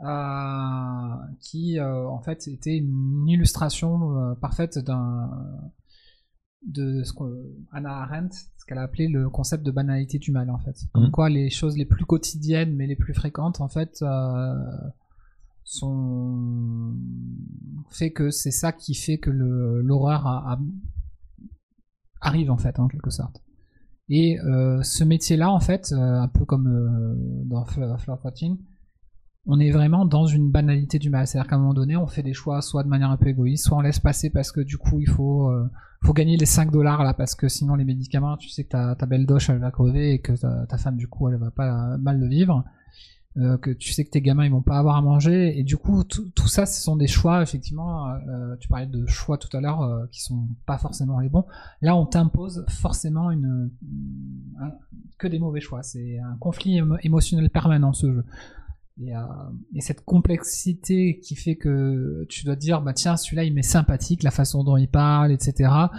[0.00, 5.30] Euh, qui euh, en fait était une illustration euh, parfaite d'un
[6.66, 10.58] de ce qu'Anna Arendt, ce qu'elle a appelé le concept de banalité du mal en
[10.58, 10.76] fait.
[10.92, 11.10] Comme Mhm.
[11.10, 14.54] quoi les choses les plus quotidiennes mais les plus fréquentes en fait euh,
[15.64, 16.96] sont
[17.90, 20.58] fait que c'est ça qui fait que l'horreur a- a-
[22.20, 23.41] arrive en fait en quelque sorte.
[24.14, 27.14] Et euh, ce métier-là, en fait, euh, un peu comme euh,
[27.46, 28.50] dans Fl- Floor 13,
[29.46, 31.26] on est vraiment dans une banalité du mal.
[31.26, 33.64] C'est-à-dire qu'à un moment donné, on fait des choix soit de manière un peu égoïste,
[33.64, 35.50] soit on laisse passer parce que du coup, il faut,
[36.12, 39.24] gagner les 5 dollars là, parce que sinon les médicaments, tu sais que ta, belle
[39.24, 42.20] doche, elle va crever et que ta, ta femme, du coup, elle va pas mal
[42.20, 42.64] le vivre.
[43.38, 45.58] Euh, que tu sais que tes gamins ils vont pas avoir à manger.
[45.58, 49.06] Et du coup tout, tout ça ce sont des choix effectivement euh, tu parlais de
[49.06, 51.46] choix tout à l'heure euh, qui sont pas forcément les bons.
[51.80, 53.70] Là on t'impose forcément une
[54.60, 54.72] un-
[55.16, 55.82] que des mauvais choix.
[55.82, 58.24] C'est un conflit émo- émotionnel permanent ce jeu.
[59.02, 59.20] Et, euh,
[59.74, 63.62] et cette complexité qui fait que tu dois te dire bah tiens celui-là il m'est
[63.62, 65.90] sympathique la façon dont il parle etc ah,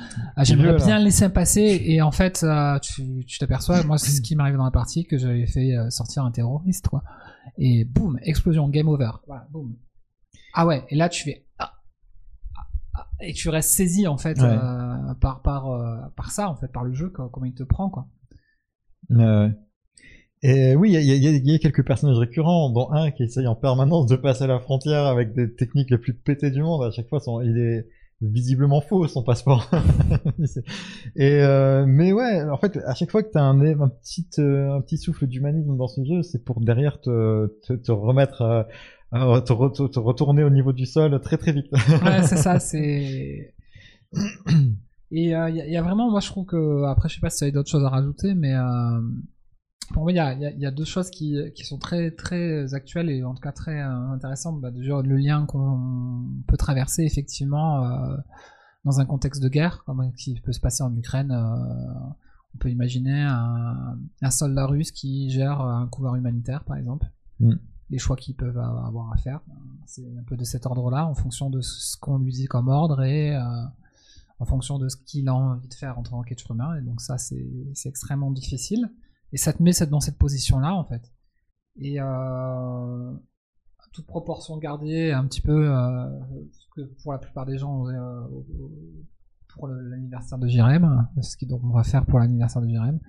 [0.44, 1.82] j'aimerais bien le laisser passer.
[1.86, 2.46] Et en fait
[2.84, 6.30] tu t'aperçois moi c'est ce qui m'arrive dans la partie que j'avais fait sortir un
[6.30, 7.04] terroriste quoi
[7.58, 9.76] et boum explosion game over voilà boum
[10.54, 11.74] ah ouais et là tu fais ah,
[12.56, 14.46] ah, ah, et tu restes saisi en fait Ouais.
[14.48, 17.64] euh, par par euh, par ça en fait par le jeu quoi, comment il te
[17.64, 18.08] prend quoi
[19.12, 19.50] Euh,
[20.46, 24.08] et oui, il y y a quelques personnages récurrents, dont un qui essaye en permanence
[24.08, 26.84] de passer la frontière avec des techniques les plus pétées du monde.
[26.84, 27.88] À chaque fois, son, il est
[28.28, 29.70] visiblement faux son passeport.
[31.16, 34.28] Et euh, mais ouais, en fait, à chaque fois que tu as un, un petit
[34.40, 38.42] euh, un petit souffle d'humanisme dans ce jeu, c'est pour derrière te te, te remettre
[38.42, 38.68] à,
[39.12, 41.72] à te, re- te retourner au niveau du sol très très vite.
[41.72, 43.54] ouais c'est ça c'est
[44.16, 47.30] et il y, a, y a vraiment moi je trouve que après je sais pas
[47.30, 49.00] si tu avais d'autres choses à rajouter mais euh,
[49.92, 53.24] pour moi il y a, y deux choses qui, qui sont très très actuelles et
[53.24, 58.18] en tout cas très euh, intéressantes bah, déjà le lien qu'on peut traverser effectivement euh,
[58.86, 62.10] dans un contexte de guerre comme qui peut se passer en Ukraine euh,
[62.56, 67.08] on peut imaginer un, un soldat russe qui gère un couloir humanitaire par exemple
[67.40, 67.56] Mm.
[67.90, 69.42] les choix qu'ils peuvent avoir à faire
[69.86, 73.04] c'est un peu de cet ordre-là en fonction de ce qu'on lui dit comme ordre
[73.04, 73.42] et euh,
[74.40, 76.76] en fonction de ce qu'il a envie de faire en tant qu'être humain.
[76.76, 77.46] Et donc ça, c'est
[77.86, 78.90] extrêmement difficile.
[79.34, 81.02] Et ça te met dans cette position-là, en fait.
[81.76, 86.08] Et euh, à toute proportion gardée, un petit peu, euh,
[86.52, 88.22] ce que pour la plupart des gens, euh,
[89.56, 93.00] pour l'anniversaire de Jirem, ce qui donc on va faire pour l'anniversaire de Jirem.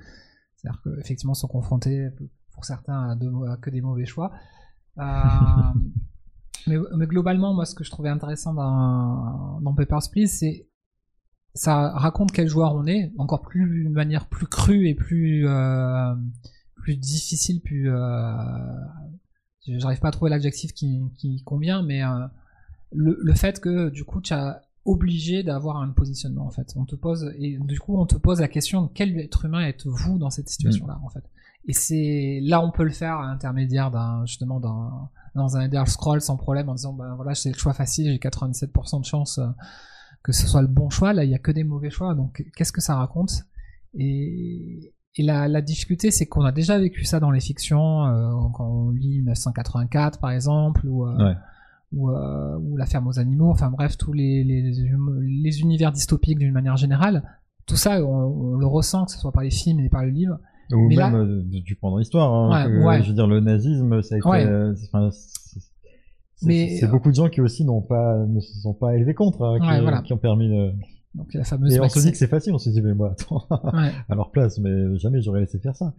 [0.56, 2.08] C'est-à-dire qu'effectivement, sont confrontés,
[2.52, 4.32] pour certains, à, de- à que des mauvais choix.
[6.66, 10.66] Mais, mais globalement, moi, ce que je trouvais intéressant dans, dans Papers, Please, c'est
[11.54, 16.14] ça raconte quel joueur on est, encore plus d'une manière plus crue et plus euh,
[16.74, 18.36] plus difficile, plus euh,
[19.66, 22.26] j'arrive pas à trouver l'adjectif qui, qui convient, mais euh,
[22.92, 26.74] le, le fait que du coup tu as obligé d'avoir un positionnement en fait.
[26.76, 30.18] On te pose et du coup on te pose la question quel être humain êtes-vous
[30.18, 31.24] dans cette situation-là en fait?
[31.66, 35.84] Et c'est là on peut le faire à l'intermédiaire d'un justement d'un dans un Elder
[35.86, 39.38] Scroll sans problème en disant ben voilà c'est le choix facile j'ai 97% de chance
[39.38, 39.46] euh,
[40.24, 42.44] que ce soit le bon choix là il y a que des mauvais choix donc
[42.56, 43.44] qu'est-ce que ça raconte?
[43.96, 48.32] Et et la, la difficulté, c'est qu'on a déjà vécu ça dans les fictions, euh,
[48.52, 51.34] quand on lit 1984 par exemple, ou, euh, Ouais.
[51.92, 54.72] ou, euh, ou La ferme aux animaux, enfin bref, tous les, les,
[55.22, 57.22] les univers dystopiques d'une manière générale.
[57.64, 60.10] Tout ça, on, on le ressent, que ce soit par les films et par le
[60.10, 60.36] livre.
[60.72, 61.14] Ou Mais même,
[61.52, 63.02] là- tu prends dans l'histoire, hein, Ouais, que, ouais.
[63.04, 64.26] je veux dire, le nazisme, ça a été,
[66.42, 69.42] Mais- c'est beaucoup de gens qui aussi n'ont pas, ne se sont pas élevés contre,
[69.44, 70.02] hein, qui, Ouais, voilà.
[70.02, 70.72] qui ont permis le...
[71.14, 73.12] Donc la fameuse Et on se dit que c'est facile, on se dit, mais moi,
[73.12, 73.90] attends, Ouais.
[74.08, 75.94] à leur place, mais jamais j'aurais laissé faire ça.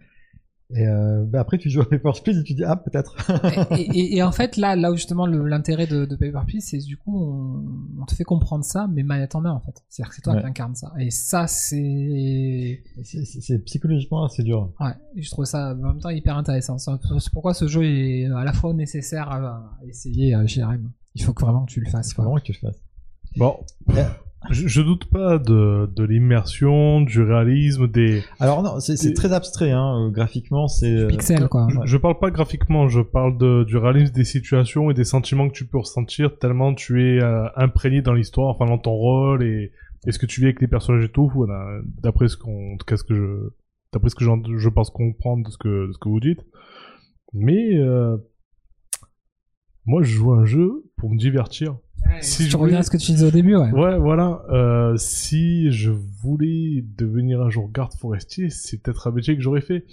[0.74, 3.14] Et euh, bah après, tu joues à Papers, Please et tu dis, ah, peut-être.
[3.78, 6.78] et, et- et en fait, là, là où justement l'intérêt de, de Paper Please, c'est
[6.78, 7.64] du coup, on,
[8.02, 9.84] on te fait comprendre ça, mais manette en main, en fait.
[9.88, 10.40] C'est-à-dire que c'est toi Ouais.
[10.40, 10.92] qui incarne ça.
[10.98, 12.82] Et ça, c'est...
[13.04, 14.72] C'est- psychologiquement assez dur.
[14.80, 16.78] Ouais, et je trouve ça en même temps hyper intéressant.
[16.78, 16.90] C'est
[17.32, 19.36] pourquoi ce jeu est à la fois nécessaire à,
[19.80, 20.90] à essayer à GRM.
[21.14, 22.10] Il faut que vraiment que tu le fasses.
[22.10, 22.82] Il faut vraiment que tu le fasses.
[23.36, 23.56] Bon,
[24.50, 28.22] je, je doute pas de, de l'immersion, du réalisme, des.
[28.40, 30.94] Alors non, c'est c'est Et- très abstrait, hein, euh, graphiquement, c'est...
[30.94, 31.68] euh, Pixel, quoi.
[31.70, 35.48] Je, je parle pas graphiquement, je parle de, du réalisme des situations et des sentiments
[35.48, 39.42] que tu peux ressentir tellement tu es euh, imprégné dans l'histoire, enfin dans ton rôle
[39.42, 39.72] et,
[40.06, 41.30] et ce que tu vis avec les personnages et tout.
[41.34, 41.66] Voilà,
[42.02, 43.50] d'après ce qu'on, en tout cas, ce que je,
[43.92, 46.44] d'après ce que j'en- je pense comprendre de ce que, de ce que vous dites.
[47.32, 48.16] Mais euh,
[49.84, 51.76] moi, je joue à un jeu pour me divertir.
[52.20, 53.70] Si tu je reviens à ce que tu disais au début, ouais.
[53.70, 54.42] Ouais, voilà.
[54.50, 59.60] Euh, si je voulais devenir un jour garde forestier, c'est peut-être un métier que j'aurais
[59.60, 59.84] fait.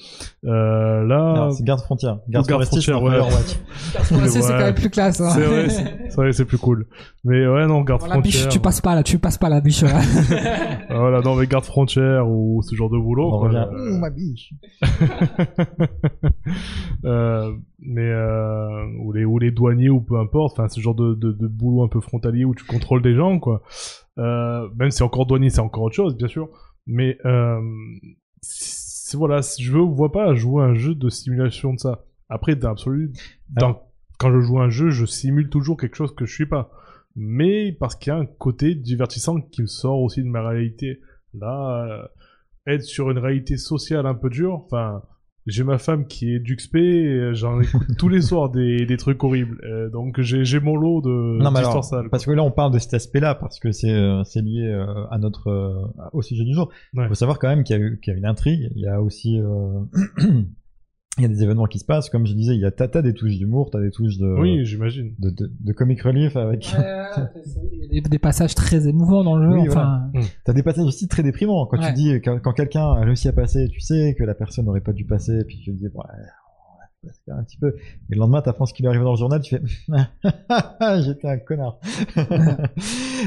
[0.45, 2.19] Euh, là, c'est garde frontière.
[2.29, 4.21] Garde, garde forestier, c'est frontière, un ouais.
[4.21, 4.49] Ouais, c'est c'est Ouais.
[4.49, 5.21] quand même plus classe.
[5.21, 5.29] hein.
[5.33, 6.85] c'est vrai, c'est c'est vrai, c'est plus cool.
[7.25, 8.49] Mais ouais, non, garde la biche, frontière.
[8.51, 10.01] tu passes pas là, tu passes pas la biche là.
[10.89, 13.29] Ah, voilà, non, mais garde frontière ou ce genre de boulot.
[13.39, 13.51] Quoi.
[13.53, 14.53] Euh, Ouh, ma biche.
[17.05, 20.59] euh, mais euh, ou les ou les douaniers ou peu importe.
[20.59, 23.39] Enfin, ce genre de, de, de boulot un peu frontalier où tu contrôles des gens,
[23.39, 23.61] quoi.
[24.17, 26.49] Euh, même si encore douanier, c'est encore autre chose, bien sûr.
[26.85, 27.59] Mais euh,
[29.15, 32.03] voilà, je veux vois pas jouer un jeu de simulation de ça.
[32.29, 33.13] Après, dans l'absolu,
[33.55, 33.87] Alors-
[34.19, 36.69] quand je joue un jeu, je simule toujours quelque chose que je suis pas.
[37.15, 40.99] Mais parce qu'il y a un côté divertissant qui me sort aussi de ma réalité.
[41.33, 41.85] Là,
[42.67, 45.01] euh, être sur une réalité sociale un peu dure, enfin,
[45.45, 49.21] j'ai ma femme qui est d'UXP, et j'en écoute tous les soirs des, des trucs
[49.23, 49.59] horribles.
[49.65, 51.09] Euh, donc j'ai mon lot de
[51.41, 54.23] Non, mais alors, parce que là, on parle de cet aspect-là, parce que c'est euh,
[54.35, 56.71] lié euh, à notre euh, au sujet du jour.
[56.93, 57.07] Il Ouais.
[57.09, 58.71] faut savoir quand même qu'il y, qu'il y a une intrigue.
[58.75, 59.81] Il y a aussi euh,
[61.17, 62.09] il y a des événements qui se passent.
[62.09, 64.25] Comme je disais, il y a t'as t'as des touches d'humour, t'as des touches de,
[64.39, 65.13] Oui, j'imagine.
[65.19, 66.71] de, de de comic relief avec.
[67.91, 69.57] Il y a des, des passages très émouvants dans le jeu.
[69.59, 70.09] Oui, enfin,
[70.45, 71.65] T'as des passages aussi très déprimants.
[71.67, 71.87] Quand Ouais.
[71.89, 74.81] tu dis quand, quand quelqu'un a réussi à passer, tu sais que la personne n'aurait
[74.81, 77.57] pas dû passer, et puis tu te dis ouais, on va se faire un petit
[77.57, 77.75] peu.
[78.09, 79.61] Et le lendemain, t'apprends ce qui lui arrive dans le journal, tu fais
[81.03, 81.77] j'étais un connard.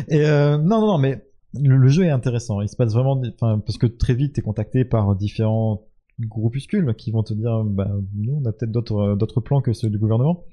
[0.08, 1.22] et euh, non, non, non, mais
[1.60, 2.60] le, le jeu est intéressant.
[2.60, 5.82] Il se passe vraiment, des- enfin, parce que très vite, t'es contacté par différents
[6.20, 9.90] groupuscules qui vont te dire, bah, nous, on a peut-être d'autres d'autres plans que ceux
[9.90, 10.44] du gouvernement.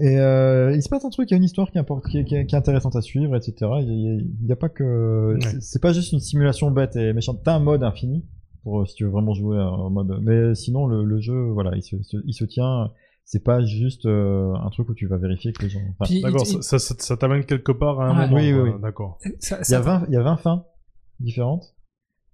[0.00, 2.34] Et euh, il se passe un truc, il y a une histoire qui, est, qui
[2.34, 3.54] est- qui est intéressante à suivre, etc.
[3.82, 5.60] Il n'y a, pas que, Ouais.
[5.60, 7.40] c'est- pas juste une simulation bête et méchante.
[7.44, 8.24] T'as un mode infini
[8.62, 10.18] pour euh, si tu veux vraiment jouer en mode.
[10.22, 12.90] Mais sinon, le, le jeu, voilà, il se, se- il se tient.
[13.24, 15.80] C'est pas juste euh, un truc où tu vas vérifier que les gens.
[15.98, 18.26] enfin, D'accord, il- ça, ça, ça- ça t'amène quelque part à un Ouais.
[18.28, 18.36] moment.
[18.36, 18.80] Oui, oui, oui.
[18.82, 19.18] D'accord.
[19.40, 20.64] ça- il y ça- a 20, il y a 20 fins
[21.20, 21.74] différentes.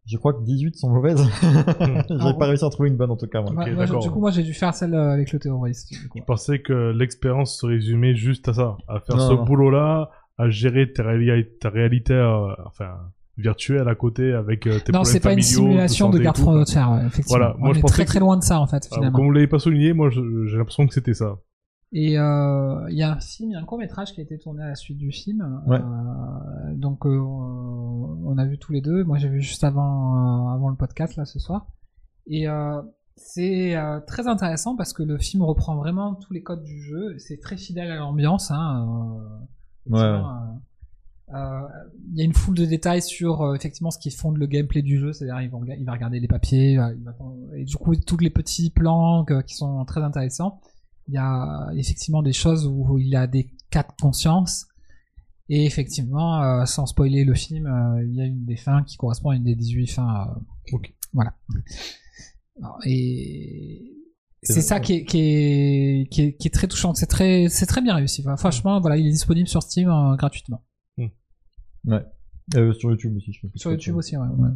[0.04, 1.22] Je crois que 18 sont mauvaises.
[1.42, 3.40] J'ai Ah, pas réussi à en trouver une bonne en tout cas.
[3.40, 3.52] moi.
[3.52, 5.94] Moi, du coup, moi, j'ai dû faire celle euh, avec le terroriste.
[6.14, 9.44] Je pensais que l'expérience se résumait juste à ça, à faire Non, ce non.
[9.44, 12.90] boulot-là, à gérer ta, réali- ta réalité, euh, enfin,
[13.38, 16.36] virtuelle à côté avec euh, tes Non, problèmes c'est pas une familiaux, simulation de garde
[16.36, 16.52] quoi.
[16.54, 17.38] frontière, ouais, effectivement.
[17.38, 18.94] Voilà, moi, On je est pensais très que très loin de ça en fait, Alors,
[18.96, 19.16] finalement.
[19.16, 21.36] comme vous l'avez pas souligné, moi j'ai l'impression que c'était ça.
[21.94, 24.22] Et euh, il y a un film, il y a un court métrage qui a
[24.22, 25.62] été tourné à la suite du film.
[25.66, 25.76] Ouais.
[25.78, 29.04] Euh, donc euh, on a vu tous les deux.
[29.04, 31.66] Moi j'ai vu juste avant euh, avant le podcast là ce soir.
[32.26, 32.80] Et euh,
[33.16, 37.14] c'est euh, très intéressant parce que le film reprend vraiment tous les codes du jeu.
[37.18, 38.50] C'est très fidèle à l'ambiance.
[38.50, 39.18] Hein,
[39.90, 39.98] Ouais,
[42.12, 44.82] Il y a une foule de détails sur euh, effectivement ce qui fonde le gameplay
[44.82, 46.90] du jeu, c'est-à-dire il va, il va regarder les papiers, il va-
[47.56, 50.60] et du coup tous les petits plans que- qui sont très intéressants
[51.08, 54.66] il y a effectivement des choses où il a des cas de conscience.
[55.48, 58.96] Et effectivement, euh, sans spoiler le film, euh, il y a une des fins qui
[58.96, 60.28] correspond à une des 18 fins.
[60.72, 60.78] euh.
[61.12, 61.34] Voilà.
[62.58, 63.92] Alors, et
[64.42, 64.80] C'est ça ouais.
[64.80, 66.94] qui est, qui, est, qui, est, qui est très touchant.
[66.94, 68.22] C'est très, c'est très bien réussi.
[68.22, 70.64] Enfin, franchement, voilà, il est disponible sur Steam euh, gratuitement.
[70.96, 71.98] Hmm.
[72.56, 73.52] Euh, sur YouTube aussi, je pense.
[73.52, 74.26] que Sur YouTube aussi, ouais.
[74.26, 74.50] ouais.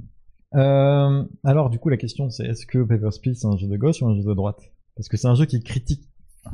[0.54, 3.76] Euh, alors, du coup, la question, c'est est-ce que Papers, Please c'est un jeu de
[3.76, 4.60] gauche ou un jeu de droite?
[4.96, 6.08] Parce que c'est un jeu qui critique,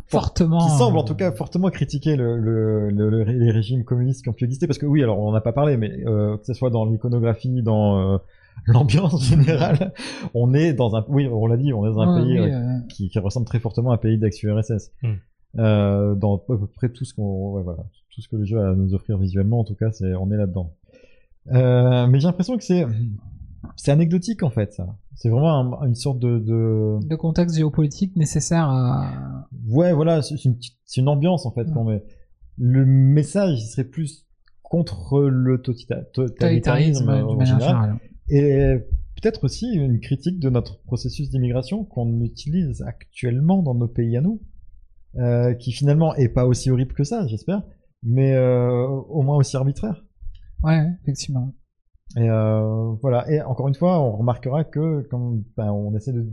[0.07, 0.59] Fortement.
[0.59, 4.29] qui semble en tout cas fortement critiquer le, le, le- le- les régimes communistes qui
[4.29, 4.67] ont pu exister.
[4.67, 6.85] Parce que oui, alors on n'en a pas parlé, mais euh, que ce soit dans
[6.85, 8.19] l'iconographie, dans euh,
[8.67, 9.93] l'ambiance générale,
[10.35, 12.51] on est dans un, oui, on l'a dit, on est dans un ouais, pays oui,
[12.53, 14.93] euh, qui, qui ressemble très fortement à un pays d'ex-URSS.
[15.03, 15.15] Hmm.
[15.59, 17.83] Euh, dans à peu près tout ce qu'on, ouais, voilà,
[18.15, 20.31] tout ce que le jeu a à nous offrir visuellement, en tout cas, c'est, on
[20.33, 20.73] est là-dedans.
[21.53, 22.87] Euh, mais j'ai l'impression que c'est,
[23.77, 24.97] c'est anecdotique en fait, ça.
[25.15, 29.47] C'est vraiment un- une sorte de, de, de contexte géopolitique nécessaire à.
[29.69, 30.37] ouais, voilà, c'est
[30.97, 32.03] une, ambiance en fait Ouais.
[32.59, 34.27] Le message, il serait plus
[34.63, 37.99] contre le totalitarisme euh, en manière général.
[38.29, 38.77] Et
[39.21, 44.21] peut-être aussi une critique de notre processus d'immigration qu'on utilise actuellement dans nos pays à
[44.21, 44.41] nous,
[45.17, 47.63] euh, qui finalement est pas aussi horrible que ça, j'espère,
[48.03, 50.05] mais euh, au moins aussi arbitraire.
[50.63, 51.53] Ouais, effectivement.
[52.17, 53.31] Et euh, voilà.
[53.31, 56.27] Et encore une fois, on remarquera que comme ben, on essaie de,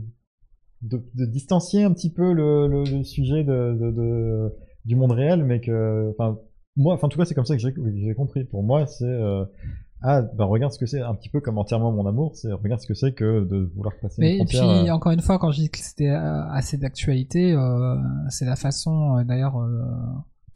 [0.82, 4.52] de, de distancier un petit peu le, le, le sujet de, de, de-
[4.84, 6.38] du monde réel, mais que, enfin,
[6.76, 7.62] moi, enfin, en tout cas, c'est comme ça que
[7.96, 8.44] j'ai compris.
[8.44, 9.44] Pour moi, c'est euh,
[10.02, 12.80] ah, ben regarde ce que c'est, un petit peu comme entièrement mon amour, c'est regarde
[12.80, 14.56] ce que c'est que de vouloir passer Mais une et puis
[14.88, 17.96] euh, encore une fois, quand je dis que c'était euh, assez d'actualité, euh,
[18.30, 19.18] c'est la façon.
[19.18, 19.82] euh, D'ailleurs, euh,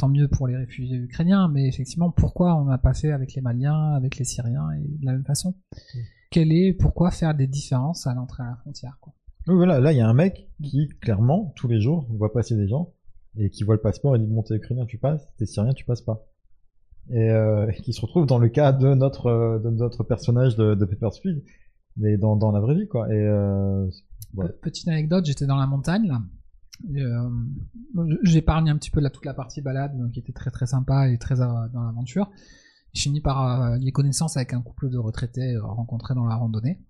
[0.04, 3.40] tant mieux pour les réfugiés ukrainiens, mais effectivement, pourquoi on n'a pas fait avec les
[3.40, 5.54] Maliens, avec les Syriens et de la même façon?
[5.72, 5.98] Mm.
[6.30, 9.14] Quel est pourquoi faire des différences à l'entrée à la frontière quoi?
[9.46, 12.54] Oui, voilà, là, il y a un mec qui, clairement, tous les jours, voit passer
[12.54, 12.92] des gens
[13.36, 15.86] et qui voit le passeport et dit Bon, t'es ukrainien, tu passes, t'es syrien, tu
[15.86, 16.26] passes pas.
[17.10, 20.84] Et euh, qui se retrouve dans le cas de notre, de notre personnage de, de
[20.84, 21.42] Papers, Please,
[21.96, 23.08] mais dans, dans la vraie vie, quoi.
[23.08, 23.86] Et euh,
[24.60, 26.20] Petite anecdote, j'étais dans la montagne là.
[26.96, 27.30] Euh,
[28.22, 31.18] J'épargne un petit peu toute la partie balade donc, qui était très très sympa et
[31.18, 32.30] très euh, dans l'aventure.
[32.94, 36.36] Je finis par euh, lier connaissance avec un couple de retraités euh, rencontrés dans la
[36.36, 36.80] randonnée.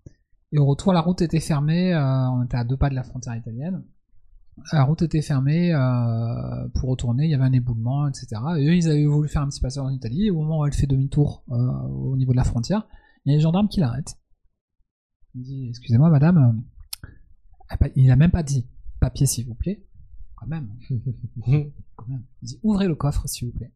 [0.52, 1.94] Et au retour, la route était fermée.
[1.94, 3.82] euh, on était à deux pas de la frontière italienne.
[4.72, 5.72] La route était fermée
[6.74, 7.24] pour retourner.
[7.24, 8.40] Il y avait un éboulement, etc.
[8.56, 10.30] Et eux, ils avaient voulu faire un petit passage en Italie.
[10.30, 12.86] Au moment où elle fait demi-tour au niveau de la frontière,
[13.24, 14.14] il y a les gendarmes qui l'arrêtent.
[15.34, 16.62] Il dit Excusez-moi, madame.
[17.96, 18.68] Il n'a même pas dit
[19.04, 19.84] papier, s'il vous plaît.
[20.34, 20.70] Quand même.
[21.96, 22.24] Quand même.
[22.40, 23.72] Il dit ouvrez le coffre, s'il vous plaît.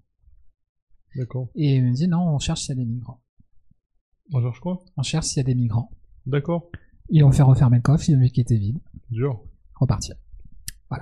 [1.17, 1.51] D'accord.
[1.55, 3.23] Et il me dit non, on cherche s'il y a des migrants.
[4.33, 4.83] On cherche quoi?
[4.97, 5.91] On cherche s'il y a des migrants.
[6.25, 6.71] D'accord.
[7.11, 8.79] Ils ont fait refermer le coffre, ils ont vu qu'il était vide.
[9.11, 9.43] Dur.
[9.75, 10.17] Repartir.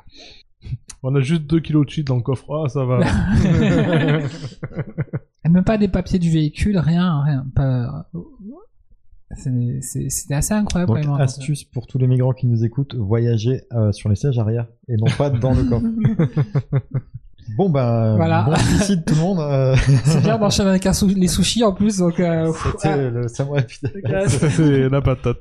[1.05, 2.53] On a juste 2 kilos de shit dans le coffre.
[2.53, 3.01] Ah, ça va.
[5.45, 7.47] Et même pas des papiers du véhicule, rien, rien.
[7.55, 8.11] Pas...
[9.35, 11.23] C'était assez incroyable donc, m'ont raconté.
[11.25, 14.97] astuce pour tous les migrants qui nous écoutent voyager euh, sur les sièges arrière et
[14.97, 15.87] non pas dans le coffre.
[17.57, 18.43] bon, ben, Voilà.
[18.45, 19.41] bon suicide, tout le monde.
[19.41, 19.75] euh,
[20.05, 22.21] C'est bien d'enchaîner avec un sou- les sushis en plus, donc.
[22.21, 23.67] euh, C'était ah, le samouraï.
[24.29, 25.39] C'est la patate.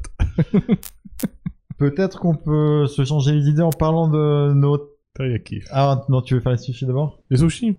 [1.78, 4.80] Peut-être qu'on peut se changer les idées en parlant de nos...
[5.14, 5.62] Teriyaki.
[5.72, 7.20] Ah non, tu veux faire les sushis d'abord?
[7.30, 7.78] Les sushis?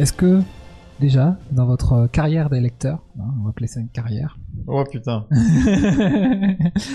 [0.00, 0.40] Est-ce que,
[1.00, 5.26] déjà, dans votre carrière d'électeur, hein, on va appeler ça une carrière, Oh putain.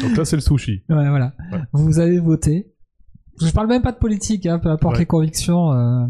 [0.01, 0.83] Donc là, c'est le sushi.
[0.89, 1.33] Ouais, voilà.
[1.51, 1.59] Ouais.
[1.73, 2.71] Vous avez voté.
[3.41, 4.99] Je parle même pas de politique, hein, peu importe Ouais.
[5.01, 5.71] les convictions.
[5.73, 6.05] euh,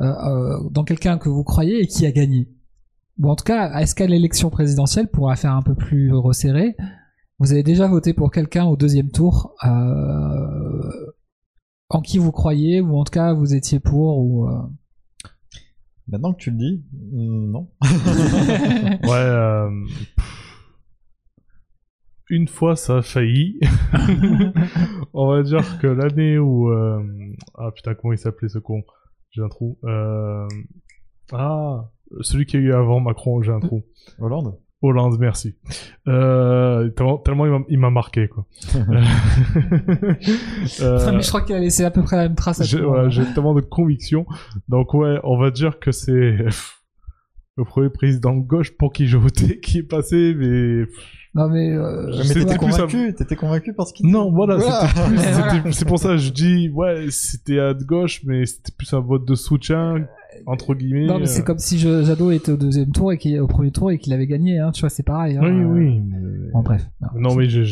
[0.00, 2.48] euh, euh, dans quelqu'un que vous croyez et qui a gagné.
[3.18, 6.76] Bon, en tout cas, est-ce qu'à l'élection présidentielle, pour la faire un peu plus resserrée,
[7.38, 10.90] vous avez déjà voté pour quelqu'un au deuxième tour euh,
[11.90, 14.52] en qui vous croyez ou en tout cas vous étiez pour ou euh,
[16.12, 17.70] Maintenant que tu le dis, mm, non.
[19.02, 19.08] Ouais.
[19.16, 19.70] euh.
[22.28, 23.58] Une fois, ça a failli.
[25.14, 26.70] On va dire que l'année où...
[26.70, 27.02] euh,
[27.56, 28.82] Ah putain, comment il s'appelait ce con?
[29.30, 29.78] J'ai un trou.
[29.84, 30.46] Euh...
[31.32, 31.90] Ah,
[32.20, 33.82] celui qui a eu avant Macron, j'ai un trou.
[34.18, 34.58] Hollande?
[34.82, 35.54] Hollande, merci.
[36.08, 38.46] Euh, tellement, tellement il m'a- marqué, quoi.
[40.80, 42.78] Euh, Mais je crois qu'il a laissé à peu près la même trace à j'ai
[43.34, 44.26] tellement de conviction.
[44.68, 46.36] Donc ouais, on va dire que c'est...
[47.56, 50.84] le premier président de gauche pour qui j'ai voté qui est passé, mais
[51.34, 52.56] Non mais, euh, t'étais pas.
[52.56, 54.58] convaincu, t'étais convaincu par ce qu'il non, voilà,
[55.70, 59.00] c'est pour ça que je dis, ouais, c'était à de gauche, mais c'était plus un
[59.00, 60.06] vote de soutien,
[60.46, 61.06] entre guillemets.
[61.06, 61.44] non mais c'est euh.
[61.44, 64.12] comme si je- Jadot était au deuxième tour et qu'il au premier tour et qu'il
[64.12, 64.58] avait gagné.
[64.58, 65.36] Hein, tu vois, c'est pareil.
[65.36, 66.00] Hein, Oui, euh, oui.
[66.00, 66.86] mais- Bon bref.
[67.16, 67.64] Non, mais j'ai-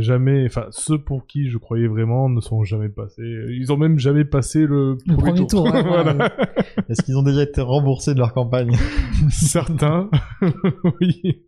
[0.00, 3.22] jamais, enfin, ceux pour qui je croyais vraiment ne sont jamais passés.
[3.50, 5.64] Ils ont même jamais passé le Le premier, tour.
[5.64, 6.14] ouais, voilà.
[6.16, 6.30] ouais.
[6.88, 8.70] Est-ce qu'ils ont déjà été remboursés de leur campagne?
[9.30, 10.08] Certains,
[11.00, 11.42] oui.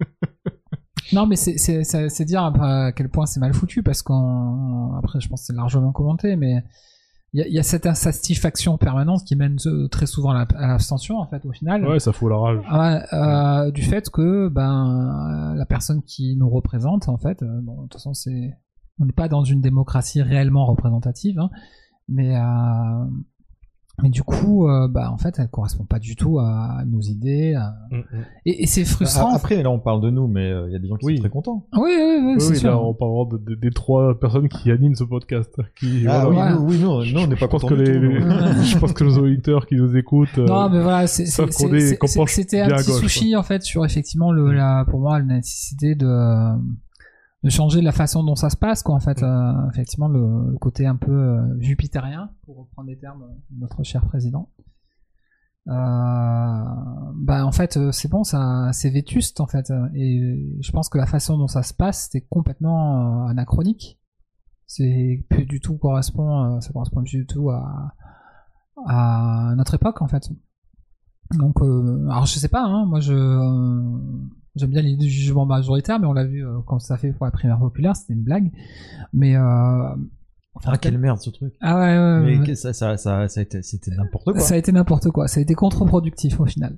[1.12, 5.42] Non, mais c'est dire à quel point c'est mal foutu parce qu'en après je pense
[5.42, 6.62] que c'est largement commenté, mais
[7.34, 10.34] il y a, il y a cette insatisfaction permanente qui mène euh, très souvent à
[10.34, 11.86] la- à l'abstention en fait au final.
[11.86, 12.58] Ouais, ça fout la rage.
[13.12, 17.76] Euh, du fait que ben euh, la personne qui nous représente en fait, euh, bon,
[17.76, 18.56] de toute façon c'est
[19.00, 21.50] on n'est pas dans une démocratie réellement représentative, hein,
[22.08, 23.04] mais euh,
[24.02, 27.54] mais du coup euh, bah en fait elle correspond pas du tout à nos idées
[27.54, 28.24] à- Mm, mm.
[28.46, 29.28] et, et c'est frustrant.
[29.32, 31.04] Ah, Après, là, on parle de nous, mais euh, il y a des gens qui
[31.06, 31.16] Oui.
[31.16, 31.66] sont très contents.
[31.74, 32.70] oui oui oui, Oui, sûr.
[32.70, 35.54] là, on parle de- de- des trois personnes qui animent ce podcast.
[35.78, 36.56] Qui, Ah voilà.
[36.56, 36.66] oui, Ouais.
[36.70, 38.20] oui, nous, nous, on n'est pas je contents les, les-
[38.64, 40.38] je pense que nos auditeurs qui nous écoutent.
[40.38, 41.66] euh, Non, mais voilà, c'était un petit
[42.86, 46.06] gauche, souci en fait sur effectivement le, la, pour moi la nécessité de,
[47.42, 50.58] de changer la façon dont ça se passe quoi en fait euh, effectivement le, le
[50.58, 54.50] côté un peu euh, jupitérien pour reprendre les termes de notre cher président.
[55.68, 55.72] Euh,
[57.14, 60.98] bah en fait euh, c'est bon ça c'est vétuste en fait et je pense que
[60.98, 64.00] la façon dont ça se passe c'était complètement anachronique.
[64.66, 67.94] C'est plus du tout correspond ça correspond plus du tout à
[68.86, 70.30] à notre époque en fait.
[71.38, 73.12] Donc euh, alors je sais pas hein, moi je
[74.56, 77.24] j'aime bien l'idée du jugement majoritaire mais on l'a vu euh, quand ça fait pour
[77.26, 78.50] la primaire populaire c'était une blague
[79.12, 79.40] mais euh,
[80.66, 81.54] Ah, quelle merde, ce truc.
[81.62, 84.38] ah ouais, ouais, ouais, Mais ça, ça, ça, ça a été, c'était n'importe quoi.
[84.40, 86.76] ça a été n'importe quoi ça a été contre-productif au final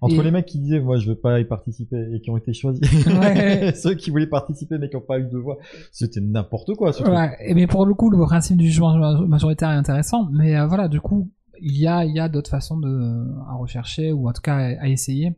[0.00, 2.36] Entre Et- les mecs qui disaient, moi, je veux pas y participer et qui ont
[2.36, 2.80] été choisis.
[3.06, 3.72] Ouais.
[3.76, 5.58] Ceux qui voulaient participer mais qui n'ont pas eu de voix.
[5.90, 7.14] C'était n'importe quoi, ce truc.
[7.40, 10.66] Et mais pour le coup, le principe du jugement ma- majoritaire est intéressant, mais euh,
[10.68, 11.28] voilà, du coup,
[11.60, 12.88] il y a, il y a d'autres façons de,
[13.50, 15.36] à rechercher, ou en tout cas à, à essayer.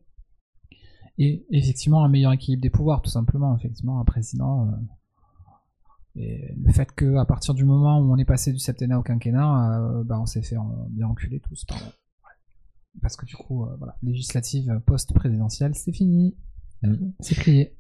[1.23, 4.69] Et effectivement, un meilleur équilibre des pouvoirs, tout simplement, effectivement, un président.
[4.69, 4.73] euh,
[6.17, 9.03] et le fait que à partir du moment où on est passé du septennat au
[9.03, 11.67] quinquennat, euh, bah, on s'est fait en- bien enculer tous.
[13.03, 16.37] Parce que du coup, euh, voilà, législative post-présidentielle, c'est fini.
[16.83, 16.95] Mm.
[17.21, 17.77] C'est plié.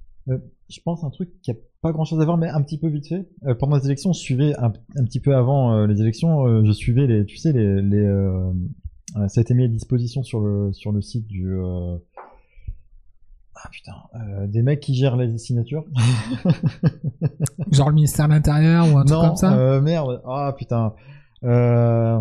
[0.68, 2.88] Je pense un truc qui a pas grand chose à voir, mais un petit peu
[2.88, 3.26] vite fait.
[3.58, 7.24] Pendant les élections, je suivais un, un petit peu avant les élections, je suivais les,
[7.24, 8.06] tu sais, les, les
[9.26, 11.52] ça a été mis à disposition sur le sur le site du
[13.62, 15.84] ah putain, euh, des mecs qui gèrent les signatures.
[17.70, 19.52] Genre le ministère de l'Intérieur ou un truc non, comme ça?
[19.52, 20.94] euh, merde, ah putain,
[21.44, 22.20] euh,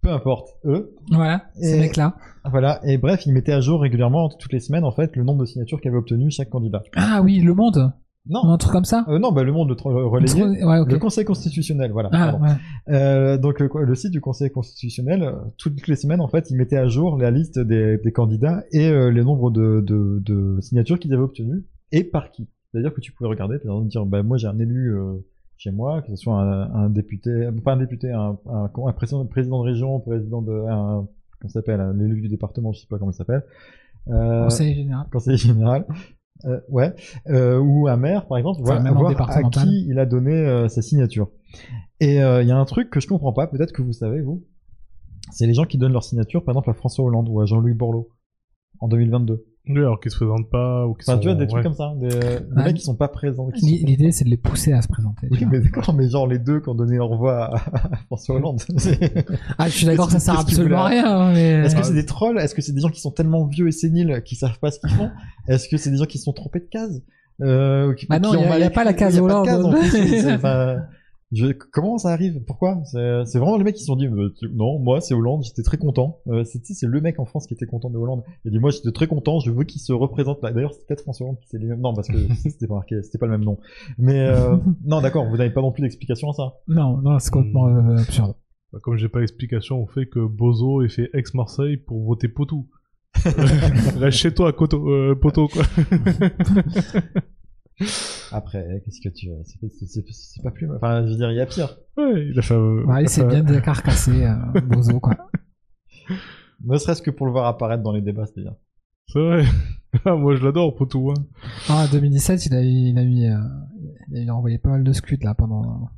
[0.00, 0.94] peu importe, eux.
[1.10, 2.14] Voilà, ces mecs-là.
[2.44, 5.40] Voilà, et bref, ils mettaient à jour régulièrement, toutes les semaines, en fait, le nombre
[5.40, 6.82] de signatures qu'avait obtenu chaque candidat.
[6.96, 7.92] Ah oui, Le Monde
[8.28, 10.62] Non, un truc comme ça euh, non, bah, le monde relayé.
[10.62, 10.84] Ouais.
[10.84, 12.10] Le Conseil constitutionnel, voilà.
[12.12, 12.94] Ah, ouais.
[12.94, 16.76] Euh, donc euh, le site du Conseil constitutionnel, toutes les semaines, en fait, il mettait
[16.76, 20.98] à jour la liste des, des candidats et euh, les nombres de, de, de signatures
[20.98, 22.48] qu'ils avaient obtenues et par qui.
[22.70, 24.94] C'est-à-dire que tu pouvais regarder, par exemple, dire, bah, moi j'ai un élu
[25.56, 29.24] chez moi, que ce soit un, un député, pas un député, un, un, un président,
[29.24, 31.08] de région, président de, un,
[31.40, 33.44] comment s'appelle, un élu du département, je sais pas comment il s'appelle.
[34.06, 35.06] Conseil général.
[35.10, 35.84] conseiller général,
[36.44, 36.94] euh, ouais,
[37.28, 40.82] euh, ou un maire par exemple, Enfin, voir à qui il a donné euh, sa
[40.82, 41.28] signature.
[42.00, 44.20] Et euh, il y a un truc que je comprends pas, peut-être que vous savez
[44.20, 44.44] vous,
[45.30, 47.74] c'est les gens qui donnent leur signature, par exemple à François Hollande ou à Jean-Louis
[47.74, 48.08] Borloo
[48.80, 49.44] en 2022.
[49.72, 51.20] Oui, alors qu'ils se présentent pas ou qu'ils Enfin, sont.
[51.20, 51.62] tu vois des trucs ouais.
[51.62, 53.48] comme ça, des, des Ah, mecs qui sont pas présents.
[53.50, 55.28] qui L'i- sont- L'idée, c'est de les pousser à se présenter.
[55.30, 58.36] Oui, mais d'accord, mais genre les deux qui ont donné leur voix à, à François
[58.36, 58.60] Hollande.
[59.58, 61.50] Ah, je suis d'accord que ça sert absolument à rien, hein, mais...
[61.64, 62.38] Est-ce que c'est des trolls?
[62.38, 64.80] Est-ce que c'est des gens qui sont tellement vieux et séniles qu'ils savent pas ce
[64.80, 65.10] qu'ils font?
[65.48, 67.02] Est-ce que c'est des gens qui se sont trompés de case?
[67.42, 69.48] Euh, qui, Bah non, il y ont a- pas la case Hollande.
[71.32, 72.40] C'est- je- comment ça arrive?
[72.46, 72.80] Pourquoi?
[72.84, 74.08] C'est c'est vraiment les mecs qui se sont dit
[74.52, 76.18] non, moi c'est Hollande, j'étais très content.
[76.28, 78.22] Euh, c'est tu sais, c'est le mec en France qui était content de Hollande.
[78.44, 80.52] Il a dit moi j'étais très content, je veux qu'il se représente là.
[80.52, 83.18] D'ailleurs c'était peut-être François Hollande qui s'est dit non parce que c'était pas marqué, c'était
[83.18, 83.58] pas le même nom.
[83.98, 86.54] Mais euh, non d'accord, vous n'avez pas non plus d'explication à ça?
[86.68, 87.90] Non, non, c'est complètement Hmm.
[87.90, 88.34] euh, absurde.
[88.72, 92.68] Bah, Comme j'ai pas l'explication au fait que Bozo ait fait ex-Marseille pour voter Potou.
[93.24, 95.62] Reste chez toi, Coto, euh, Poto, quoi.
[98.32, 99.36] Après qu'est-ce que tu veux?
[99.44, 100.76] C'est- c'est- c'est c'est pas plus mal.
[100.76, 101.76] Enfin je veux dire il y a pire.
[101.96, 102.54] Ouais, il a fait.
[102.54, 105.16] euh, Ouais, c'est bien de carcasser euh, Bozo, quoi.
[106.64, 108.56] Ne serait-ce que pour le voir apparaître dans les débats, c'était bien.
[109.08, 109.44] C'est vrai.
[110.04, 111.10] Ah, Moi, je l'adore, Potou.
[111.10, 111.14] Hein.
[111.68, 113.38] Ah, 2017, il a eu, il a eu, euh,
[114.12, 115.88] il a envoyé pas mal de scuds, là, pendant...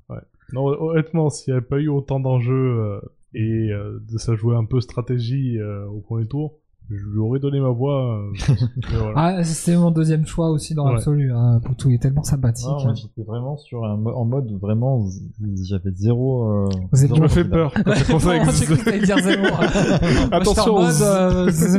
[0.53, 3.01] Non, honnêtement, s'il n'y avait pas eu autant d'enjeux euh,
[3.35, 6.61] et euh, de ça jouer un peu stratégie euh, au premier tour,
[6.91, 8.19] je lui aurais donné ma voix.
[8.19, 8.33] euh,
[8.77, 9.13] mais voilà.
[9.17, 10.93] Ah, c'était mon deuxième choix aussi dans Ouais.
[10.95, 11.33] l'absolu.
[11.33, 11.61] Hein.
[11.65, 12.67] Poutou il est tellement sympathique.
[12.69, 15.23] Non, moi, j'étais vraiment sur un mo- en mode vraiment, z-
[15.69, 16.51] j'avais zéro.
[16.51, 17.57] euh, Vous êtes- zéro Tu me fais candidat.
[17.57, 19.41] peur quand à j'ai cru que t'allais dire zéro.
[19.43, 21.79] Moi, j'étais Attention en mode, euh, c'est-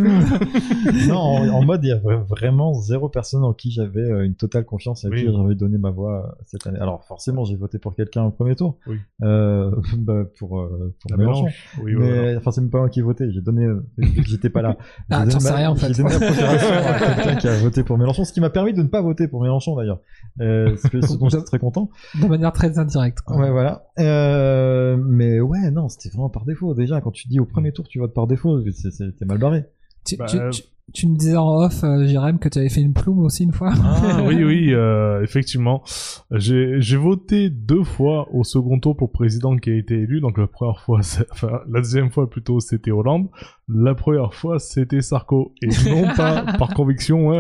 [1.08, 4.26] non, en, en mode, il y a vra- vraiment zéro personne en qui j'avais euh,
[4.26, 5.26] une totale confiance et à Oui.
[5.26, 6.80] qui j'avais donné ma voix euh, cette année.
[6.80, 8.98] Alors forcément, j'ai voté pour quelqu'un au premier tour, Oui.
[9.24, 11.42] euh, bah, pour, euh, pour La Mélenchon.
[11.44, 11.54] mélange.
[11.84, 12.38] Oui, mais voilà.
[12.38, 13.32] enfin, c'est même pas moi qui ai voté.
[13.32, 13.84] J'ai donné, euh,
[14.26, 14.78] j'étais pas là.
[15.10, 15.94] Ah, t'en sais ma- rien, en fait.
[15.94, 18.82] J'ai donné la à quelqu'un qui a voté pour Mélenchon, ce qui m'a permis de
[18.82, 20.00] ne pas voter pour Mélenchon d'ailleurs.
[20.40, 21.90] Euh, ce, dont j'étais très content.
[22.20, 23.22] de manière très indirecte.
[23.22, 23.38] Quoi.
[23.38, 23.86] Ouais, voilà.
[24.00, 26.74] Euh, mais ouais, non, c'était vraiment par défaut.
[26.74, 29.66] Déjà, quand tu dis au premier tour, tu votes par défaut, t'es mal barré.
[30.06, 30.64] Tu, Bah, tu- euh, tu-
[30.94, 33.54] tu me disais en off, euh, Jérém, que tu avais fait une plume aussi une
[33.54, 33.72] fois.
[33.84, 35.82] Ah oui, oui, euh, effectivement.
[36.30, 40.20] J'ai voté deux fois au second tour pour président qui a été élu.
[40.20, 41.00] Donc la première fois,
[41.32, 43.30] enfin la deuxième fois plutôt, c'était Hollande.
[43.70, 45.54] La première fois, c'était Sarko.
[45.64, 47.32] Et non pas par conviction.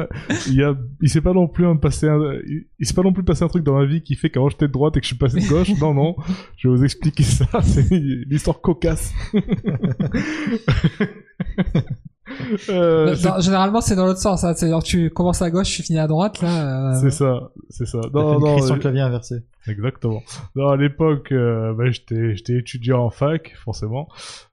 [0.48, 3.03] Il y a, il s'est pas non plus un passé, un, il, il s'est pas
[3.03, 4.99] non plus passé un truc dans ma vie qui fait qu'avant j'étais de droite et
[5.02, 5.72] que je suis passé de gauche.
[5.81, 6.15] Non, non.
[6.57, 7.45] Je vais vous expliquer ça.
[7.61, 9.14] C'est l'histoire cocasse.
[12.69, 14.43] Euh, généralement, c'est dans l'autre sens.
[14.43, 14.53] Hein.
[14.55, 16.41] C'est-à-dire que tu commences à gauche, tu finis à droite.
[16.41, 17.99] Là, euh, c'est ça, c'est ça.
[18.14, 19.43] Non, une non, Christian euh, Clavier inversé.
[19.68, 20.22] Exactement.
[20.55, 24.07] Non, à l'époque, euh, bah, j'étais, j'étais étudiant en fac, forcément,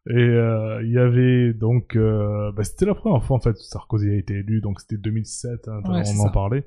[0.09, 4.09] et euh, il y avait donc, euh, bah, c'était la première fois en fait, Sarkozy
[4.09, 6.31] a été élu, donc c'était 2007, hein, Ouais, on en ça.
[6.31, 6.65] parlait.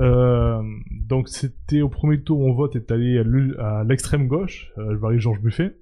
[0.00, 0.60] Euh,
[0.90, 3.18] donc c'était au premier tour, mon vote est allé
[3.58, 5.76] à l'extrême gauche, euh, le Marie-Georges Buffet,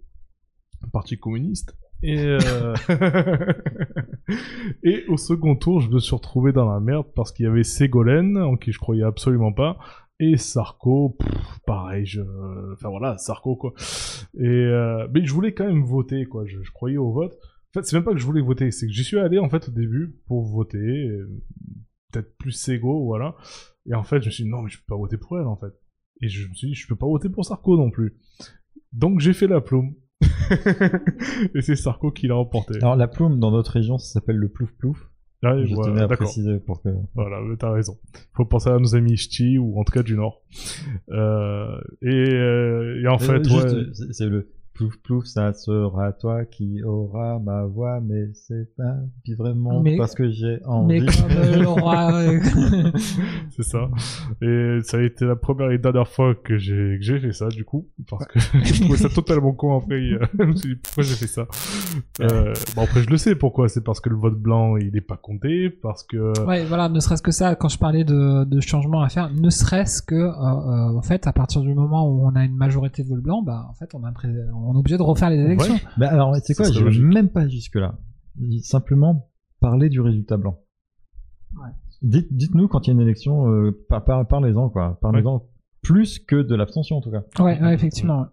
[0.92, 1.74] parti communiste.
[2.06, 2.74] Et, euh,
[4.82, 7.64] et au second tour, je me suis retrouvé dans la merde parce qu'il y avait
[7.64, 9.78] Ségolène, en qui je croyais absolument pas,
[10.20, 11.16] et Sarko,
[11.66, 12.20] pareil, je,
[12.74, 13.72] enfin voilà, Sarko quoi.
[14.38, 16.44] Et euh, mais je voulais quand même voter quoi.
[16.44, 17.32] Je, croyais au vote.
[17.32, 19.48] En fait, c'est même pas que je voulais voter, c'est que j'y suis allé en
[19.48, 21.08] fait au début pour voter,
[22.12, 23.34] peut-être plus Ségo, voilà.
[23.86, 25.46] Et en fait, je me suis dit non mais je peux pas voter pour elle
[25.46, 25.72] en fait.
[26.20, 28.14] Et je me suis dit je peux pas voter pour Sarko non plus.
[28.92, 29.94] Donc j'ai fait la plume.
[31.54, 32.76] Et c'est Sarko qui l'a remporté.
[32.76, 35.10] Alors, la plume, dans notre région, ça s'appelle le plouf plouf.
[35.46, 36.88] Ah, Je voilà, tenais à préciser pour que.
[37.14, 37.98] Voilà, t'as raison.
[38.34, 40.40] Faut penser à nos amis ch'tis, ou en tout cas du Nord.
[41.10, 46.12] Euh, et, euh, et en fait, Euh, ouais, c'est- c'est le plouf plouf, ça sera
[46.12, 51.00] toi qui aura ma voix, mais c'est pas puis vraiment Mais- parce que j'ai envie.
[51.00, 52.40] Mais comme euh,
[52.84, 52.90] euh,
[53.50, 53.88] c'est ça.
[54.42, 57.48] Et ça a été la première et dernière fois que j'ai que j'ai fait ça,
[57.48, 59.94] du coup, parce que je trouvais ça totalement con après.
[59.94, 61.46] euh, je me suis dit, pourquoi j'ai fait ça?
[62.20, 63.68] Euh, Bon, après, je le sais pourquoi.
[63.68, 66.44] C'est parce que le vote blanc, il est pas compté, parce que...
[66.46, 69.50] Ouais, voilà, ne serait-ce que ça, quand je parlais de, de changement à faire, ne
[69.50, 73.02] serait-ce que, euh, euh, en fait, à partir du moment où on a une majorité
[73.04, 74.28] de vote blanc, bah, en fait, on, a un pré-
[74.66, 75.74] on est obligé de refaire les élections.
[75.74, 75.80] Ouais.
[75.98, 77.98] Bah alors, c'est quoi Je vais même pas jusque là.
[78.62, 79.28] Simplement
[79.60, 80.58] parler du résultat blanc.
[81.56, 81.70] Ouais.
[82.02, 84.98] Dites, dites-nous quand il y a une élection, euh, par, par- parlez-en quoi.
[85.00, 85.46] Parlez-en
[85.82, 87.22] plus que de l'abstention en tout cas.
[87.42, 88.26] Ouais, ouais, effectivement.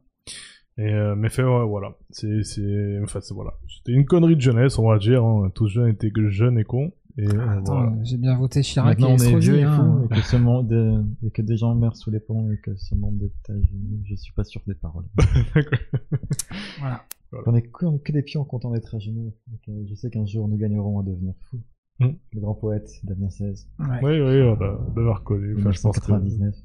[0.77, 1.95] Et euh, mais fait, ouais, voilà.
[2.09, 3.51] C'est, c'est, en fait, c'est voilà.
[3.67, 5.23] C'était une connerie de jeunesse, on va dire.
[5.23, 5.51] Hein.
[5.53, 6.91] Tous jeunes étaient jeunes et cons.
[7.17, 7.93] Et euh, Ah, Attends, voilà.
[8.03, 9.75] j'ai bien voté Chirac Maintenant et on est Estrosi, vieux et hein.
[9.99, 12.57] fou et que, ce monde des- et que des gens meurent sous les ponts et
[12.57, 14.01] que ce monde est à genoux.
[14.05, 15.05] Je suis pas sûr des paroles.
[16.79, 17.03] Voilà.
[17.45, 19.33] On est que, on est que des pions contents d'être à genoux.
[19.47, 21.61] Donc, euh, je sais qu'un jour nous gagnerons à devenir fous.
[21.99, 22.09] Mm.
[22.33, 23.65] Le grand poète Damien XVI.
[23.79, 23.99] Ouais.
[24.03, 25.55] Oui, oui, on a, on a reconnu.
[25.59, 26.55] Enfin, je pense que- 1999.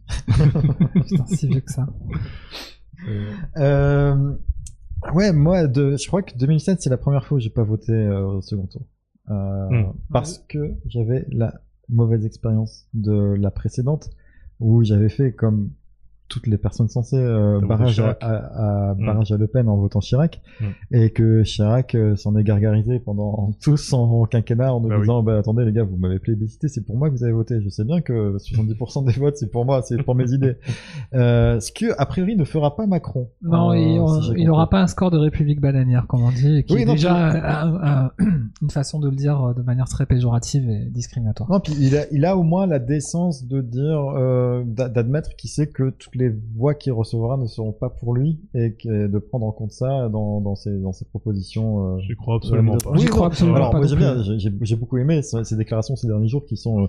[1.08, 1.86] Putain, si vieux que ça.
[3.58, 4.34] Euh,
[5.14, 7.92] ouais, moi, de, je crois que 2007, c'est la première fois où j'ai pas voté
[7.92, 8.82] euh, au second tour.
[9.30, 9.92] Euh, Hmm.
[10.12, 14.10] Parce que j'avais la mauvaise expérience de la précédente,
[14.60, 15.70] où j'avais fait comme
[16.28, 18.18] toutes les personnes censées euh, barrage, à, Chirac.
[18.20, 20.64] à- à- barrage à Le Pen en votant Chirac, Hmm.
[20.92, 25.02] et que Chirac euh, s'en est gargarisé pendant tout son quinquennat en nous Bah oui.
[25.02, 27.60] disant bah attendez les gars vous m'avez plébiscité c'est pour moi que vous avez voté
[27.62, 30.56] je sais bien que 70% des votes c'est pour moi c'est pour mes idées
[31.14, 34.50] euh, ce que a priori ne fera pas Macron Non, Euh, il, si j'ai il
[34.50, 34.70] aura compris.
[34.78, 37.40] pas un score de République bananière, comme on dit, qui Oui, est non, déjà puis-
[37.42, 38.10] un- un-
[38.62, 41.50] une façon de le dire de manière très péjorative et discriminatoire.
[41.50, 45.36] Non, puis il a, il a au moins la décence de dire, euh, d'a- d'admettre
[45.36, 49.06] qu'il sait que toutes les voix qu'il recevra ne seront pas pour lui et que,
[49.06, 51.96] de prendre en compte ça dans, dans, ses, dans ses propositions.
[51.96, 52.90] euh, J'y crois absolument euh, pas.
[52.90, 54.50] oui, J'y non, crois absolument Alors, pas moi non j'aime bien, plus.
[54.62, 56.86] j'ai- beaucoup aimé ces, ces déclarations ces derniers jours qui sont euh,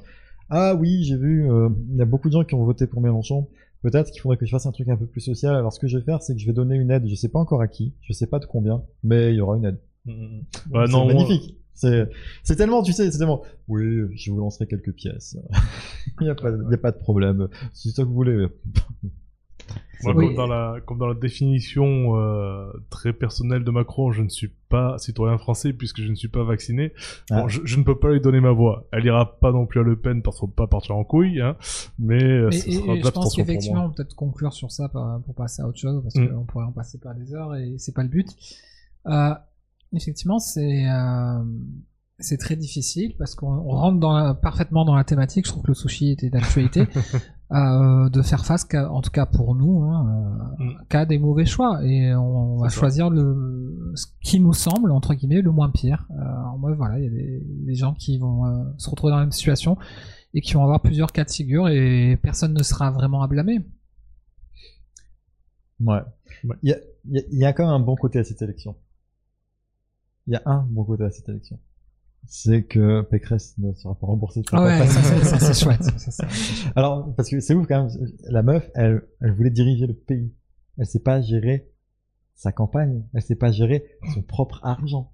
[0.49, 3.02] Ah oui, j'ai vu, euh, il y a beaucoup de gens qui ont voté pour
[3.02, 3.48] Mélenchon.
[3.84, 5.56] Peut-être qu'il faudrait que je fasse un truc un peu plus social.
[5.56, 7.08] Alors ce que je vais faire, c'est que je vais donner une aide.
[7.08, 9.56] Je sais pas encore à qui, je sais pas de combien, mais il y aura
[9.58, 9.80] une aide.
[10.06, 10.40] Mm,
[10.72, 11.58] Bah, c'est non, moi- magnifique.
[11.80, 12.10] C'est,
[12.44, 13.44] c'est tellement, tu sais, c'est tellement.
[13.68, 13.84] Oui,
[14.16, 15.38] je vous lancerai quelques pièces.
[16.20, 17.48] Il y a pas, il y a pas de problème.
[17.72, 18.48] C'est ça que vous voulez.
[20.04, 20.28] Moi, Oui.
[20.28, 24.49] comme, dans la, comme dans la définition euh, très personnelle de Macron, je ne suis
[24.70, 26.94] pas citoyen français puisque je ne suis pas vacciné.
[27.32, 27.45] Ah.
[27.48, 28.88] Je, je ne peux pas lui donner ma voix.
[28.91, 31.41] Elle ira pas non plus à Le Pen parce qu'il faut pas partir en couille,
[31.41, 31.58] hein,
[31.99, 34.54] mais euh, Et, ce et- sera et de je pense qu'effectivement, on peut peut-être conclure
[34.54, 36.30] sur ça pour, pour passer à autre chose, parce Mm.
[36.30, 38.28] qu'on pourrait en passer par des heures et c'est pas le but.
[39.08, 39.34] Euh,
[39.93, 41.43] effectivement, c'est euh,
[42.19, 45.45] c'est très difficile parce qu'on on rentre dans la- parfaitement dans la thématique.
[45.45, 46.88] Je trouve que le sushi était d'actualité.
[47.53, 50.05] euh, de faire face, en tout cas pour nous, hein,
[50.59, 50.85] euh, Mm.
[50.89, 52.76] qu'à des mauvais choix et on, va ça.
[52.80, 56.07] choisir le ce qui nous semble entre guillemets le moins pire.
[56.11, 59.11] Euh, en mode voilà, il y a des, des gens qui vont euh, se retrouver
[59.11, 59.77] dans la même situation
[60.34, 63.59] et qui vont avoir plusieurs cas de figure et personne ne sera vraiment à blâmer.
[65.80, 65.99] Ouais.
[66.64, 68.23] Il y a, il y a- il y a quand même un bon côté à
[68.23, 68.76] cette élection.
[70.28, 71.60] Il y a un bon côté à cette élection.
[72.26, 74.41] C'est que Pécresse ne sera pas remboursée.
[74.52, 75.84] Ah ouais, ça, ça, c'est chouette.
[75.98, 76.28] Ça,
[76.76, 78.12] Alors, parce que c'est ouf quand même.
[78.24, 80.34] La meuf, elle, elle voulait diriger le pays.
[80.78, 81.72] Elle sait pas gérer
[82.36, 83.04] sa campagne.
[83.14, 85.14] Elle sait pas gérer son propre argent.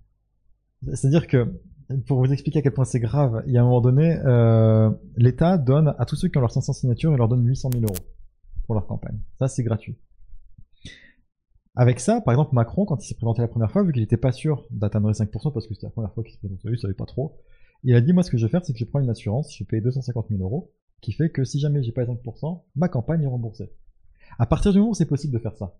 [0.93, 1.61] C'est-à-dire que,
[2.07, 4.89] pour vous expliquer à quel point c'est grave, il y a un moment donné, euh,
[5.15, 7.83] l'État donne à tous ceux qui ont leurs 500 signatures, il leur donne 800 000
[7.83, 7.95] euros
[8.65, 9.19] pour leur campagne.
[9.37, 9.97] Ça, c'est gratuit.
[11.75, 14.17] Avec ça, par exemple, Macron, quand il s'est présenté la première fois, vu qu'il n'était
[14.17, 16.77] pas sûr d'atteindre les 5%, parce que c'était la première fois qu'il se présentait, il
[16.77, 17.35] savait pas trop,
[17.83, 19.53] il a dit, moi, ce que je vais faire, c'est que je prends une assurance,
[19.55, 20.71] je paye 250 000 euros,
[21.01, 23.71] qui fait que si jamais j'ai pas les 5%, ma campagne est remboursée.
[24.39, 25.75] À partir du moment où c'est possible de faire ça,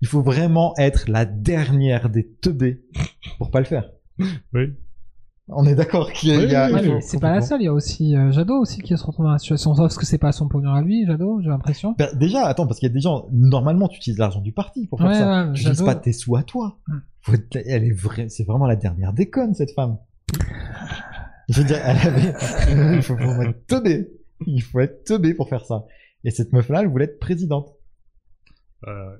[0.00, 2.84] il faut vraiment être la dernière des teubés
[3.38, 3.90] pour pas le faire.
[4.52, 4.74] Oui.
[5.48, 7.68] On est d'accord qu'il y a, Oui, y oui, c'est pas la seule, il y
[7.68, 10.32] a aussi euh, Jadot aussi qui se retrouve dans la situation, sauf que c'est pas
[10.32, 11.94] son pognon à lui, Jadot, j'ai l'impression.
[11.98, 14.86] Ben, déjà, attends, parce qu'il y a des gens, normalement, tu utilises l'argent du parti
[14.86, 15.42] pour faire Ouais, ça.
[15.44, 16.78] ouais, tu utilises Jadot- pas tes sous à toi.
[16.86, 16.98] Hmm.
[17.20, 19.98] Faut être- elle est vraie, c'est vraiment la dernière déconne, cette femme.
[21.50, 24.08] Je veux dire, elle avait, il faut vraiment être teubé.
[24.46, 25.84] Il faut être teubé pour faire ça.
[26.24, 27.74] Et cette meuf-là, elle voulait être présidente.
[28.88, 29.16] Euh,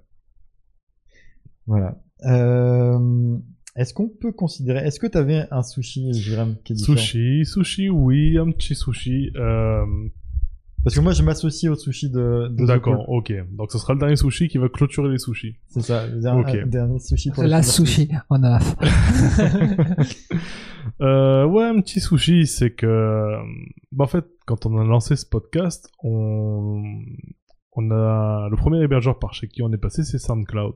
[1.67, 1.99] Voilà.
[2.25, 3.37] Euh,
[3.77, 7.89] est-ce qu'on peut considérer, est-ce que t'avais un sushi, Jérôme, qui est différent sushi, sushi,
[7.91, 9.33] oui, un petit sushi.
[9.35, 9.85] Euh,
[10.85, 13.33] Parce que moi, je m'associe au sushi de, de The D'accord, ok.
[13.51, 15.57] Donc ce sera le dernier sushi qui va clôturer les sushis.
[15.69, 16.05] C'est ça.
[16.05, 18.77] Un dernier sushi pour La sushi en off.
[21.01, 23.39] Euh, ouais, un petit sushi, c'est que, euh,
[23.91, 26.83] bah, en fait, quand on a lancé ce podcast, on,
[27.73, 30.75] on a le premier hébergeur par chez qui on est passé, c'est SoundCloud.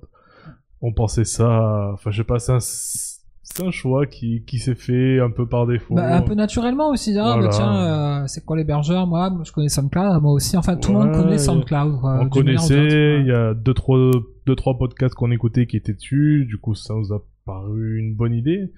[0.81, 4.75] On pensait ça, enfin, je sais pas, c'est un, c'est un choix qui, qui s'est
[4.77, 5.95] fait un peu par défaut.
[5.97, 7.17] Bah, un peu naturellement aussi.
[7.19, 7.43] Ah, Voilà.
[7.43, 9.07] bah, tiens, euh, c'est quoi l'hébergeur?
[9.07, 10.57] Moi, je connais SoundCloud, moi aussi.
[10.57, 12.01] Enfin, tout le monde connaît SoundCloud.
[12.01, 13.99] quoi, on connaissait, il y a deux trois,
[14.47, 18.15] deux, trois podcasts qu'on écoutait qui étaient dessus, du coup, ça nous a paru une
[18.15, 18.71] bonne idée.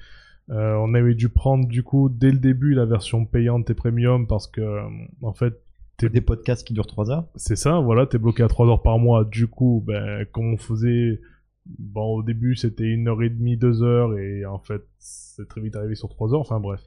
[0.51, 4.27] Euh, on avait dû prendre, du coup, dès le début, la version payante et premium
[4.27, 4.83] parce que, euh,
[5.23, 5.55] en fait,
[6.03, 7.27] Des podcasts qui durent 3 heures.
[7.37, 9.27] C'est ça, voilà, t'es bloqué à 3 heures par mois.
[9.27, 11.21] Du coup, ben, comme on faisait,
[11.67, 15.61] bon, au début, c'était une heure et demie, deux heures, et en fait, c'est très
[15.61, 16.81] vite arrivé sur 3 heures, enfin bref.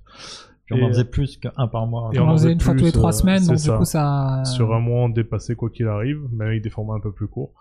[0.66, 2.10] Puis on Et, en faisait plus qu'un par mois.
[2.14, 3.70] Et On on en faisait une fois tous les trois euh, semaines, donc c'est du
[3.70, 3.78] ça.
[3.78, 4.44] coup, ça.
[4.46, 7.28] Sur un mois, on dépassait quoi qu'il arrive, mais avec des formats un peu plus
[7.28, 7.54] courts.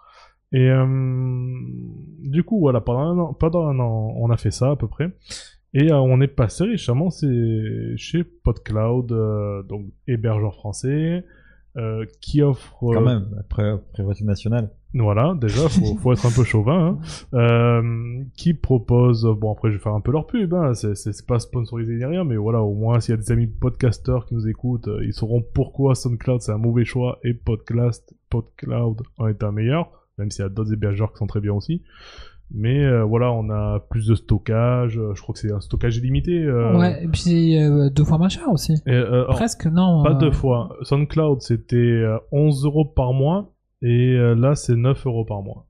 [0.52, 0.84] Et euh,
[2.20, 4.86] du coup, voilà, pendant un an, pendant un an, on a fait ça à peu
[4.86, 5.10] près.
[5.74, 11.24] Et euh, on est passé récemment c'est chez PodCloud, euh, donc hébergeur français,
[11.76, 12.76] euh, qui offre...
[12.80, 14.70] Quand euh, même, après, priorité nationale.
[14.94, 16.98] Voilà, déjà, faut, faut être un peu chauvin, hein.
[17.32, 20.74] Euh, qui propose, bon après je vais faire un peu leur pub, hein.
[20.74, 24.26] c'est, pas sponsorisé ni rien, mais voilà, au moins s'il y a des amis podcasteurs
[24.26, 29.28] qui nous écoutent, ils sauront pourquoi SoundCloud c'est un mauvais choix et Podcast, PodCloud en
[29.28, 31.82] est un meilleur, même s'il y a d'autres hébergeurs qui sont très bien aussi.
[32.54, 35.96] Mais euh, voilà, on a plus de stockage, euh, je crois que c'est un stockage
[35.96, 36.32] illimité.
[36.44, 38.74] euh, Ouais, et puis euh, deux fois moins cher aussi.
[38.86, 40.02] et, euh, Presque, non.
[40.02, 40.76] pas euh, deux fois.
[40.82, 45.66] SoundCloud c'était euh, 11 euros par mois, et là c'est 9 euros par mois.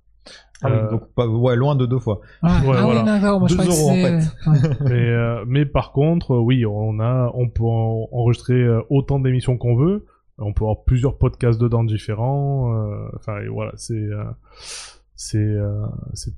[0.65, 2.21] Ah oui, Euh, donc pas, ouais, loin de deux fois.
[2.43, 2.87] Ouais, ah voilà.
[2.89, 4.57] oui, d'accord, moi je Deux euros, en c'est- ouais.
[4.81, 9.77] mais, euh, mais par contre, oui, on a, on peut en- enregistrer autant d'émissions qu'on
[9.77, 10.05] veut.
[10.39, 12.73] On peut avoir plusieurs podcasts dedans différents.
[13.17, 14.25] Enfin, voilà, c'est, euh,
[15.23, 15.87] c'est, euh,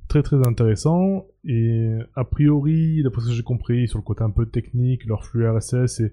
[0.08, 1.26] très très intéressant.
[1.44, 5.24] Et a priori, d'après ce que j'ai compris, sur le côté un peu technique, leur
[5.24, 6.12] flux RSS est,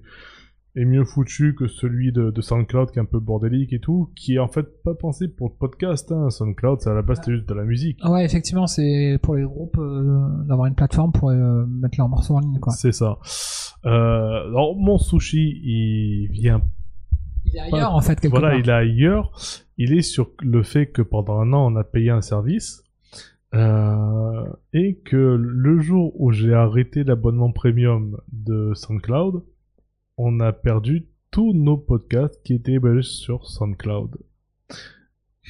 [0.78, 4.10] est mieux foutu que celui de, de SoundCloud qui est un peu bordélique et tout,
[4.16, 6.12] qui est en fait pas pensé pour le podcast.
[6.14, 6.30] Hein.
[6.30, 8.00] SoundCloud, c'est à la base c'était juste de la musique.
[8.04, 12.10] Ah ouais, effectivement, c'est pour les groupes euh, d'avoir une plateforme pour euh, mettre leurs
[12.10, 12.58] morceaux en ligne.
[12.70, 13.18] C'est ça.
[13.86, 16.62] Euh, alors, mon sushi, il vient
[17.46, 18.60] Il est ailleurs, en fait, quelque voilà, part.
[18.60, 19.34] il est ailleurs.
[19.84, 22.84] Il est sur le fait que pendant un an, on a payé un service.
[23.54, 24.44] euh,
[24.74, 29.44] et que le jour où j'ai arrêté l'abonnement premium de SoundCloud,
[30.18, 34.18] on a perdu tous nos podcasts qui étaient hébergés sur SoundCloud.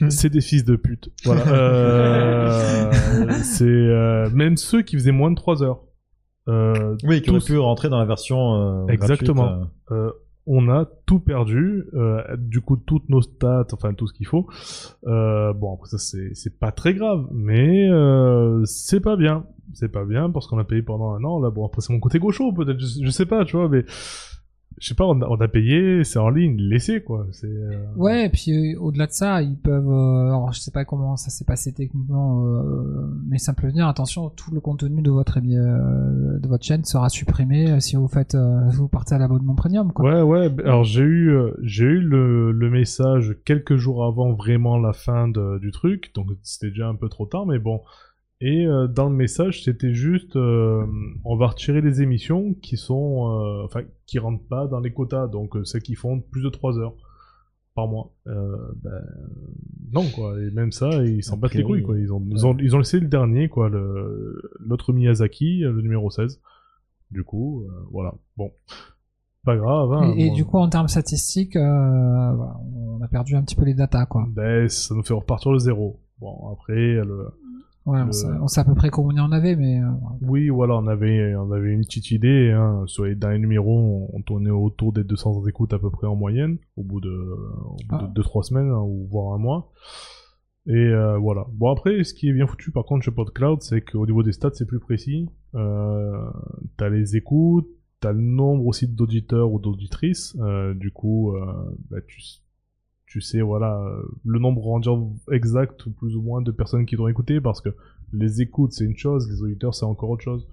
[0.10, 1.10] c'est des fils de pute.
[1.26, 1.44] Voilà.
[3.22, 5.82] Euh, c'est euh, même ceux qui faisaient moins de 3 heures.
[6.48, 8.88] Oui, qui tous- pu rentrer dans la version.
[8.88, 9.70] Exactement.
[9.88, 10.14] gratuite,
[10.48, 14.48] on a tout perdu, euh, du coup toutes nos stats, enfin tout ce qu'il faut.
[15.06, 20.06] Euh, bon après ça c'est pas très grave, mais euh, c'est pas bien, c'est pas
[20.06, 21.40] bien parce qu'on a payé pendant un an.
[21.40, 23.86] Là bon après c'est mon côté gaucho peut-être, je, je sais pas, tu vois, mais
[24.82, 27.28] je sais pas, on a, on a payé, c'est en ligne, laissez quoi.
[27.44, 29.88] Euh, Ouais, et puis euh, au-delà de ça, ils peuvent.
[29.90, 33.88] euh, alors, je sais pas comment ça s'est passé techniquement, euh, mais ça peut venir.
[33.88, 38.34] Attention, tout le contenu de votre euh, de votre chaîne sera supprimé si vous faites,
[38.36, 40.04] euh, si vous partez à l'abonnement premium, quoi.
[40.04, 40.52] Ouais, ouais.
[40.66, 41.32] Alors j'ai eu,
[41.62, 46.28] j'ai eu le, le message quelques jours avant vraiment la fin de- du truc, donc
[46.42, 47.82] c'était déjà un peu trop tard, mais bon.
[48.44, 50.84] Et euh, dans le message, c'était juste, euh,
[51.24, 55.28] on va retirer les émissions qui sont, euh, enfin, qui rentrent pas dans les quotas,
[55.28, 56.96] donc celles qui font plus de 3 heures
[57.76, 58.12] par mois.
[58.26, 59.06] Ben,
[59.92, 60.42] non quoi.
[60.42, 62.00] Et même ça, ils s'en battent les couilles quoi.
[62.00, 66.42] Ils ont, ils ont, ils ont laissé le dernier quoi, l'autre Miyazaki, le numéro 16.
[67.12, 68.16] Du coup, voilà.
[68.38, 68.52] Bon,
[69.46, 69.94] pas grave.
[69.94, 74.08] Hein, Et, du coup, en termes statistiques, on a perdu un petit peu les datas,
[74.08, 74.26] quoi.
[74.30, 76.02] Ben, ça nous fait repartir le zéro.
[76.20, 77.30] Bon, après, le...
[77.88, 79.88] Ouais, on, Le- sait, on sait à peu près combien on avait, mais euh,
[80.22, 82.52] oui, voilà, on avait, on avait une petite idée.
[82.52, 82.84] Hein.
[82.86, 86.16] Sur les derniers numéros, on, on tournait autour des 200 écoutes à peu près en
[86.16, 88.12] moyenne, au bout de, au bout Ah.
[88.14, 89.72] de 2-3 semaines, hein, ou voire un mois.
[90.68, 91.48] Et euh, voilà.
[91.54, 94.32] Bon, après, ce qui est bien foutu, par contre, chez PodCloud, c'est qu'au niveau des
[94.32, 95.28] stats, c'est plus précis.
[95.56, 96.24] Euh,
[96.78, 97.68] t'as les écoutes,
[98.00, 100.38] t'as le nombre aussi d'auditeurs ou d'auditrices.
[100.40, 101.34] Euh, du coup,
[101.90, 102.22] bah, tu,
[103.12, 104.98] tu sais, voilà, euh, le nombre dire,
[105.34, 107.76] exact, ou plus ou moins, de personnes qui t'ont écouté, parce que
[108.14, 110.48] les écoutes, c'est une chose, les auditeurs, c'est encore autre chose.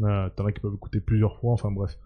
[0.00, 1.98] Euh, T'en as qui peuvent écouter plusieurs fois, enfin bref.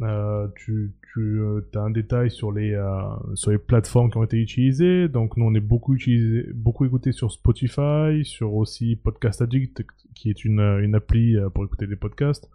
[0.00, 1.40] Euh, tu tu
[1.74, 3.02] as un détail sur les euh,
[3.34, 5.08] sur les plateformes qui ont été utilisées.
[5.08, 9.84] Donc nous on est beaucoup utilisé, beaucoup écouté sur Spotify, sur aussi Podcast Addict
[10.14, 12.50] qui est une une appli euh, pour écouter des podcasts.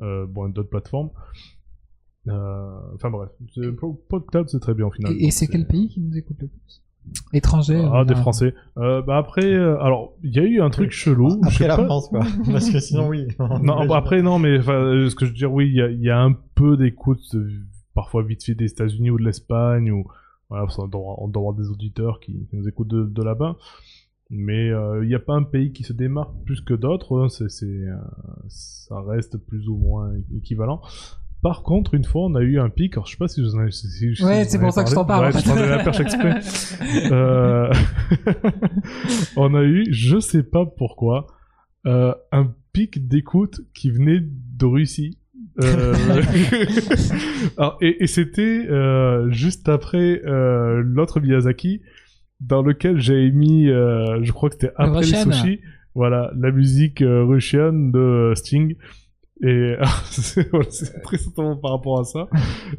[0.00, 1.10] Euh, bon d'autres plateformes.
[2.28, 3.30] Euh, Enfin bref,
[4.08, 5.14] PodCloud c'est très bien au final.
[5.18, 6.82] et, c'est quel pays qui nous écoute le plus?
[7.32, 7.76] Étranger.
[7.82, 8.20] Ah euh, des voilà.
[8.20, 8.54] Français.
[8.76, 11.30] Euh, bah après alors alors il y a eu un truc chelou.
[11.30, 12.20] je sais Après la pas- France, quoi.
[12.52, 13.26] Parce que sinon, oui.
[13.62, 15.88] non, bah après, non, mais euh, ce que je veux dire, oui, il y a,
[15.88, 17.48] il y a un peu d'écoute, euh,
[17.94, 20.04] parfois vite fait des États-Unis ou de l'Espagne, ou
[20.50, 23.56] voilà, doit, on doit avoir des auditeurs qui, qui nous écoutent de, de là-bas.
[24.28, 27.28] Mais euh, il n'y a pas un pays qui se démarque plus que d'autres, hein,
[27.30, 27.96] c'est, euh,
[28.48, 30.82] ça reste plus ou moins équivalent.
[31.42, 33.46] Par contre, une fois, on a eu un pic, alors je sais pas si je
[33.46, 35.34] vous en ai, si- si je Ouais, c'est pour ça que je t'en parle, Ouais,
[35.34, 35.48] en je fait.
[35.50, 36.40] t'en ai la perche exprès.
[37.12, 37.72] Euh,
[39.36, 41.26] on a eu, je sais pas pourquoi,
[41.86, 45.18] euh, un pic d'écoute qui venait de Russie.
[45.62, 45.94] Euh,
[47.58, 51.80] alors, et, et c'était euh, juste après euh, l'autre Miyazaki,
[52.40, 55.60] dans lequel j'avais mis, euh, je crois que c'était après les sushis,
[55.94, 58.76] voilà, la musique russienne de Sting.
[59.42, 59.74] Et
[60.10, 62.28] c'est très certainement par rapport à ça.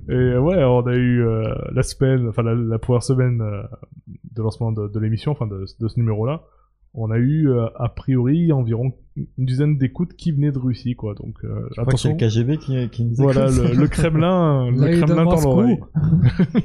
[0.10, 3.64] Et ouais, on a eu euh, la semaine, enfin la, la première semaine euh,
[4.36, 6.44] de lancement de, de l'émission, enfin de, de ce numéro-là,
[6.94, 11.16] on a eu euh, a priori environ une dizaine d'écoutes qui venaient de Russie, quoi.
[11.16, 12.12] Donc euh, Je crois que c'est attention.
[12.12, 15.48] le KGB qui, qui nous Voilà, le, le Kremlin, le Kremlin dans Moscou.
[15.50, 15.80] l'oreille.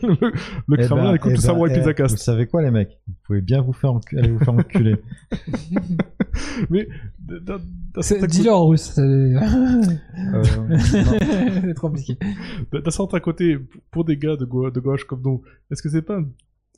[0.02, 0.08] le
[0.68, 2.16] le Eh Kremlin ben, écoute eh tout ça pour eh, Epizakast.
[2.16, 2.98] Vous savez quoi, les mecs?
[3.08, 4.96] Vous pouvez bien vous faire encu- aller vous faire enculer.
[6.70, 6.88] Mais
[8.28, 8.92] Dis-le en russe.
[8.94, 9.34] c'est- Euh,
[10.78, 12.16] c'est trop compliqué.
[12.70, 13.58] côté- d'un certain côté,
[13.90, 16.26] pour des gars de, gau- de gauche comme nous, est-ce que c'est pas un,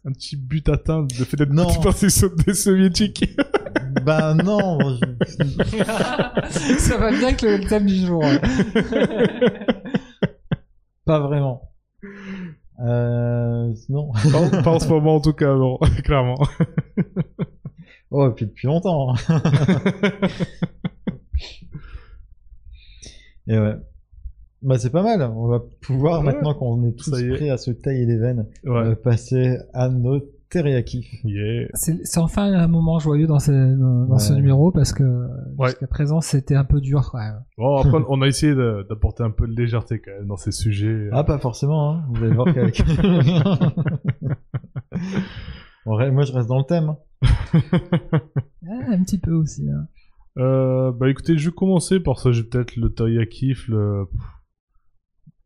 [0.04, 1.66] un petit but atteint le fait d'être Non.
[1.82, 3.24] par des, so- des soviétiques
[4.04, 6.48] Ben non, je-
[6.78, 8.22] ça va bien avec le thème du jour.
[11.04, 11.72] pas vraiment.
[12.80, 14.12] Euh, non.
[14.12, 16.36] pas, pas en ce moment en tout cas, non, clairement.
[18.10, 19.14] Oh, et puis depuis longtemps.
[23.48, 23.74] et ouais.
[24.62, 25.22] Bah c'est pas mal.
[25.22, 26.26] On va pouvoir Ouais.
[26.26, 27.28] maintenant qu'on est tous est.
[27.34, 28.88] prêts à se tailler les veines, Ouais.
[28.88, 30.18] euh, passer à nos
[30.50, 31.20] teriyakis.
[31.24, 31.68] Yeah.
[31.74, 35.04] C'est c'est enfin un moment joyeux dans, ce, dans dans ce numéro parce que
[35.58, 35.68] Ouais.
[35.68, 37.10] jusqu'à présent c'était un peu dur.
[37.14, 37.20] Ouais.
[37.56, 41.08] Bon, après, on a essayé d'apporter un peu de légèreté quand même dans ces sujets.
[41.12, 41.92] Ah pas forcément.
[41.92, 42.04] Hein.
[42.10, 42.82] Vous allez voir qu'avec.
[45.86, 46.88] Bon, moi je reste dans le thème.
[46.90, 46.98] hein.
[48.70, 49.66] Ah, un petit peu aussi.
[49.70, 49.86] hein.
[50.38, 54.04] Euh, bah écoutez, je vais commencer par ça, j'ai peut-être le teriyaki, le...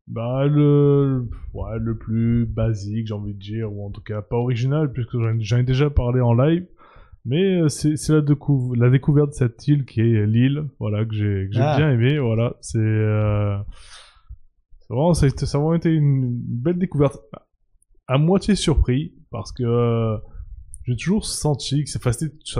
[0.08, 1.28] Bah le...
[1.54, 5.16] Ouais, le plus basique, j'ai envie de dire, ou en tout cas pas original, puisque
[5.40, 6.66] j'en ai déjà parlé en live.
[7.24, 11.04] Mais euh, c'est c'est la, décou- la découverte de cette île qui est l'île, voilà,
[11.04, 11.76] que j'ai que j'ai Ah.
[11.76, 12.56] bien aimé, voilà.
[12.60, 12.78] C'est...
[12.78, 13.56] Euh...
[14.80, 17.18] c'est Vraiment, ça a vraiment été une belle découverte.
[18.08, 19.62] À moitié surpris, parce que...
[19.62, 20.16] euh,
[20.84, 22.00] j'ai toujours senti que ça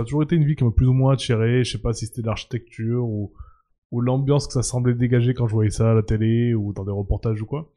[0.01, 1.65] a toujours été une vie qui m'a plus ou moins attiré.
[1.65, 3.33] Je sais pas si c'était l'architecture ou,
[3.93, 6.83] ou l'ambiance que ça semblait dégager quand je voyais ça à la télé ou dans
[6.83, 7.71] des reportages ou quoi.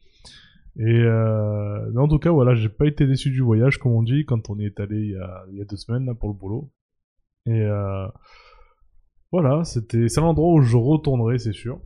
[0.78, 4.02] Et euh, mais en tout cas, voilà, j'ai pas été déçu du voyage, comme on
[4.02, 6.14] dit, quand on y est allé il y a, il y a deux semaines là,
[6.14, 6.70] pour le boulot.
[7.44, 8.06] Et euh,
[9.30, 11.80] voilà, c'était c'est un endroit où je retournerai, c'est sûr.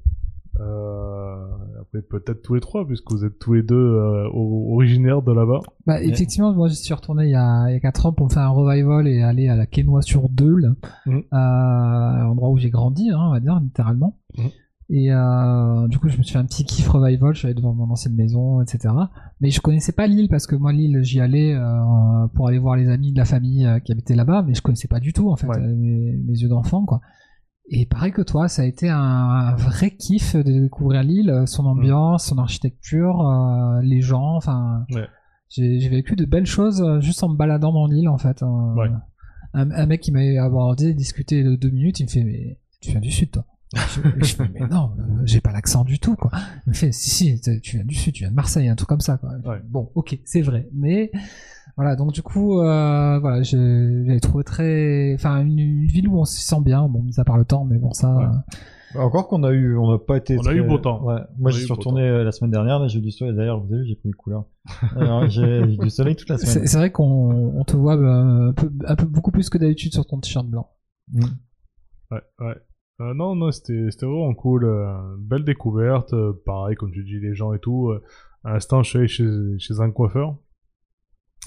[0.59, 1.47] Euh,
[1.81, 5.61] après peut-être tous les trois, puisque vous êtes tous les deux euh, originaires de là-bas.
[5.87, 8.27] Bah, effectivement, moi, je suis retourné il y a, il y a 4 ans pour
[8.27, 10.75] me faire un revival et aller à la Quénois sur Deule,
[11.07, 11.23] Mhm.
[11.33, 14.17] euh, endroit où j'ai grandi, hein, on va dire, littéralement.
[14.37, 14.49] Mhm.
[14.93, 17.55] Et euh, du coup, je me suis fait un petit kiff revival, je suis allé
[17.55, 18.93] devant mon ancienne maison, etc.
[19.41, 22.75] Mais je connaissais pas l'île parce que moi, l'île, j'y allais euh, pour aller voir
[22.75, 25.31] les amis de la famille euh, qui habitaient là-bas, mais je connaissais pas du tout,
[25.31, 25.61] en fait, Ouais.
[25.61, 27.01] mes, mes yeux d'enfant, quoi.
[27.73, 31.67] Et pareil que toi, ça a été un, vrai kiff de découvrir l'île, euh, son
[31.67, 34.85] ambiance, son architecture, euh, les gens, enfin.
[34.91, 35.07] Ouais.
[35.49, 38.43] J'ai vécu de belles choses euh, juste en me baladant dans l'île, en fait.
[38.43, 38.89] Un, Ouais.
[39.55, 42.91] un, un mec qui m'avait abordé, discuté de deux minutes, il me fait Mais tu
[42.91, 43.45] viens du Sud, toi?
[43.75, 46.31] Je, je fais Mais non, euh, j'ai pas l'accent du tout, quoi.
[46.67, 48.89] Il me fait Si, si, tu viens du Sud, tu viens de Marseille, un truc
[48.89, 49.31] comme ça, quoi.
[49.45, 49.61] Ouais.
[49.69, 50.69] Bon, ok, c'est vrai.
[50.75, 51.11] Mais
[51.77, 55.15] voilà, donc du coup, euh, voilà, j'ai trouvé très.
[55.15, 57.65] Enfin, une, une ville où on s'y sent bien, bon, mis à part le temps,
[57.65, 58.15] mais bon, ça.
[58.17, 58.27] Ouais.
[58.95, 60.37] Bah, Encore qu'on a eu, on n'a pas été.
[60.39, 61.05] On a eu beau temps.
[61.05, 61.21] Ouais.
[61.39, 62.87] Moi, eu suis retourné euh, la semaine dernière.
[62.89, 63.37] J'ai eu du soleil.
[63.37, 64.47] D'ailleurs, vous avez vu, j'ai pris les couleurs.
[65.29, 66.67] J'ai eu du soleil toute la semaine.
[66.67, 69.93] c'est vrai qu'on on te voit euh, un, peu, un peu beaucoup plus que d'habitude
[69.93, 70.71] sur ton t-shirt blanc.
[71.13, 71.25] Mm.
[72.11, 72.57] Ouais, ouais.
[73.01, 74.65] Euh, non, non, c'était c'était vraiment cool.
[74.65, 76.13] euh, belle découverte.
[76.13, 77.93] euh, pareil, comme tu dis, les gens et tout.
[78.45, 80.37] à l'instant, je suis allé chez, chez un coiffeur.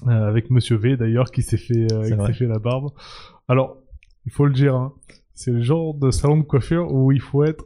[0.07, 1.87] avec Monsieur V, d'ailleurs, qui s'est fait,
[2.27, 2.91] qui fait la barbe.
[3.47, 3.77] Alors,
[4.25, 4.93] il faut le dire, hein,
[5.33, 7.65] c'est le genre de salon de coiffure où il faut être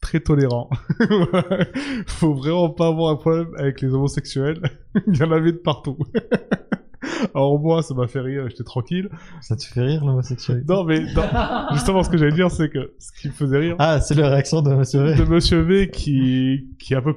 [0.00, 0.70] très tolérant.
[2.06, 4.60] faut vraiment pas avoir un problème avec les homosexuels.
[5.06, 5.98] il y en avait de partout.
[7.34, 9.08] Alors moi, ça m'a fait rire, j'étais tranquille.
[9.40, 11.22] Ça te fait rire, l'homosexualité Non, mais non,
[11.72, 14.28] justement, ce que j'allais dire, c'est que ce qui me faisait rire, Ah, c'est la
[14.28, 15.14] réaction de Monsieur V.
[15.14, 17.14] de Monsieur V qui, qui est un peu,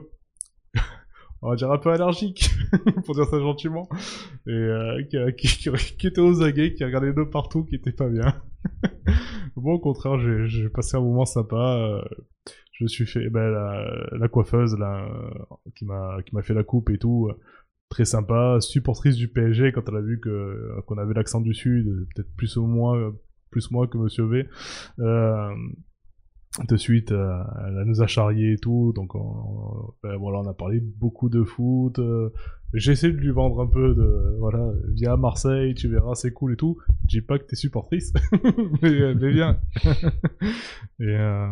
[1.41, 2.49] on va dire un peu allergique,
[3.05, 3.87] pour dire ça gentiment,
[4.47, 7.75] et euh, qui, a- qui, qui- qui était aux aguets, qui regardait de partout, qui
[7.75, 8.41] était pas bien.
[9.55, 11.55] Moi, au contraire, j'ai j'ai passé un moment sympa.
[11.57, 12.01] euh,
[12.71, 13.85] je me suis fait ben, la,
[14.17, 15.29] la coiffeuse là, euh,
[15.75, 17.29] qui m'a qui m'a fait la coupe et tout.
[17.93, 21.53] Euh, Très sympa, supportrice du PSG quand elle a vu que qu'on avait l'accent du
[21.53, 23.11] sud, euh, peut-être plus ou moins euh,
[23.51, 24.47] plus moi que Monsieur V.
[24.99, 25.49] Euh,
[26.67, 30.53] de suite, euh, elle nous a charrié et tout, donc on, ben voilà, on a
[30.53, 31.97] parlé beaucoup de foot.
[31.99, 32.29] euh,
[32.73, 34.71] J'essaie de lui vendre un peu de, voilà,
[35.07, 36.77] à Marseille, tu verras, c'est cool et tout.
[37.07, 38.13] Je dis pas que t'es supportrice,
[38.81, 39.59] mais, viens.
[41.01, 41.47] euh,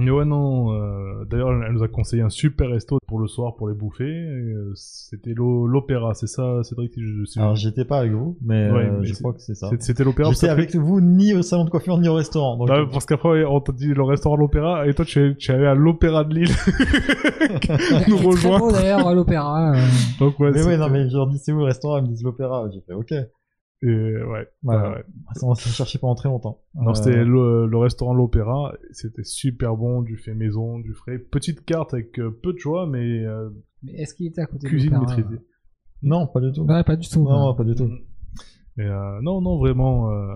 [0.00, 3.54] mais ouais, non, euh, d'ailleurs, elle nous a conseillé un super resto pour le soir
[3.56, 4.04] pour les bouffer.
[4.04, 8.12] euh, C'était l'o- l'opéra, c'est ça, Cédric si je, si je- Alors, j'étais pas avec
[8.12, 9.68] vous, mais, Ouais, euh, mais je crois que c'est ça.
[9.78, 10.30] C'était l'opéra.
[10.32, 12.56] J'étais avec vous ni au salon de coiffure ni au restaurant.
[12.56, 15.34] Donc, Ah, parce qu'après, on t'a dit le restaurant de l'opéra, et toi, tu es,
[15.36, 16.48] tu es allé à l'opéra de Lille.
[18.08, 19.72] nous beau d'ailleurs à l'opéra.
[19.74, 19.80] euh.
[20.18, 22.08] Donc, ouais, mais ouais, non, mais je leur dis c'est où le restaurant, ils me
[22.08, 22.68] disent l'opéra.
[22.72, 23.12] J'ai fait ok.
[23.82, 23.86] Et,
[24.22, 24.90] ouais, Voilà.
[24.90, 25.04] ouais, ouais.
[25.34, 26.60] Ça, on s'est cherché pendant très longtemps.
[26.74, 28.74] Non, Euh, c'était le, le restaurant de l'opéra.
[28.92, 31.18] C'était super bon, du fait maison, du frais.
[31.18, 33.48] Petite carte avec euh, peu de choix, mais euh,
[33.82, 35.40] Mais est-ce qu'il était à côté de cuisine l'opéra maîtrisée.
[36.02, 36.62] Non, pas du tout.
[36.62, 37.22] Ouais, pas du tout.
[37.24, 37.88] Non, non, pas du tout.
[38.78, 40.34] Et, euh, non, non, vraiment, euh,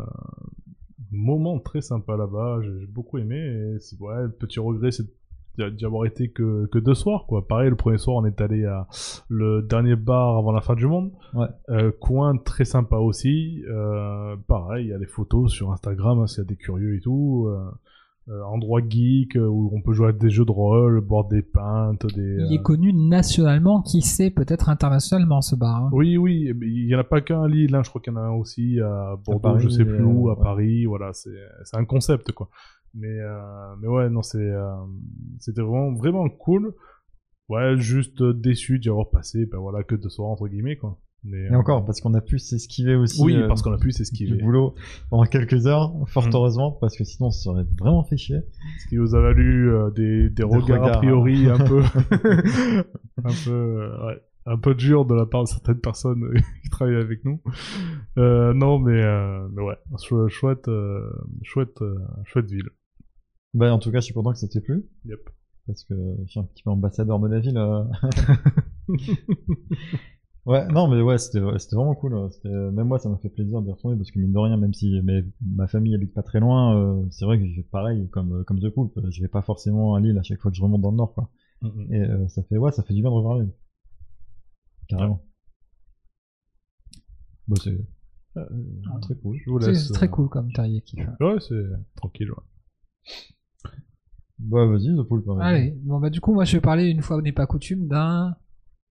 [1.11, 2.61] moment très sympa là-bas.
[2.63, 3.37] J'ai j'ai beaucoup aimé.
[3.39, 5.13] Et ouais, petit regret, c'est d'y-
[5.59, 7.47] d'y avoir été que, que deux soirs, quoi.
[7.47, 8.87] Pareil, le premier soir, on est allé à
[9.29, 11.13] le dernier bar avant la fin du monde.
[11.35, 11.47] Ouais.
[11.71, 13.63] Euh, coin très sympa aussi.
[13.69, 16.97] Euh, pareil, il y a des photos sur Instagram, hein, s'il y a des curieux
[16.97, 17.47] et tout.
[17.49, 22.07] Euh, endroit geek où on peut jouer à des jeux de rôle, boire des pintes,
[22.15, 22.37] des.
[22.49, 25.85] Il est connu nationalement, qui sait peut-être internationalement ce bar.
[25.85, 25.91] hein.
[25.93, 28.15] oui, oui, mais il y en a pas qu'un à Lille, hein, je crois qu'il
[28.15, 30.43] y en a un aussi à Bordeaux, Paris, je sais plus où, à ouais.
[30.43, 32.49] Paris, voilà, c'est c'est un concept quoi.
[32.95, 34.75] Mais euh, mais ouais, non, euh,
[35.41, 36.75] c'était vraiment vraiment cool.
[37.49, 40.99] Ouais, juste euh, déçu d'y avoir passé, ben voilà, que deux soirs entre guillemets quoi.
[41.27, 43.23] Mais, Et encore, parce qu'on a pu s'esquiver aussi.
[43.23, 44.37] oui, parce qu'on a pu du s'esquiver.
[44.43, 44.75] boulot
[45.09, 46.31] pendant quelques heures, fort Mm.
[46.35, 48.41] heureusement, parce que sinon, on se serait vraiment fait chier.
[48.79, 51.81] Ce qui nous a valu euh, des, des regards a priori un peu
[53.25, 56.23] un peu ouais, un peu dur de la part de certaines personnes
[56.63, 57.41] qui travaillent avec nous.
[58.19, 60.69] Euh, non, mais euh, mais ouais, chou- chouette
[61.43, 61.81] chouette
[62.25, 62.69] chouette ville.
[63.55, 64.85] Bah, en tout cas, je suis content que ça t'ait plu.
[65.07, 65.21] Yep.
[65.67, 65.95] Parce que
[66.25, 67.57] je suis un petit peu ambassadeur de la ville.
[67.57, 67.85] euh.
[70.47, 72.31] ouais, non, mais ouais, c'était vraiment cool.
[72.33, 74.75] C'était- Même moi, ça m'a fait plaisir d'y retourner parce que mine de rien, même
[74.75, 78.45] si mais, ma famille habite pas très loin, euh, c'est vrai que j'ai pareil comme
[78.45, 78.99] comme The Poop.
[79.11, 81.15] Je vais pas forcément à Lille à chaque fois que je remonte dans le nord,
[81.15, 81.31] quoi.
[81.91, 83.53] Et euh, ça fait ouais, ça fait du bien de revoir Lille.
[84.89, 85.25] Carrément.
[87.49, 87.79] Bon, c'est
[88.37, 88.43] Ah,
[89.01, 89.39] très cool.
[89.39, 91.07] Je vous C'est très euh, cool comme terrier kiff.
[91.21, 91.63] Ouais, c'est
[91.97, 92.31] tranquille.
[92.33, 92.43] Ouais.
[94.39, 95.29] Bah vas-y, The Poulpe.
[95.41, 98.37] Allez, bon bah du coup moi je vais parler une fois n'est pas coutume d'un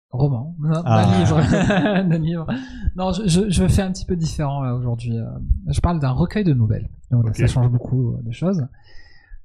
[0.10, 1.20] roman, d'un Ah.
[1.20, 1.38] livre,
[2.10, 2.48] d'un livre.
[2.96, 5.18] Non, je, je, fais un petit peu différent aujourd'hui.
[5.18, 5.26] euh.
[5.68, 6.90] Je parle d'un recueil de nouvelles.
[7.12, 8.66] Donc ça change beaucoup euh, de choses.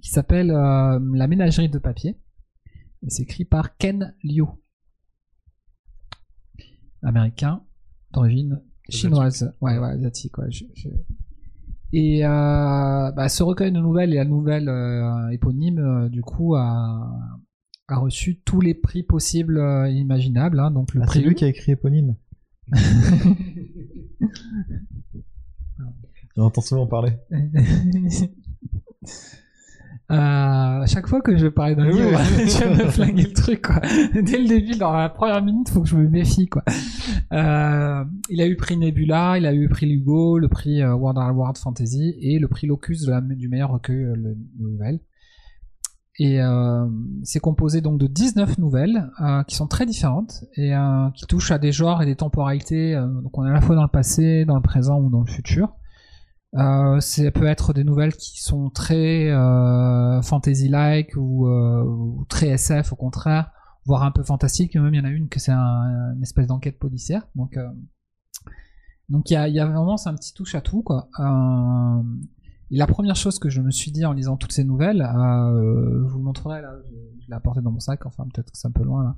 [0.00, 2.16] Qui s'appelle euh, La ménagerie de papier.
[3.02, 4.44] Et c'est écrit par Ken Liu,
[7.02, 7.62] américain
[8.12, 9.54] d'origine chinoise.
[9.60, 10.36] Ouais, ouais, asiatique.
[10.38, 10.88] Ouais, je- je-
[11.92, 16.54] Et euh, bah, ce recueil de nouvelles et la nouvelle euh, éponyme, euh, du coup,
[16.54, 17.10] a,
[17.88, 19.58] a reçu tous les prix possibles
[19.88, 20.60] et imaginables.
[20.60, 20.70] hein.
[20.70, 22.14] donc le Ah, prix c'est lui qui a écrit éponyme.
[26.36, 27.12] J'en entends souvent parler.
[30.10, 32.48] Euh, à chaque fois que je vais parler d'un Oui, livre, oui.
[32.48, 33.80] je vais me flinguer le truc, quoi.
[34.14, 36.62] Dès le début, dans la première minute, faut que je me méfie, quoi.
[37.32, 40.80] Euh, il a eu le prix Nebula, il a eu le prix Hugo, le prix
[40.82, 44.36] euh, World Award Fantasy et le prix Locus de la- du meilleur recueil euh, de
[44.58, 45.00] nouvelles.
[46.20, 46.86] Et euh,
[47.22, 51.52] c'est composé donc de 19 nouvelles euh, qui sont très différentes et euh, qui touchent
[51.52, 52.96] à des genres et des temporalités.
[52.96, 55.20] euh, donc on est à la fois dans le passé, dans le présent ou dans
[55.20, 55.74] le futur.
[56.54, 62.48] Euh, ça peut être des nouvelles qui sont très euh, fantasy-like ou, euh, ou très
[62.48, 63.50] SF au contraire,
[63.84, 64.74] voire un peu fantastique.
[64.74, 67.26] Même il y en a une que c'est un- une espèce d'enquête policière.
[67.34, 67.68] Donc euh,
[69.10, 71.08] donc il y a, vraiment c'est un petit touche à tout quoi.
[71.20, 72.02] Euh,
[72.70, 76.04] et la première chose que je me suis dit en lisant toutes ces nouvelles, euh,
[76.06, 76.72] je vous le montrerai là,
[77.28, 79.16] je l'ai apporté dans mon sac, enfin peut-être que c'est un peu loin là,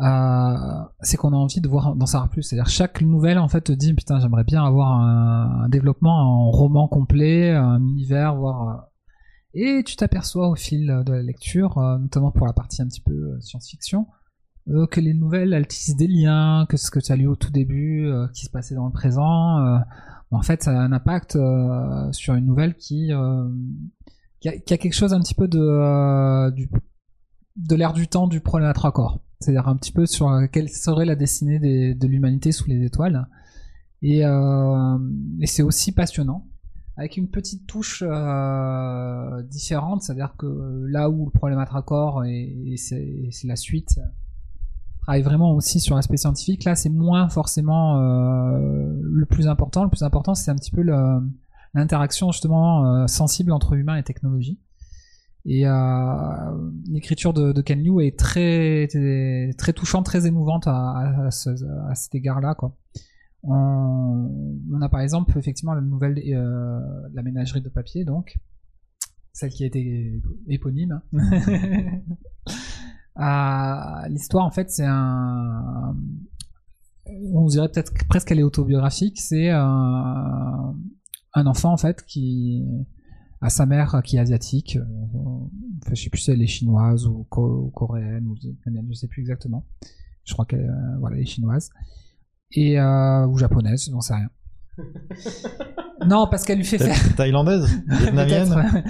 [0.00, 2.42] euh, c'est qu'on a envie de voir d'en savoir plus.
[2.42, 6.86] C'est-à-dire chaque nouvelle en fait te dit putain j'aimerais bien avoir un, développement en roman
[6.86, 8.80] complet, un univers, voire euh,
[9.54, 13.00] et tu t'aperçois au fil de la lecture, euh, notamment pour la partie un petit
[13.00, 14.06] peu science-fiction,
[14.90, 17.50] que les nouvelles elles tissent des liens, que ce que tu as lu au tout
[17.50, 19.80] début, qui se passait dans le présent.
[20.30, 21.38] en fait, ça a un impact
[22.10, 23.12] sur une nouvelle qui,
[24.40, 26.50] qui, a, quelque chose un petit peu de,
[27.56, 29.20] de l'air du temps du problème à trois corps.
[29.40, 32.84] C'est-à-dire un petit peu sur euh, quelle serait la destinée des- de l'humanité sous les
[32.84, 33.26] étoiles.
[34.02, 34.98] Et, euh,
[35.40, 36.46] et c'est aussi passionnant,
[36.96, 42.24] avec une petite touche euh, différente, c'est-à-dire que là où le problème à trois corps
[42.24, 44.00] et, et c'est la suite
[45.02, 46.64] travaille vraiment aussi sur l'aspect scientifique.
[46.64, 49.84] Là, c'est moins forcément euh, le plus important.
[49.84, 50.82] Le plus important, c'est un petit peu
[51.74, 54.58] l'interaction justement euh, sensible entre humain et technologie.
[55.48, 55.72] Et euh,
[56.90, 58.88] l'écriture de, de Ken Liu est très,
[59.74, 62.56] touchante, très émouvante à, à, à ce- à cet égard-là.
[63.44, 66.80] On, a par exemple effectivement la nouvelle euh,
[67.14, 68.38] La ménagerie de papier, donc
[69.32, 71.00] celle qui a été éponyme.
[73.18, 75.96] Euh, L'histoire, en fait, c'est un.
[77.32, 79.18] On dirait peut-être que presque qu'elle est autobiographique.
[79.18, 80.74] C'est un
[81.34, 82.62] enfant, en fait, qui
[83.46, 84.76] a sa mère qui est asiatique.
[84.76, 84.84] euh,
[85.82, 89.06] Enfin, je sais plus si elle est chinoise ou co- coréenne ou vietnamienne, je sais
[89.08, 89.64] plus exactement.
[90.24, 91.70] Je crois qu'elle euh, voilà, elle est chinoise.
[92.52, 94.28] Et, euh, ou japonaise, j'en sais rien.
[96.06, 97.16] non, parce qu'elle lui fait faire.
[97.16, 97.66] Thaïlandaise?
[97.88, 98.84] Vietnamienne?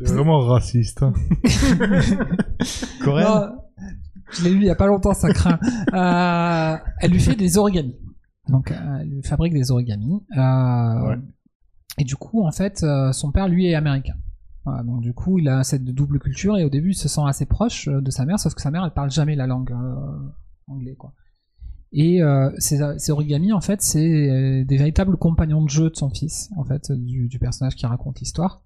[0.00, 1.02] C'est vraiment raciste.
[1.02, 1.12] hein.
[3.04, 3.28] Coréenne?
[3.28, 3.58] Non,
[4.32, 5.58] je l'ai lu il y a pas longtemps, ça craint.
[5.92, 7.96] Euh, elle lui fait des origamis.
[8.48, 10.22] Donc, euh, elle lui fabrique des origamis.
[10.36, 11.16] Euh, Ouais.
[11.98, 14.14] Et du coup, en fait, euh, son père, lui, est américain.
[14.84, 17.46] Donc, du coup, il a cette double culture et au début, il se sent assez
[17.46, 20.28] proche euh, de sa mère, sauf que sa mère, elle parle jamais la langue euh,
[20.66, 20.96] anglaise.
[21.92, 22.20] Et
[22.58, 26.90] ces, origamis, en fait, c'est des véritables compagnons de jeu de son fils, en fait,
[26.92, 28.62] du, personnage qui raconte l'histoire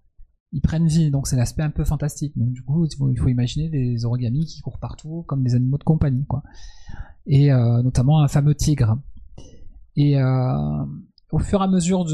[0.53, 2.37] ils prennent vie, donc c'est l'aspect un peu fantastique.
[2.37, 5.85] Donc du coup, il faut, imaginer des origamis qui courent partout comme des animaux de
[5.85, 6.43] compagnie, quoi.
[7.27, 8.99] Et notamment un fameux tigre.
[9.95, 10.17] Et
[11.33, 12.05] au fur et à mesure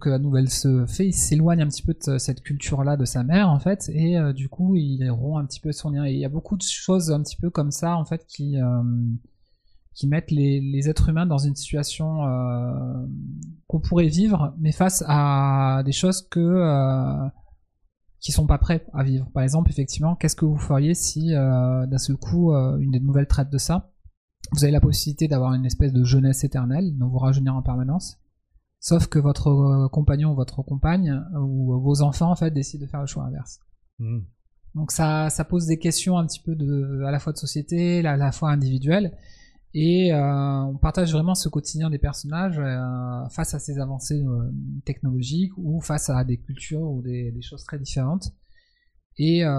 [0.00, 3.22] que la nouvelle se fait, il s'éloigne un petit peu de cette culture-là de sa
[3.22, 6.06] mère, en fait, et euh, du coup, il rompt un petit peu son lien.
[6.06, 8.58] Et il y a beaucoup de choses un petit peu comme ça, en fait, qui
[8.58, 8.82] euh,
[10.04, 13.06] mettent les, êtres humains dans une situation euh,
[13.66, 17.30] qu'on pourrait vivre, mais face à des choses que
[18.20, 19.28] qui sont pas prêts à vivre.
[19.34, 23.50] Par exemple, effectivement, qu'est-ce que vous feriez si d'un seul coup une des nouvelles traite
[23.50, 23.90] de ça?
[24.52, 28.21] Vous avez la possibilité d'avoir une espèce de jeunesse éternelle, de vous rajeunir en permanence,
[28.82, 32.90] sauf que votre euh, compagnon ou votre compagne ou vos enfants en fait décident de
[32.90, 33.60] faire le choix inverse.
[33.98, 34.20] Hmm.
[34.74, 38.06] Donc ça, ça pose des questions un petit peu de, à la fois de société,
[38.06, 39.16] à la fois individuelle,
[39.74, 44.50] et euh, on partage vraiment ce quotidien des personnages euh, face à ces avancées euh,
[44.84, 48.32] technologiques ou face à des cultures ou des, des choses très différentes.
[49.18, 49.50] Et euh,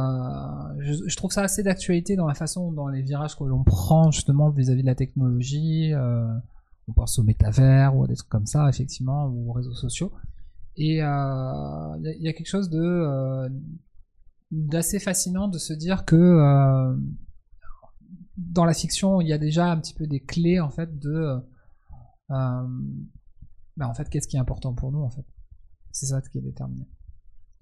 [0.79, 4.11] je, je trouve ça assez d'actualité dans la façon, dans les virages que l'on prend
[4.11, 5.93] justement vis-à-vis de la technologie.
[6.87, 9.73] Euh, on pense au métavers ou à des trucs comme ça, effectivement, ou aux réseaux
[9.73, 10.11] sociaux.
[10.75, 13.47] Et il y, a, quelque chose de euh,
[14.51, 16.95] d'assez fascinant de se dire que euh,
[18.37, 21.39] dans la fiction, il y a déjà un petit peu des clés en fait de
[22.29, 25.25] bah, en fait qu'est-ce qui est important pour nous en fait.
[25.91, 26.87] C'est ça qui est déterminé.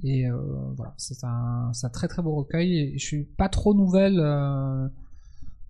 [0.03, 0.37] Et euh,
[0.75, 2.77] voilà, c'est un, un, très très beau recueil.
[2.77, 4.87] Et je suis pas trop nouvelle euh,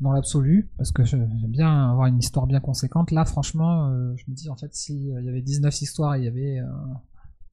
[0.01, 3.11] dans l'absolu parce que j'aime bien avoir une histoire bien conséquente.
[3.11, 6.25] Là, franchement, euh, je me dis en fait, s'il y avait 19 histoires et il
[6.25, 6.59] y avait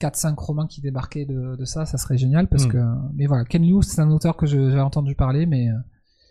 [0.00, 2.70] 4-5 romans qui débarquaient de, de, ça, ça serait génial parce Hmm.
[2.70, 2.78] que.
[3.14, 5.68] Mais voilà, Ken Liu, c'est un auteur que je- j'avais entendu parler, mais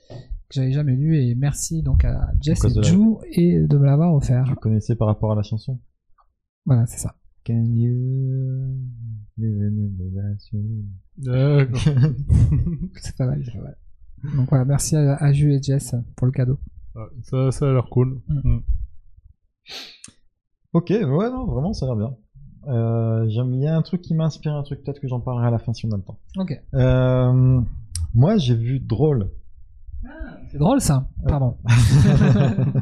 [0.10, 0.16] que
[0.56, 1.18] j'avais jamais lu.
[1.18, 2.98] Et merci donc à Jess et la- Ju
[3.32, 4.46] et de me l'avoir offert.
[4.48, 5.80] Tu connaissais par rapport à la chanson
[6.66, 7.16] Voilà, c'est ça.
[7.46, 7.94] Can you
[9.38, 10.84] live in the soul
[11.18, 11.80] D'accord.
[13.02, 13.78] C'est pas mal, c'est pas mal.
[14.24, 16.58] Donc voilà, merci à, à Ju et Jess pour le cadeau.
[16.96, 18.20] Ouais, ça, ça a l'air cool.
[18.28, 18.56] Mm.
[18.56, 18.64] Mm.
[20.74, 22.16] Ok, ouais, non, vraiment, ça a l'air bien.
[22.68, 25.52] Euh, Il y a un truc qui m'inspire, un truc peut-être que j'en parlerai à
[25.52, 26.20] la fin si on a le temps.
[26.38, 26.60] Ok.
[26.74, 27.62] Euh,
[28.14, 29.30] moi, j'ai vu Drôle.
[30.52, 31.08] C'est drôle ça.
[31.28, 31.58] Pardon.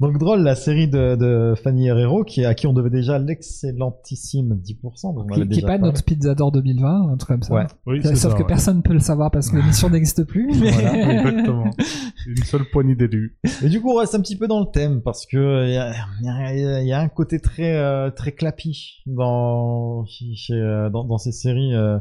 [0.00, 4.54] Donc Drôle, la série de, de Fanny Herrero, qui, à qui on devait déjà l'excellentissime
[4.54, 5.14] 10%.
[5.14, 5.82] Donc on qui, avait qui est déjà pas parlé.
[5.92, 7.54] notre Pizza d'or 2020, un truc comme ça.
[7.54, 7.66] Ouais.
[7.86, 8.28] Oui, Sauf ça.
[8.30, 8.44] que ouais.
[8.46, 10.48] personne ne peut le savoir parce que l'émission n'existe plus.
[10.60, 10.70] Mais...
[10.72, 11.12] Voilà.
[11.12, 11.70] Exactement.
[12.26, 13.38] Une seule poignée d'élus.
[13.62, 15.74] Et du coup, on reste un petit peu dans le thème parce que euh, il
[15.74, 16.28] y a, il y
[16.66, 21.04] a- il y a un côté très euh, très clappy dans chez- chez, euh, dans,
[21.04, 21.98] dans ces séries, euh,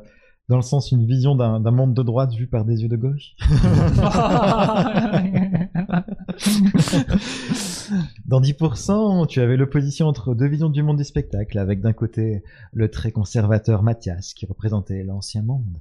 [0.53, 2.95] dans le sens une vision d'un d'un monde de droite vu par des yeux de
[2.95, 3.35] gauche.
[8.27, 12.43] Dans 10%, tu avais l'opposition entre deux visions du monde du spectacle, avec d'un côté
[12.71, 15.79] le très conservateur Mathias, qui représentait l'ancien monde.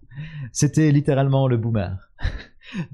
[0.53, 2.11] C'était littéralement le boomer.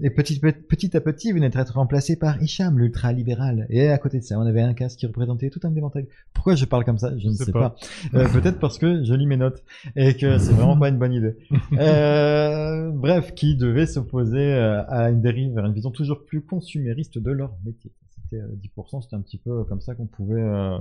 [0.00, 3.66] Et petit, petit à petit, il venait d'être remplacé par Hicham, l'ultra-libéral.
[3.70, 6.06] Et à côté de ça, on avait un casque qui représentait tout un éventail.
[6.32, 7.16] Pourquoi je parle comme ça?
[7.18, 7.76] Je ne sais sais pas.
[8.12, 8.18] pas.
[8.18, 9.62] Euh, Peut-être parce que je lis mes notes
[9.96, 11.36] et que c'est vraiment pas une bonne idée.
[11.78, 17.18] Euh, bref, qui devait s'opposer euh, à une dérive vers une vision toujours plus consumériste
[17.18, 17.92] de leur métier.
[18.10, 20.76] C'était euh, 10%, c'était un petit peu comme ça qu'on pouvait euh,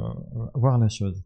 [0.53, 1.22] voir la chose.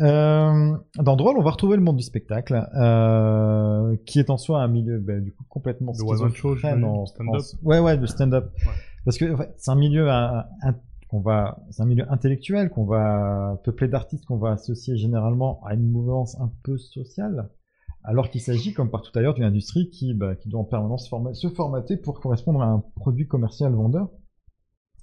[0.00, 4.62] Euh, dans Drôle, on va retrouver le monde du spectacle, euh, qui est en soi
[4.62, 7.42] un milieu bah, du coup complètement Le schizophrène en du stand-up.
[7.62, 8.50] Ouais, ouais, le stand-up.
[8.66, 8.72] Ouais.
[9.04, 10.74] Parce que c'est un milieu un- un-
[11.08, 15.74] qu'on va, c'est un milieu intellectuel qu'on va peupler d'artistes qu'on va associer généralement à
[15.74, 17.50] une mouvance un peu sociale,
[18.02, 21.34] alors qu'il s'agit, comme partout ailleurs, d'une industrie qui, bah, qui doit en permanence forma-
[21.34, 24.08] se formater pour correspondre à un produit commercial vendeur.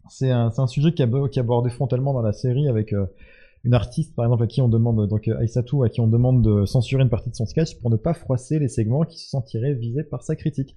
[0.10, 3.06] C'est un, c'est un sujet qui est abordé frontalement dans la série avec euh,
[3.64, 6.42] une artiste, par exemple, à qui on demande, donc euh, Aïssatou, à qui on demande
[6.42, 9.30] de censurer une partie de son sketch pour ne pas froisser les segments qui se
[9.30, 10.76] sentiraient visés par sa critique.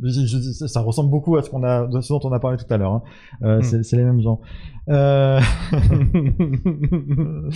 [0.00, 2.56] Je- je- ça ressemble beaucoup à ce qu'on a, de ce dont on a parlé
[2.56, 2.92] tout à l'heure.
[2.92, 3.02] Hein.
[3.42, 3.82] Euh, Hmm.
[3.82, 4.40] c'est, les mêmes gens.
[4.88, 5.40] Euh...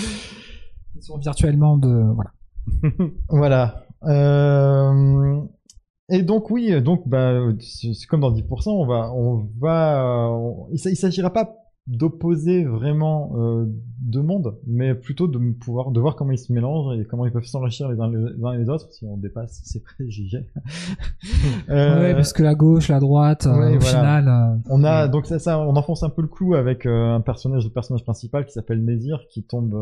[0.94, 2.04] Ils sont virtuellement de.
[2.14, 2.32] Voilà.
[3.28, 3.86] Voilà.
[4.04, 5.40] Euh,
[6.10, 7.32] Et donc oui, donc bah,
[8.08, 11.56] comme dans 10%, on va, on va, on- il s'agira pas
[11.88, 13.64] d'opposer vraiment euh,
[14.00, 17.32] deux mondes, mais plutôt de pouvoir, de voir comment ils se mélangent et comment ils
[17.32, 20.46] peuvent s'enrichir les uns les les autres si on dépasse ces préjugés.
[21.70, 23.78] Euh, Ouais, parce que la gauche, la droite, euh, au voilà.
[23.78, 24.28] final.
[24.28, 27.20] euh, On a donc ça, ça, on enfonce un peu le clou avec euh, un
[27.20, 29.74] personnage, le personnage principal qui s'appelle Nézir, qui tombe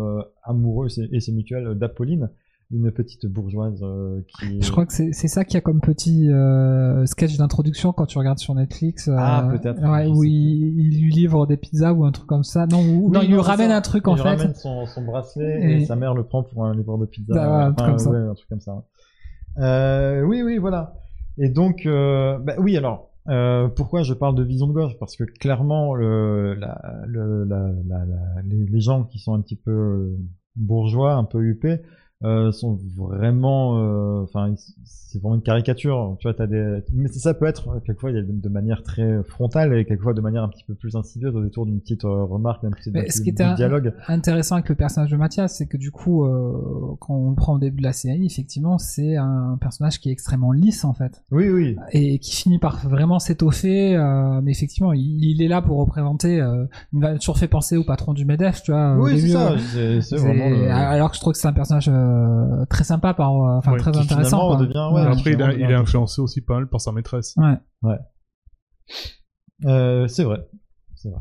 [0.43, 2.31] amoureux et c'est- et c'est mutuel d'Apolline,
[2.73, 4.63] une petite bourgeoise euh, qui.
[4.63, 8.07] Je crois que c'est c'est ça qu'il y a comme petit euh, sketch d'introduction quand
[8.07, 9.09] tu regardes sur Netflix.
[9.09, 12.45] euh, Ah, peut-être, Ouais, où il, il lui livre des pizzas ou un truc comme
[12.45, 12.67] ça.
[12.67, 13.77] Non, Oui, non, il lui ramène ça.
[13.77, 14.29] un truc il en lui fait.
[14.29, 15.83] ramène son, son bracelet et...
[15.83, 17.35] Et- sa mère le prend pour un livreur de pizza.
[17.37, 18.11] Ah, ouais, un truc comme ça.
[18.11, 18.85] ouais, un truc comme ça.
[19.59, 20.95] Euh, oui, oui, voilà.
[21.39, 25.17] Et donc, euh, bah, oui, alors, euh, pourquoi je parle de vision de gauche Parce
[25.17, 28.05] que clairement, le, la, le, la, la,
[28.45, 30.17] les, gens qui sont un petit peu
[30.57, 31.81] bourgeois, un peu huppés,
[32.23, 34.53] euh, sont vraiment, euh, enfin,
[34.85, 36.17] c'est vraiment une caricature.
[36.21, 38.83] Tu vois, t'as des, mais ça peut être quelquefois il y a de, de manière
[38.83, 42.05] très frontale et quelquefois de manière un petit peu plus insidieuse au détour d'une petite
[42.05, 43.93] euh, remarque, d'un petit, ce qui était dialogue.
[44.07, 47.55] intéressant avec le personnage de Mathias, c'est que du coup, euh, quand on le prend
[47.55, 51.23] au début de la série, effectivement, c'est un personnage qui est extrêmement lisse en fait,
[51.31, 51.77] Oui, oui.
[51.93, 53.97] et qui finit par vraiment s'étoffer.
[54.43, 56.37] mais effectivement, il, il est là pour représenter.
[56.93, 58.97] Il m'a toujours fait penser au patron du Medef, tu vois.
[58.99, 59.53] Oui, c'est ça.
[60.03, 60.49] c'est- vraiment.
[60.51, 63.73] le- Alors que je trouve que c'est un personnage euh, très sympa, par, euh, enfin
[63.73, 64.57] Ouais, très qui intéressant.
[64.57, 67.35] devient- ouais, Après, il, a- finalement, il est influencé aussi pas mal par sa maîtresse.
[67.83, 67.99] Ouais.
[69.65, 70.47] Euh, c'est vrai.
[70.97, 71.21] C'est vrai.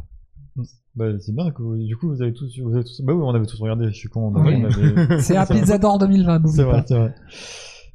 [0.96, 3.22] Bah, c'est bien que vous- du coup vous avez tous, vous avez tous, bah oui,
[3.24, 4.34] on avait tous regardé, je suis con.
[4.36, 4.66] Oui.
[4.66, 5.46] avait- C'est à.
[5.46, 7.14] Pizza d'Or 2020, n'oublie C'est vrai, c'est vrai.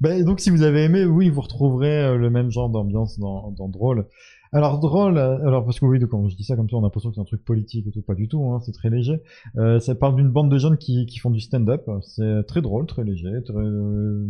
[0.00, 3.68] Bah, donc si vous avez aimé, oui, vous retrouverez le même genre d'ambiance dans, dans
[3.68, 4.06] Drôle.
[4.54, 6.82] Alors drôle, euh, alors parce que oui, quand je dis ça comme ça, on a
[6.82, 9.20] l'impression que c'est un truc politique et tout, pas du tout, hein, c'est très léger.
[9.56, 12.86] Euh, ça parle d'une bande de jeunes qui, qui font du stand-up, c'est très drôle,
[12.86, 14.26] très léger, très, euh,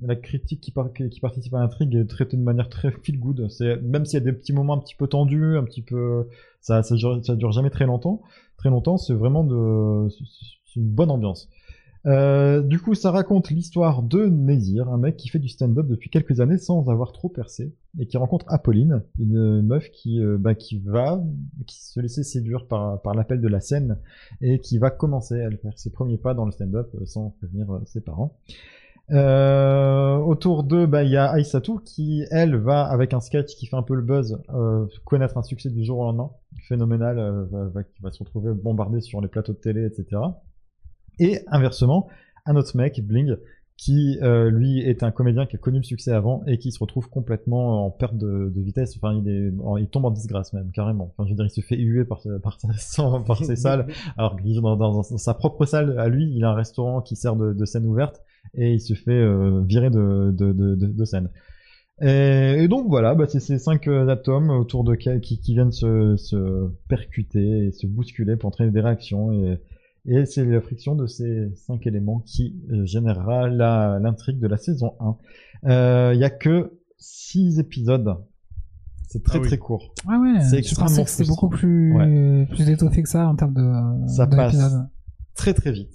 [0.00, 3.46] la critique qui, par- qui participe à l'intrigue est traitée de manière très feel good.
[3.50, 6.28] C'est même s'il y a des petits moments un petit peu tendus, un petit peu,
[6.62, 8.22] ça, ça, dure, ça dure jamais très longtemps.
[8.56, 11.48] Très longtemps, c'est vraiment de, c'est une bonne ambiance.
[12.06, 16.10] Euh, du coup, ça raconte l'histoire de Nézir, un mec qui fait du stand-up depuis
[16.10, 20.54] quelques années sans avoir trop percé et qui rencontre Apolline, une meuf qui, euh, bah,
[20.84, 21.22] va,
[21.66, 23.98] qui se laissait séduire par, l'appel de la scène
[24.40, 27.80] et qui va commencer à faire ses premiers pas dans le stand-up euh, sans prévenir
[27.86, 28.36] ses parents.
[29.10, 33.76] Autour d'eux, bah, il y a Aïssatou qui, elle, va, avec un sketch qui fait
[33.76, 34.40] un peu le buzz,
[35.04, 36.30] connaître un succès du jour au lendemain,
[36.68, 40.20] phénoménal, euh, va, va- qui va se retrouver bombardé sur les plateaux de télé, etc.
[41.22, 42.08] Et inversement,
[42.46, 43.36] un autre mec, Bling,
[43.76, 46.78] qui euh, lui est un comédien qui a connu le succès avant et qui se
[46.78, 48.96] retrouve complètement en perte de, de vitesse.
[48.96, 51.12] Enfin, il, est, en- il tombe en disgrâce même, carrément.
[51.16, 52.58] Enfin, je veux dire, il se fait huer par, par,
[53.44, 53.86] ses salles.
[54.16, 57.00] Alors, qu'il est dans, dans- dans sa propre salle, à lui, il a un restaurant
[57.00, 58.20] qui sert de, de scène ouverte
[58.54, 61.28] et il se fait euh, virer de, scène.
[62.00, 65.54] Et, et donc voilà, bah, c'est ces cinq euh, atomes autour de qui, qui, qui
[65.54, 69.58] viennent se, se percuter et se bousculer pour entraîner des réactions et,
[70.06, 74.56] et c'est la friction de ces cinq éléments qui euh, générera la- l'intrigue de la
[74.56, 75.16] saison 1.
[75.70, 78.16] Euh, Il y a que six épisodes.
[79.08, 79.46] C'est très Ah oui.
[79.48, 79.94] très court.
[80.08, 81.26] Ah ouais, C'est extrêmement frustrant.
[81.26, 81.94] beaucoup plus,
[82.50, 84.56] plus étoffé que ça en termes de, Ça de passe.
[85.34, 85.92] Très très vite.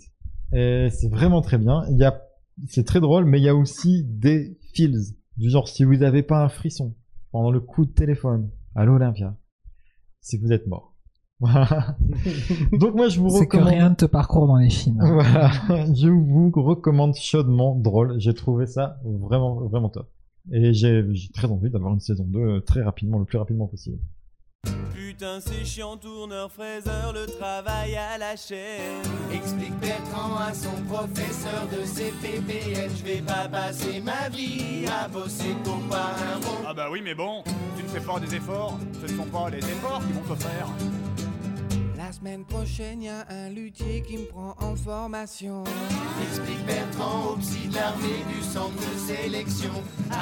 [0.53, 1.83] Et c'est vraiment très bien.
[1.89, 2.21] Il y a,
[2.67, 5.15] c'est très drôle, mais il y a aussi des feels.
[5.35, 6.95] Du genre, si vous n'avez pas un frisson
[7.31, 9.35] pendant le coup de téléphone à l'Olympia,
[10.21, 10.95] c'est que vous êtes mort.
[11.39, 11.95] Voilà.
[12.73, 13.69] Donc moi je vous C'est que recommande.
[13.73, 14.97] rien ne te parcourt dans les films.
[14.99, 15.51] Voilà,
[15.93, 18.15] je vous recommande chaudement drôle.
[18.19, 20.09] J'ai trouvé ça vraiment, vraiment top.
[20.51, 23.67] Et j'ai j'ai très envie d'avoir une saison 2 euh, très rapidement, le plus rapidement
[23.67, 23.99] possible.
[24.93, 29.03] Putain, c'est chiant, tourneur, fraiseur, le travail à la chaîne.
[29.31, 32.89] Explique Bertrand à son professeur de CPPN.
[32.97, 36.63] Je vais pas passer ma vie à bosser pour pas un rond.
[36.67, 37.43] Ah bah oui, mais bon,
[37.77, 40.39] tu ne fais pas des efforts, ce ne sont pas les efforts qui vont te
[40.41, 40.67] faire.
[42.27, 45.63] Semaine prochaine, y a un luthier qui me prend en formation.
[46.29, 49.71] Explique Bertrand au psy de l'armée du centre de sélection.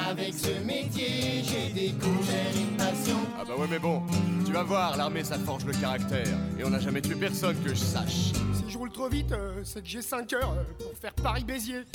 [0.08, 3.18] Avec ce métier, j'ai découvert une passion.
[3.40, 4.04] Ah bah ouais, mais bon,
[4.46, 6.28] tu vas voir, l'armée ça forge le caractère.
[6.60, 8.34] Et on n'a jamais tué personne que je sache.
[8.54, 11.86] Si je roule trop vite, euh, c'est que j'ai 5 heures euh, pour faire Paris-Béziers.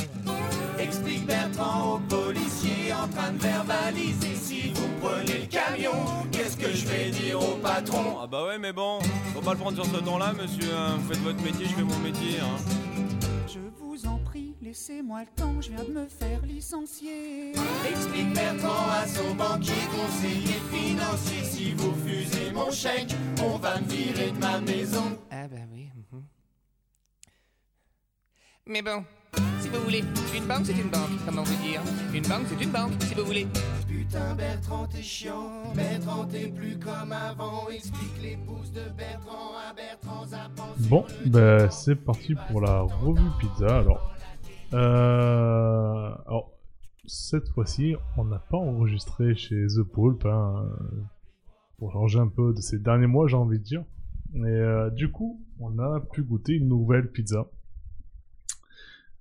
[0.78, 4.34] Explique Bertrand au policier en train de verbaliser.
[4.34, 5.92] Si vous prenez le camion,
[6.32, 8.18] qu'est-ce que je vais dire au patron?
[8.22, 8.98] Ah bah ouais, mais bon,
[9.34, 10.74] faut pas le prendre sur ce ton-là, monsieur.
[10.74, 10.96] hein.
[10.98, 12.40] Vous faites votre métier, je fais mon métier.
[12.40, 12.56] Hein.
[13.46, 17.52] Je vous en prie, laissez-moi le temps, je viens de me faire licencier.
[17.88, 21.44] Explique Bertrand à son banquier conseiller financier.
[21.44, 25.18] Si vous fusez mon chèque, on va me virer de ma maison.
[25.30, 25.88] Ah bah oui.
[26.12, 26.22] mhm.
[28.66, 29.04] Mais bon,
[29.60, 30.04] si vous voulez,
[30.36, 31.80] une banque c'est une banque, comment vous dire
[32.14, 33.46] Une banque c'est une banque, si vous voulez.
[33.88, 37.68] Putain Bertrand t'es chiant, Bertrand t'es plus comme avant.
[37.68, 40.74] Explique les pouces de Bertrand à Bertrand Zappan.
[40.88, 43.78] Bon, ben c'est parti pour la revue pizza.
[43.78, 44.14] Alors,
[44.74, 46.52] euh, alors
[47.06, 50.68] cette fois-ci, on n'a pas enregistré chez The Pulp, hein,
[51.78, 53.84] pour changer un peu de ces derniers mois, j'ai envie de dire.
[54.34, 57.46] Et euh, du coup, on a pu goûter une nouvelle pizza.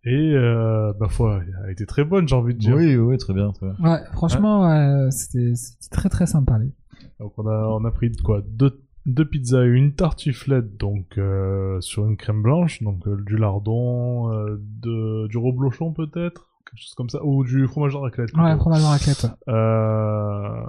[0.06, 2.76] Et euh, ma foi, elle a été très bonne, j'ai envie de dire.
[2.76, 3.76] Oui, oui, très bien, très bien.
[3.92, 6.58] Ouais, franchement, ouais, c'était c'était très très sympa.
[6.58, 6.72] les-
[7.20, 8.42] Donc on a, on a pris quoi?
[8.48, 13.36] Deux, deux pizzas et une tartiflette donc euh, sur une crème blanche, donc euh, du
[13.36, 18.30] lardon, euh, de, du reblochon peut-être, quelque chose comme ça, ou du fromage de raclette.
[18.38, 18.60] Ouais, plutôt.
[18.62, 19.28] fromage en raclette.
[19.50, 20.64] Euh,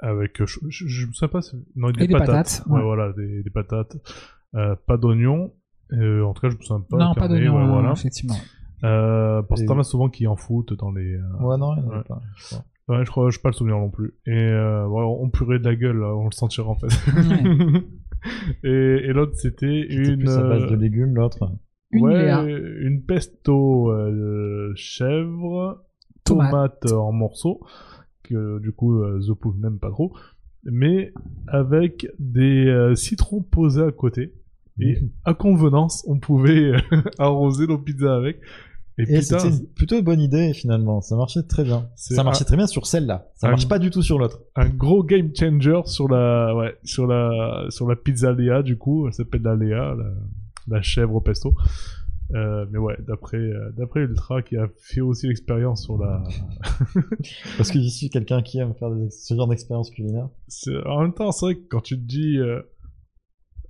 [0.00, 1.40] avec, euh, je, je, je me souviens pas,
[1.76, 2.28] non, des, Et des patates.
[2.28, 2.82] patates, Ouais, ouais.
[2.82, 3.96] voilà, des, des patates.
[4.56, 5.52] Euh, pas d'oignons.
[5.92, 6.96] Euh, en tout cas, je me souviens pas.
[6.98, 7.92] non, pas carnet, d'oignon, ouais, voilà.
[7.92, 8.36] effectivement.
[8.84, 11.14] Euh, parce que t'en as souvent qui en foutent dans les.
[11.14, 12.02] euh, Ouais, non, il en Ouais.
[12.08, 12.20] pas.
[12.36, 12.64] je crois.
[12.88, 14.14] Ouais, je crois, je pas le souvenir non plus.
[14.26, 16.88] Et euh, ouais, on purait de la gueule, là, on le sentira en fait.
[18.64, 21.52] et et l'autre c'était C'était une plus à base de légumes, l'autre.
[21.92, 22.42] Une ouais, Léa.
[22.44, 25.84] une pesto euh, chèvre,
[26.24, 26.50] Tomate.
[26.80, 27.60] tomate en morceaux
[28.22, 30.12] que du coup euh, The Pooh n'aime pas trop,
[30.64, 31.12] mais
[31.48, 34.34] avec des euh, citrons posés à côté.
[34.82, 36.78] Et à convenance, on pouvait euh,
[37.18, 38.38] arroser nos pizzas avec.
[38.98, 41.00] Et, Et c'était une plutôt bonne idée finalement.
[41.00, 41.88] Ça marchait très bien.
[41.96, 43.28] Ça marchait un- très bien sur celle-là.
[43.36, 44.40] Ça un- marche pas du tout sur l'autre.
[44.56, 49.06] un gros game changer sur la ouais sur la sur la pizza Léa du coup
[49.06, 50.04] elle s'appelle la Léa la,
[50.68, 51.54] la chèvre au pesto
[52.32, 56.22] Euh, mais ouais, d'après euh, d'après Ultra qui a fait aussi l'expérience sur la.
[57.56, 60.28] Parce que je suis quelqu'un qui aime faire des- ce genre d'expérience culinaire.
[60.86, 62.60] En même temps, c'est vrai que quand tu te dis euh,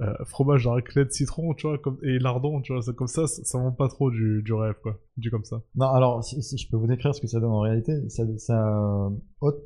[0.01, 3.27] euh, fromage à raclette citron, tu vois, comme et lardon, tu vois, c'est comme ça,
[3.27, 5.63] ça, ça monte pas trop du, du rêve, quoi, du comme ça.
[5.75, 8.25] Non, alors, si, si je peux vous décrire ce que ça donne en réalité, ça,
[8.39, 9.11] ça
[9.41, 9.63] ôte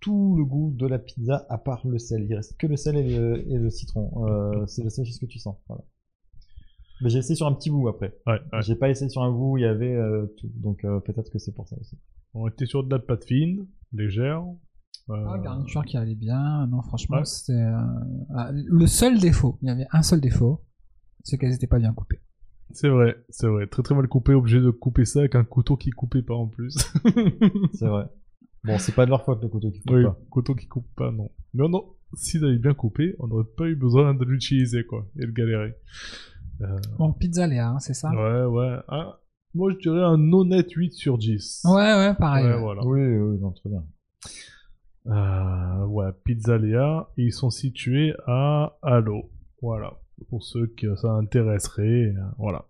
[0.00, 2.26] tout le goût de la pizza à part le sel.
[2.28, 4.26] Il reste que le sel et le, et le citron.
[4.28, 5.56] Euh, c'est le seul chose que tu sens.
[5.68, 5.82] Voilà.
[7.02, 8.16] Mais j'ai essayé sur un petit bout après.
[8.26, 8.62] Ouais, ouais.
[8.62, 10.48] J'ai pas essayé sur un bout où il y avait euh, tout.
[10.54, 11.98] Donc euh, peut-être que c'est pour ça aussi.
[12.34, 14.44] On était sur de la pâte fine, légère.
[15.08, 16.66] Ah, garniture qui allait bien.
[16.66, 17.24] Non, franchement, Ouais.
[17.24, 17.80] c'était euh,
[18.34, 19.58] ah, le seul défaut.
[19.62, 20.64] Il y avait un seul défaut,
[21.22, 22.20] c'est qu'elles étaient pas bien coupées.
[22.72, 23.68] C'est vrai, c'est vrai.
[23.68, 26.48] Très très mal coupé, obligé de couper ça avec un couteau qui coupait pas en
[26.48, 26.76] plus.
[27.74, 28.06] C'est vrai.
[28.64, 30.18] Bon, c'est pas de leur faute le couteau qui coupe oui, pas.
[30.28, 31.30] couteau qui coupe pas, non.
[31.54, 31.84] Mais non,
[32.14, 35.76] s'ils avaient bien coupé, on n'aurait pas eu besoin de l'utiliser, quoi, et de galérer.
[36.62, 38.10] Euh, Donc pizza Léa, hein, c'est ça?
[38.10, 38.78] Ouais, ouais.
[39.54, 41.62] Moi, je dirais un honnête 8 sur 10.
[41.66, 42.44] Ouais, ouais, pareil.
[42.46, 42.60] Ouais, ouais.
[42.60, 42.84] voilà.
[42.84, 43.84] Oui, oui, non, très bien.
[45.08, 49.30] Euh, ouais, Pizza Léa, et ils sont situés à Halo.
[49.62, 49.92] Voilà.
[50.30, 51.82] Pour ceux que ça intéresserait,
[52.16, 52.64] euh, voilà.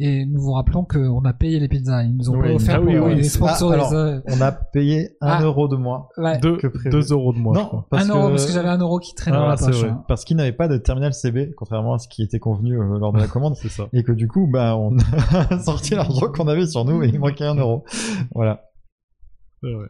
[0.00, 2.02] Et nous vous rappelons qu'on a payé les pizzas.
[2.02, 3.70] Ils nous ont Oui, pas offert ah oui, pour oui, les sponsors.
[3.70, 5.42] Ah, alors, les, euh, On a payé un Ah.
[5.44, 6.08] euro de moins.
[6.16, 6.38] ouais.
[6.40, 7.86] Deux, que euros de moins, je Non, crois.
[7.90, 8.30] parce un euro, que...
[8.32, 9.84] parce que j'avais un euro qui traîne dans Ah, la poche.
[9.84, 10.02] hein.
[10.08, 13.12] parce qu'il n'avait pas de terminal CB, contrairement à ce qui était convenu euh, lors
[13.12, 13.54] de la commande.
[13.54, 13.86] C'est ça.
[13.92, 14.96] et que du coup, bah, on
[15.50, 17.84] a sorti l'argent qu'on avait sur nous et il manquait un euro.
[18.34, 18.64] Voilà.
[19.62, 19.86] C'est vrai.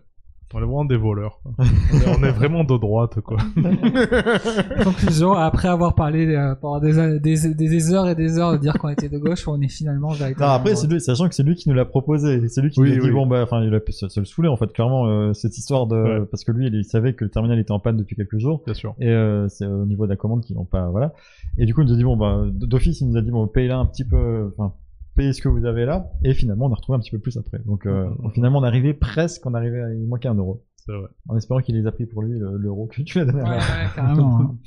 [0.53, 1.41] On est vraiment des voleurs.
[1.59, 3.39] on, est, on est vraiment de droite, quoi.
[4.85, 8.75] Conclusion, après avoir parlé euh, pendant des, des, des heures et des heures de dire
[8.75, 10.53] qu'on était de gauche, on est finalement Non, véritablement.
[10.55, 12.47] après, c'est lui, sachant que c'est lui qui nous l'a proposé.
[12.49, 13.13] C'est lui qui Oui, nous a dit, oui.
[13.13, 15.57] bon, bah, enfin, il a pu se, se le saouler, en fait, clairement, euh, cette
[15.59, 16.27] histoire de, Ouais.
[16.31, 18.63] parce que lui, il, il savait que le terminal était en panne depuis quelques jours.
[18.65, 18.95] Bien sûr.
[19.01, 21.15] Et euh, c'est au niveau de la commande qu'ils n'ont pas, voilà.
[21.59, 23.47] Et du coup, il nous a dit, bon, bah, d'office, il nous a dit, bon,
[23.47, 24.73] payez là un petit peu, enfin,
[25.17, 26.11] payez ce que vous avez là.
[26.23, 27.59] Et finalement, on a retrouvé un petit peu plus après.
[27.67, 30.65] Donc, euh, finalement, on est arrivé presque, on est arrivé à, il manquait un euro.
[30.77, 31.09] C'est vrai.
[31.29, 33.41] En espérant qu'il les a pris pour lui, le- l'euro que tu lui as donné.
[33.41, 34.41] à Ouais, ouais, carrément.
[34.41, 34.59] hein.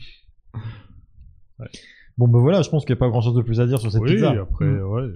[2.18, 3.80] Bon, bah voilà, je pense qu'il n'y a pas grand chose de plus à dire
[3.80, 4.32] sur cette oui, pizza.
[4.32, 4.82] après, Mm.
[4.90, 5.08] ouais.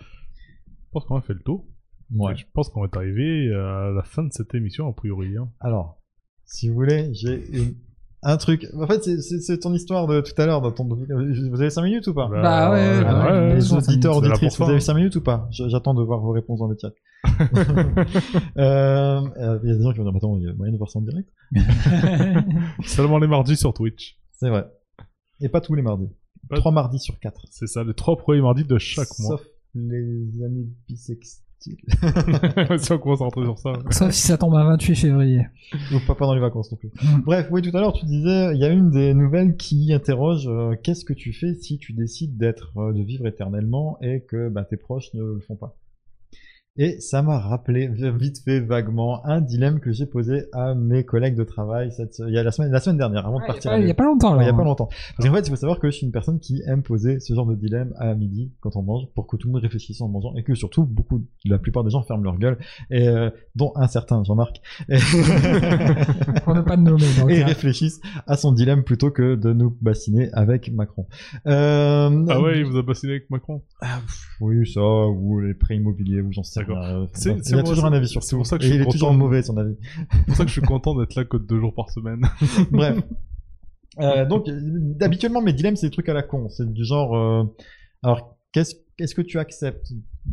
[0.00, 1.64] Je pense qu'on a fait le tour.
[2.12, 2.34] Ouais.
[2.36, 5.36] Je pense qu'on est arrivé à la fin de cette émission, a priori.
[5.36, 5.48] hein.
[5.60, 6.00] Alors,
[6.44, 7.74] si vous voulez, j'ai une-
[8.22, 8.66] un truc.
[8.78, 10.74] En fait, c'est- ton histoire de tout à l'heure.
[10.74, 14.58] ton- Vous avez 5 minutes ou pas Bah ouais, bah ouais, ouais, Les auditeurs, auditrices,
[14.58, 14.80] vous avez hein.
[14.80, 15.48] 5 minutes ou pas?
[15.50, 16.90] J'attends de voir vos réponses dans le chat.
[18.56, 20.72] Euh, euh, Il y a des gens qui vont dire, attends, il y a moyen
[20.72, 21.28] de voir ça en direct
[22.84, 24.18] Seulement les mardis sur Twitch.
[24.32, 24.66] C'est vrai.
[25.40, 26.08] Et pas tous les mardis.
[26.48, 27.42] Pas- 3 mardis sur 4.
[27.50, 29.36] C'est ça, les trois premiers mardis de chaque mois.
[29.36, 31.44] Sauf les amis bisextiles.
[31.60, 33.72] Si on commence à rentrer sur ça.
[33.90, 35.46] Sauf si ça tombe un 28 février.
[35.92, 36.88] Ou pas pendant les vacances non plus.
[36.88, 37.22] Mm.
[37.24, 40.46] Bref, oui, tout à l'heure, tu disais, il y a une des nouvelles qui interroge
[40.46, 44.48] euh, qu'est-ce que tu fais si tu décides d'être, euh, de vivre éternellement et que
[44.48, 45.76] bah, tes proches ne le font pas?
[46.80, 51.34] Et ça m'a rappelé vite fait vaguement un dilemme que j'ai posé à mes collègues
[51.34, 53.72] de travail cette, il y a la semaine, la semaine dernière, avant de partir.
[53.72, 54.44] à Il y a pas longtemps, là.
[54.44, 54.88] il y a pas longtemps.
[55.16, 57.34] Parce qu'en fait, il faut savoir que je suis une personne qui aime poser ce
[57.34, 60.08] genre de dilemme à midi quand on mange pour que tout le monde réfléchisse en
[60.08, 62.58] mangeant et que surtout beaucoup, la plupart des gens ferment leur gueule
[62.90, 64.98] et euh, dont un certain Jean-Marc et,
[66.44, 67.02] Pour ne pas le nommer.
[67.18, 67.46] donc, et hein.
[67.46, 71.06] réfléchissent à son dilemme plutôt que de nous bassiner avec Macron.
[71.48, 73.62] Euh, Ah ouais, il vous a bassiné avec Macron?
[74.40, 77.02] Oui, ça ou les prêts immobiliers ou j'en sais D'accord.
[77.04, 78.36] Enfin, C'est- il a toujours un avis sur tout.
[78.36, 79.76] pour ça que Et je suis il est content toujours de- mauvais son avis.
[80.12, 82.20] C'est pour ça que je suis content d'être là que deux jours par semaine.
[82.70, 82.98] Bref.
[84.00, 84.46] Euh, donc,
[85.00, 86.48] habituellement, mes dilemmes, c'est des trucs à la con.
[86.50, 87.42] C'est du genre, euh,
[88.04, 89.90] alors, qu'est-ce, qu'est-ce que tu acceptes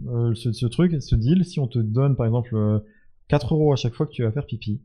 [0.08, 2.78] euh, ce, ce truc, ce deal, si on te donne, par exemple, euh,
[3.28, 4.84] 4 euros à chaque fois que tu vas faire pipi,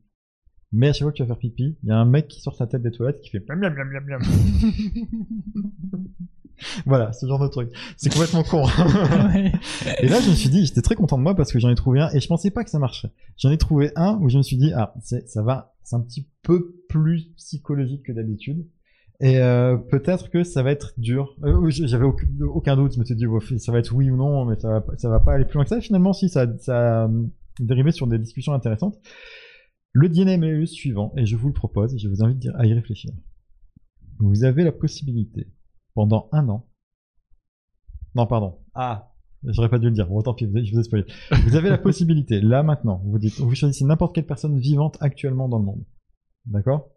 [0.72, 2.40] mais à chaque fois que tu vas faire pipi, il y a un mec qui
[2.40, 6.04] sort sa tête des toilettes qui fait miam miam miam miam miam.
[6.86, 7.70] voilà, ce genre de truc.
[7.96, 8.64] C'est complètement con.
[9.32, 9.52] Ouais.
[10.00, 11.74] Et là, je me suis dit, j'étais très content de moi parce que j'en ai
[11.74, 13.12] trouvé un et je pensais pas que ça marcherait.
[13.36, 16.28] J'en ai trouvé un où je me suis dit, ah, ça va, c'est un petit
[16.42, 18.66] peu plus psychologique que d'habitude.
[19.20, 21.36] Et euh, peut-être que ça va être dur.
[21.44, 22.94] Euh, j'avais aucun, doute.
[22.94, 23.26] Je me suis dit,
[23.58, 25.64] ça va être oui ou non, mais ça va, ça va pas aller plus loin
[25.64, 25.80] que ça.
[25.80, 27.10] Finalement, si, ça, ça a
[27.58, 28.98] dérivé sur des discussions intéressantes.
[29.92, 33.10] Le le suivant, et je vous le propose, et je vous invite à y réfléchir.
[34.20, 35.48] Vous avez la possibilité,
[35.94, 36.70] pendant un an,
[38.14, 38.58] non, pardon.
[38.74, 39.12] Ah,
[39.44, 40.08] j'aurais pas dû le dire.
[40.08, 41.04] Bon, tant pis, je vous ai spoilé.
[41.44, 45.48] Vous avez la possibilité, là, maintenant, vous dites, vous choisissez n'importe quelle personne vivante actuellement
[45.48, 45.84] dans le monde.
[46.46, 46.90] D'accord?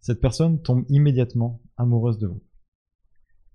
[0.00, 2.42] Cette personne tombe immédiatement amoureuse de vous.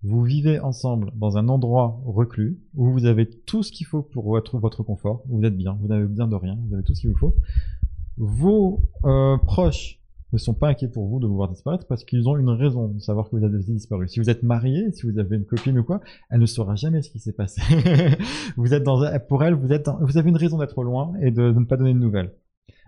[0.01, 4.29] Vous vivez ensemble dans un endroit reclus où vous avez tout ce qu'il faut pour
[4.29, 5.23] votre, votre confort.
[5.27, 7.35] Vous êtes bien, vous n'avez besoin de rien, vous avez tout ce qu'il vous faut.
[8.17, 9.98] Vos euh, proches
[10.33, 12.87] ne sont pas inquiets pour vous de vous voir disparaître parce qu'ils ont une raison
[12.87, 14.07] de savoir que vous avez disparu.
[14.07, 17.01] Si vous êtes marié, si vous avez une copine ou quoi, elle ne saura jamais
[17.01, 17.61] ce qui s'est passé.
[18.57, 21.31] vous êtes dans, pour elle, vous êtes, dans- vous avez une raison d'être loin et
[21.31, 22.33] de, de ne pas donner de nouvelles.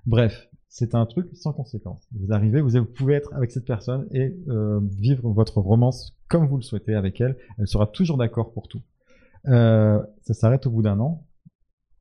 [0.05, 2.07] Bref, c'est un truc sans conséquence.
[2.13, 6.47] Vous arrivez, vous, vous pouvez être avec cette personne et euh, vivre votre romance comme
[6.47, 7.37] vous le souhaitez avec elle.
[7.57, 8.81] Elle sera toujours d'accord pour tout.
[9.47, 11.25] Euh, ça s'arrête au bout d'un an.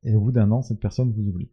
[0.03, 1.49] Et au bout d'un an, cette personne vous oublie.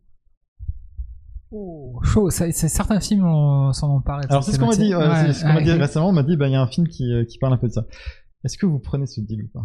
[1.51, 2.29] Oh, chaud.
[2.31, 4.27] Ça- c'est- certains films en- s'en ont parlé.
[4.29, 4.99] Alors c'est ce qu'on m'a dit, thématique.
[4.99, 5.77] ouais, Ouais, c'est ce qu'on m'a dit ouais.
[5.77, 6.09] récemment.
[6.09, 7.69] On m'a dit, bah il y a un film qui, euh, qui parle un peu
[7.69, 7.85] de ça.
[8.45, 9.65] Est-ce que vous prenez ce deal ou pas?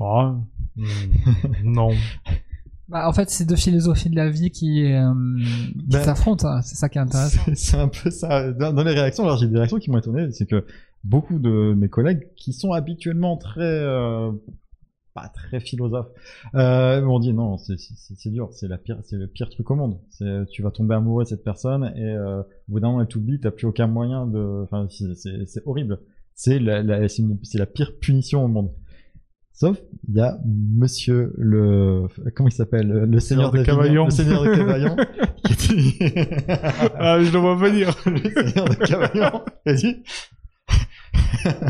[0.00, 0.34] Ah,
[0.76, 0.84] hmm,
[1.64, 1.90] non.
[2.86, 6.46] Bah, en fait, c'est deux philosophies de la vie qui, euh, qui Ben, s'affrontent.
[6.46, 6.60] hein.
[6.60, 7.40] C'est ça qui est intéressant.
[7.46, 8.52] C'est c'est un peu ça.
[8.52, 10.66] Dans, dans les réactions, alors j'ai des réactions qui m'ont étonné, c'est que
[11.02, 14.30] beaucoup de mes collègues qui sont habituellement très euh,
[15.14, 16.08] pas très philosophes
[16.56, 19.98] euh, m'ont dit non, c'est dur, c'est la pire, c'est le pire truc au monde.
[20.50, 23.38] Tu vas tomber amoureux de cette personne et euh, au bout d'un moment elle t'oublie,
[23.40, 26.00] t'as plus aucun moyen de, enfin c'est- horrible.
[26.34, 28.72] C'est la, la, c'est la pire punition au monde.
[29.52, 34.06] Sauf, il y a Monsieur le, comment il s'appelle, le Seigneur de Cavaillon.
[34.06, 34.96] le Seigneur de Cavaillon,
[36.98, 37.94] Ah, je le vois venir.
[38.06, 39.42] le Seigneur de Cavaillon,
[39.76, 40.02] dit,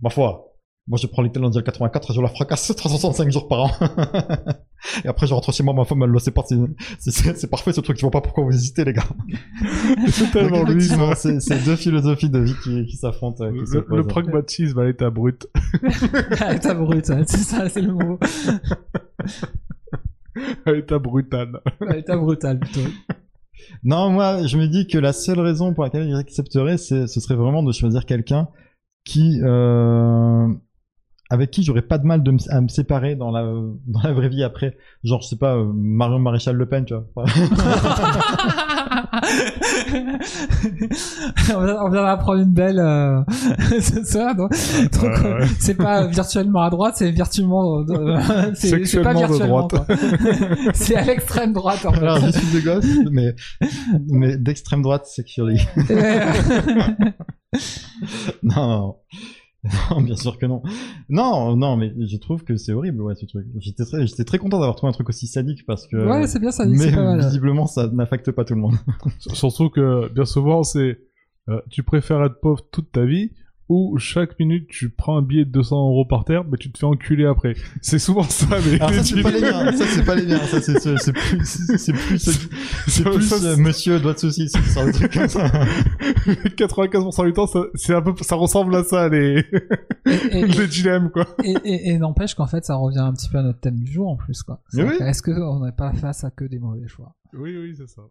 [0.00, 0.51] ma foi,
[0.88, 3.70] moi je prends l'Italien 84 et je la fracasse 365 jours par an.
[5.04, 6.42] et après je rentre chez moi, ma femme elle le sait pas,
[6.98, 9.04] c'est, parfait ce truc, je vois pas pourquoi vous hésitez les gars.
[10.08, 13.44] C'est tellement lui, c'est, deux philosophies de vie qui, qui s'affrontent.
[13.44, 15.46] euh, qui Le, le pragmatisme à l'état brut.
[16.40, 18.18] À l'état brut, ouais, c'est ça, c'est le mot.
[20.66, 21.60] À l'état brutal.
[21.86, 22.80] À l'état brutal, plutôt.
[23.84, 27.20] Non, moi, je me dis que la seule raison pour laquelle il accepterait, c'est, ce
[27.20, 28.48] serait vraiment de choisir quelqu'un
[29.04, 30.48] qui, euh,
[31.32, 33.42] avec qui j'aurais pas de mal de me- à me séparer dans la,
[33.86, 34.76] dans la vraie vie après.
[35.02, 37.24] Genre, je sais pas, euh, Marion Maréchal Le Pen, tu vois.
[41.54, 43.22] on vient d'apprendre une belle euh,
[43.80, 45.46] ce soir, donc, euh, ouais.
[45.58, 48.18] c'est pas virtuellement à droite, c'est virtuellement euh,
[48.54, 49.90] c'est c'est pas Sexuellement de virtuellement droite.
[50.74, 52.00] c'est à l'extrême droite en fait.
[52.00, 53.34] Alors, je suis de gauche, mais,
[54.10, 55.60] mais d'extrême droite, sexually.
[58.42, 58.96] non, non.
[59.90, 60.62] Non, bien sûr que non.
[61.08, 63.46] Non, non, mais je trouve que c'est horrible, ouais, ce truc.
[63.58, 65.96] J'étais très, j'étais très content d'avoir trouvé un truc aussi sadique parce que.
[65.96, 67.20] ouais, c'est bien ça, mais c'est pas mal.
[67.20, 68.74] visiblement, ça n'affecte pas tout le monde.
[69.18, 70.98] Surtout que, bien souvent, c'est
[71.48, 73.32] euh, tu préfères être pauvre toute ta vie
[73.72, 76.78] ou chaque minute tu prends un billet de 200 euros par terre, mais tu te
[76.78, 77.54] fais enculer après.
[77.82, 78.46] C'est souvent ça,
[78.80, 79.72] Alors les ça, c'est pas les miens.
[79.72, 80.38] Ça, c'est pas les miens.
[80.44, 82.18] Ça, c'est, c'est, c'est plus, c'est c'est plus,
[82.88, 84.84] c'est plus Ça, euh, monsieur doigt de saucisse, ça.
[84.86, 89.44] 95% du temps, ça, c'est un peu, ça ressemble à ça, les,
[90.06, 91.26] Et, et- les dilemmes, quoi.
[91.44, 93.90] et, et- et n'empêche qu'en fait, ça revient un petit peu à notre thème du
[93.92, 94.60] jour en plus, quoi.
[94.74, 94.94] Mais oui.
[95.00, 97.14] Est-ce qu'on n'est pas face à que des mauvais choix?
[97.34, 98.02] Oui, oui, c'est ça.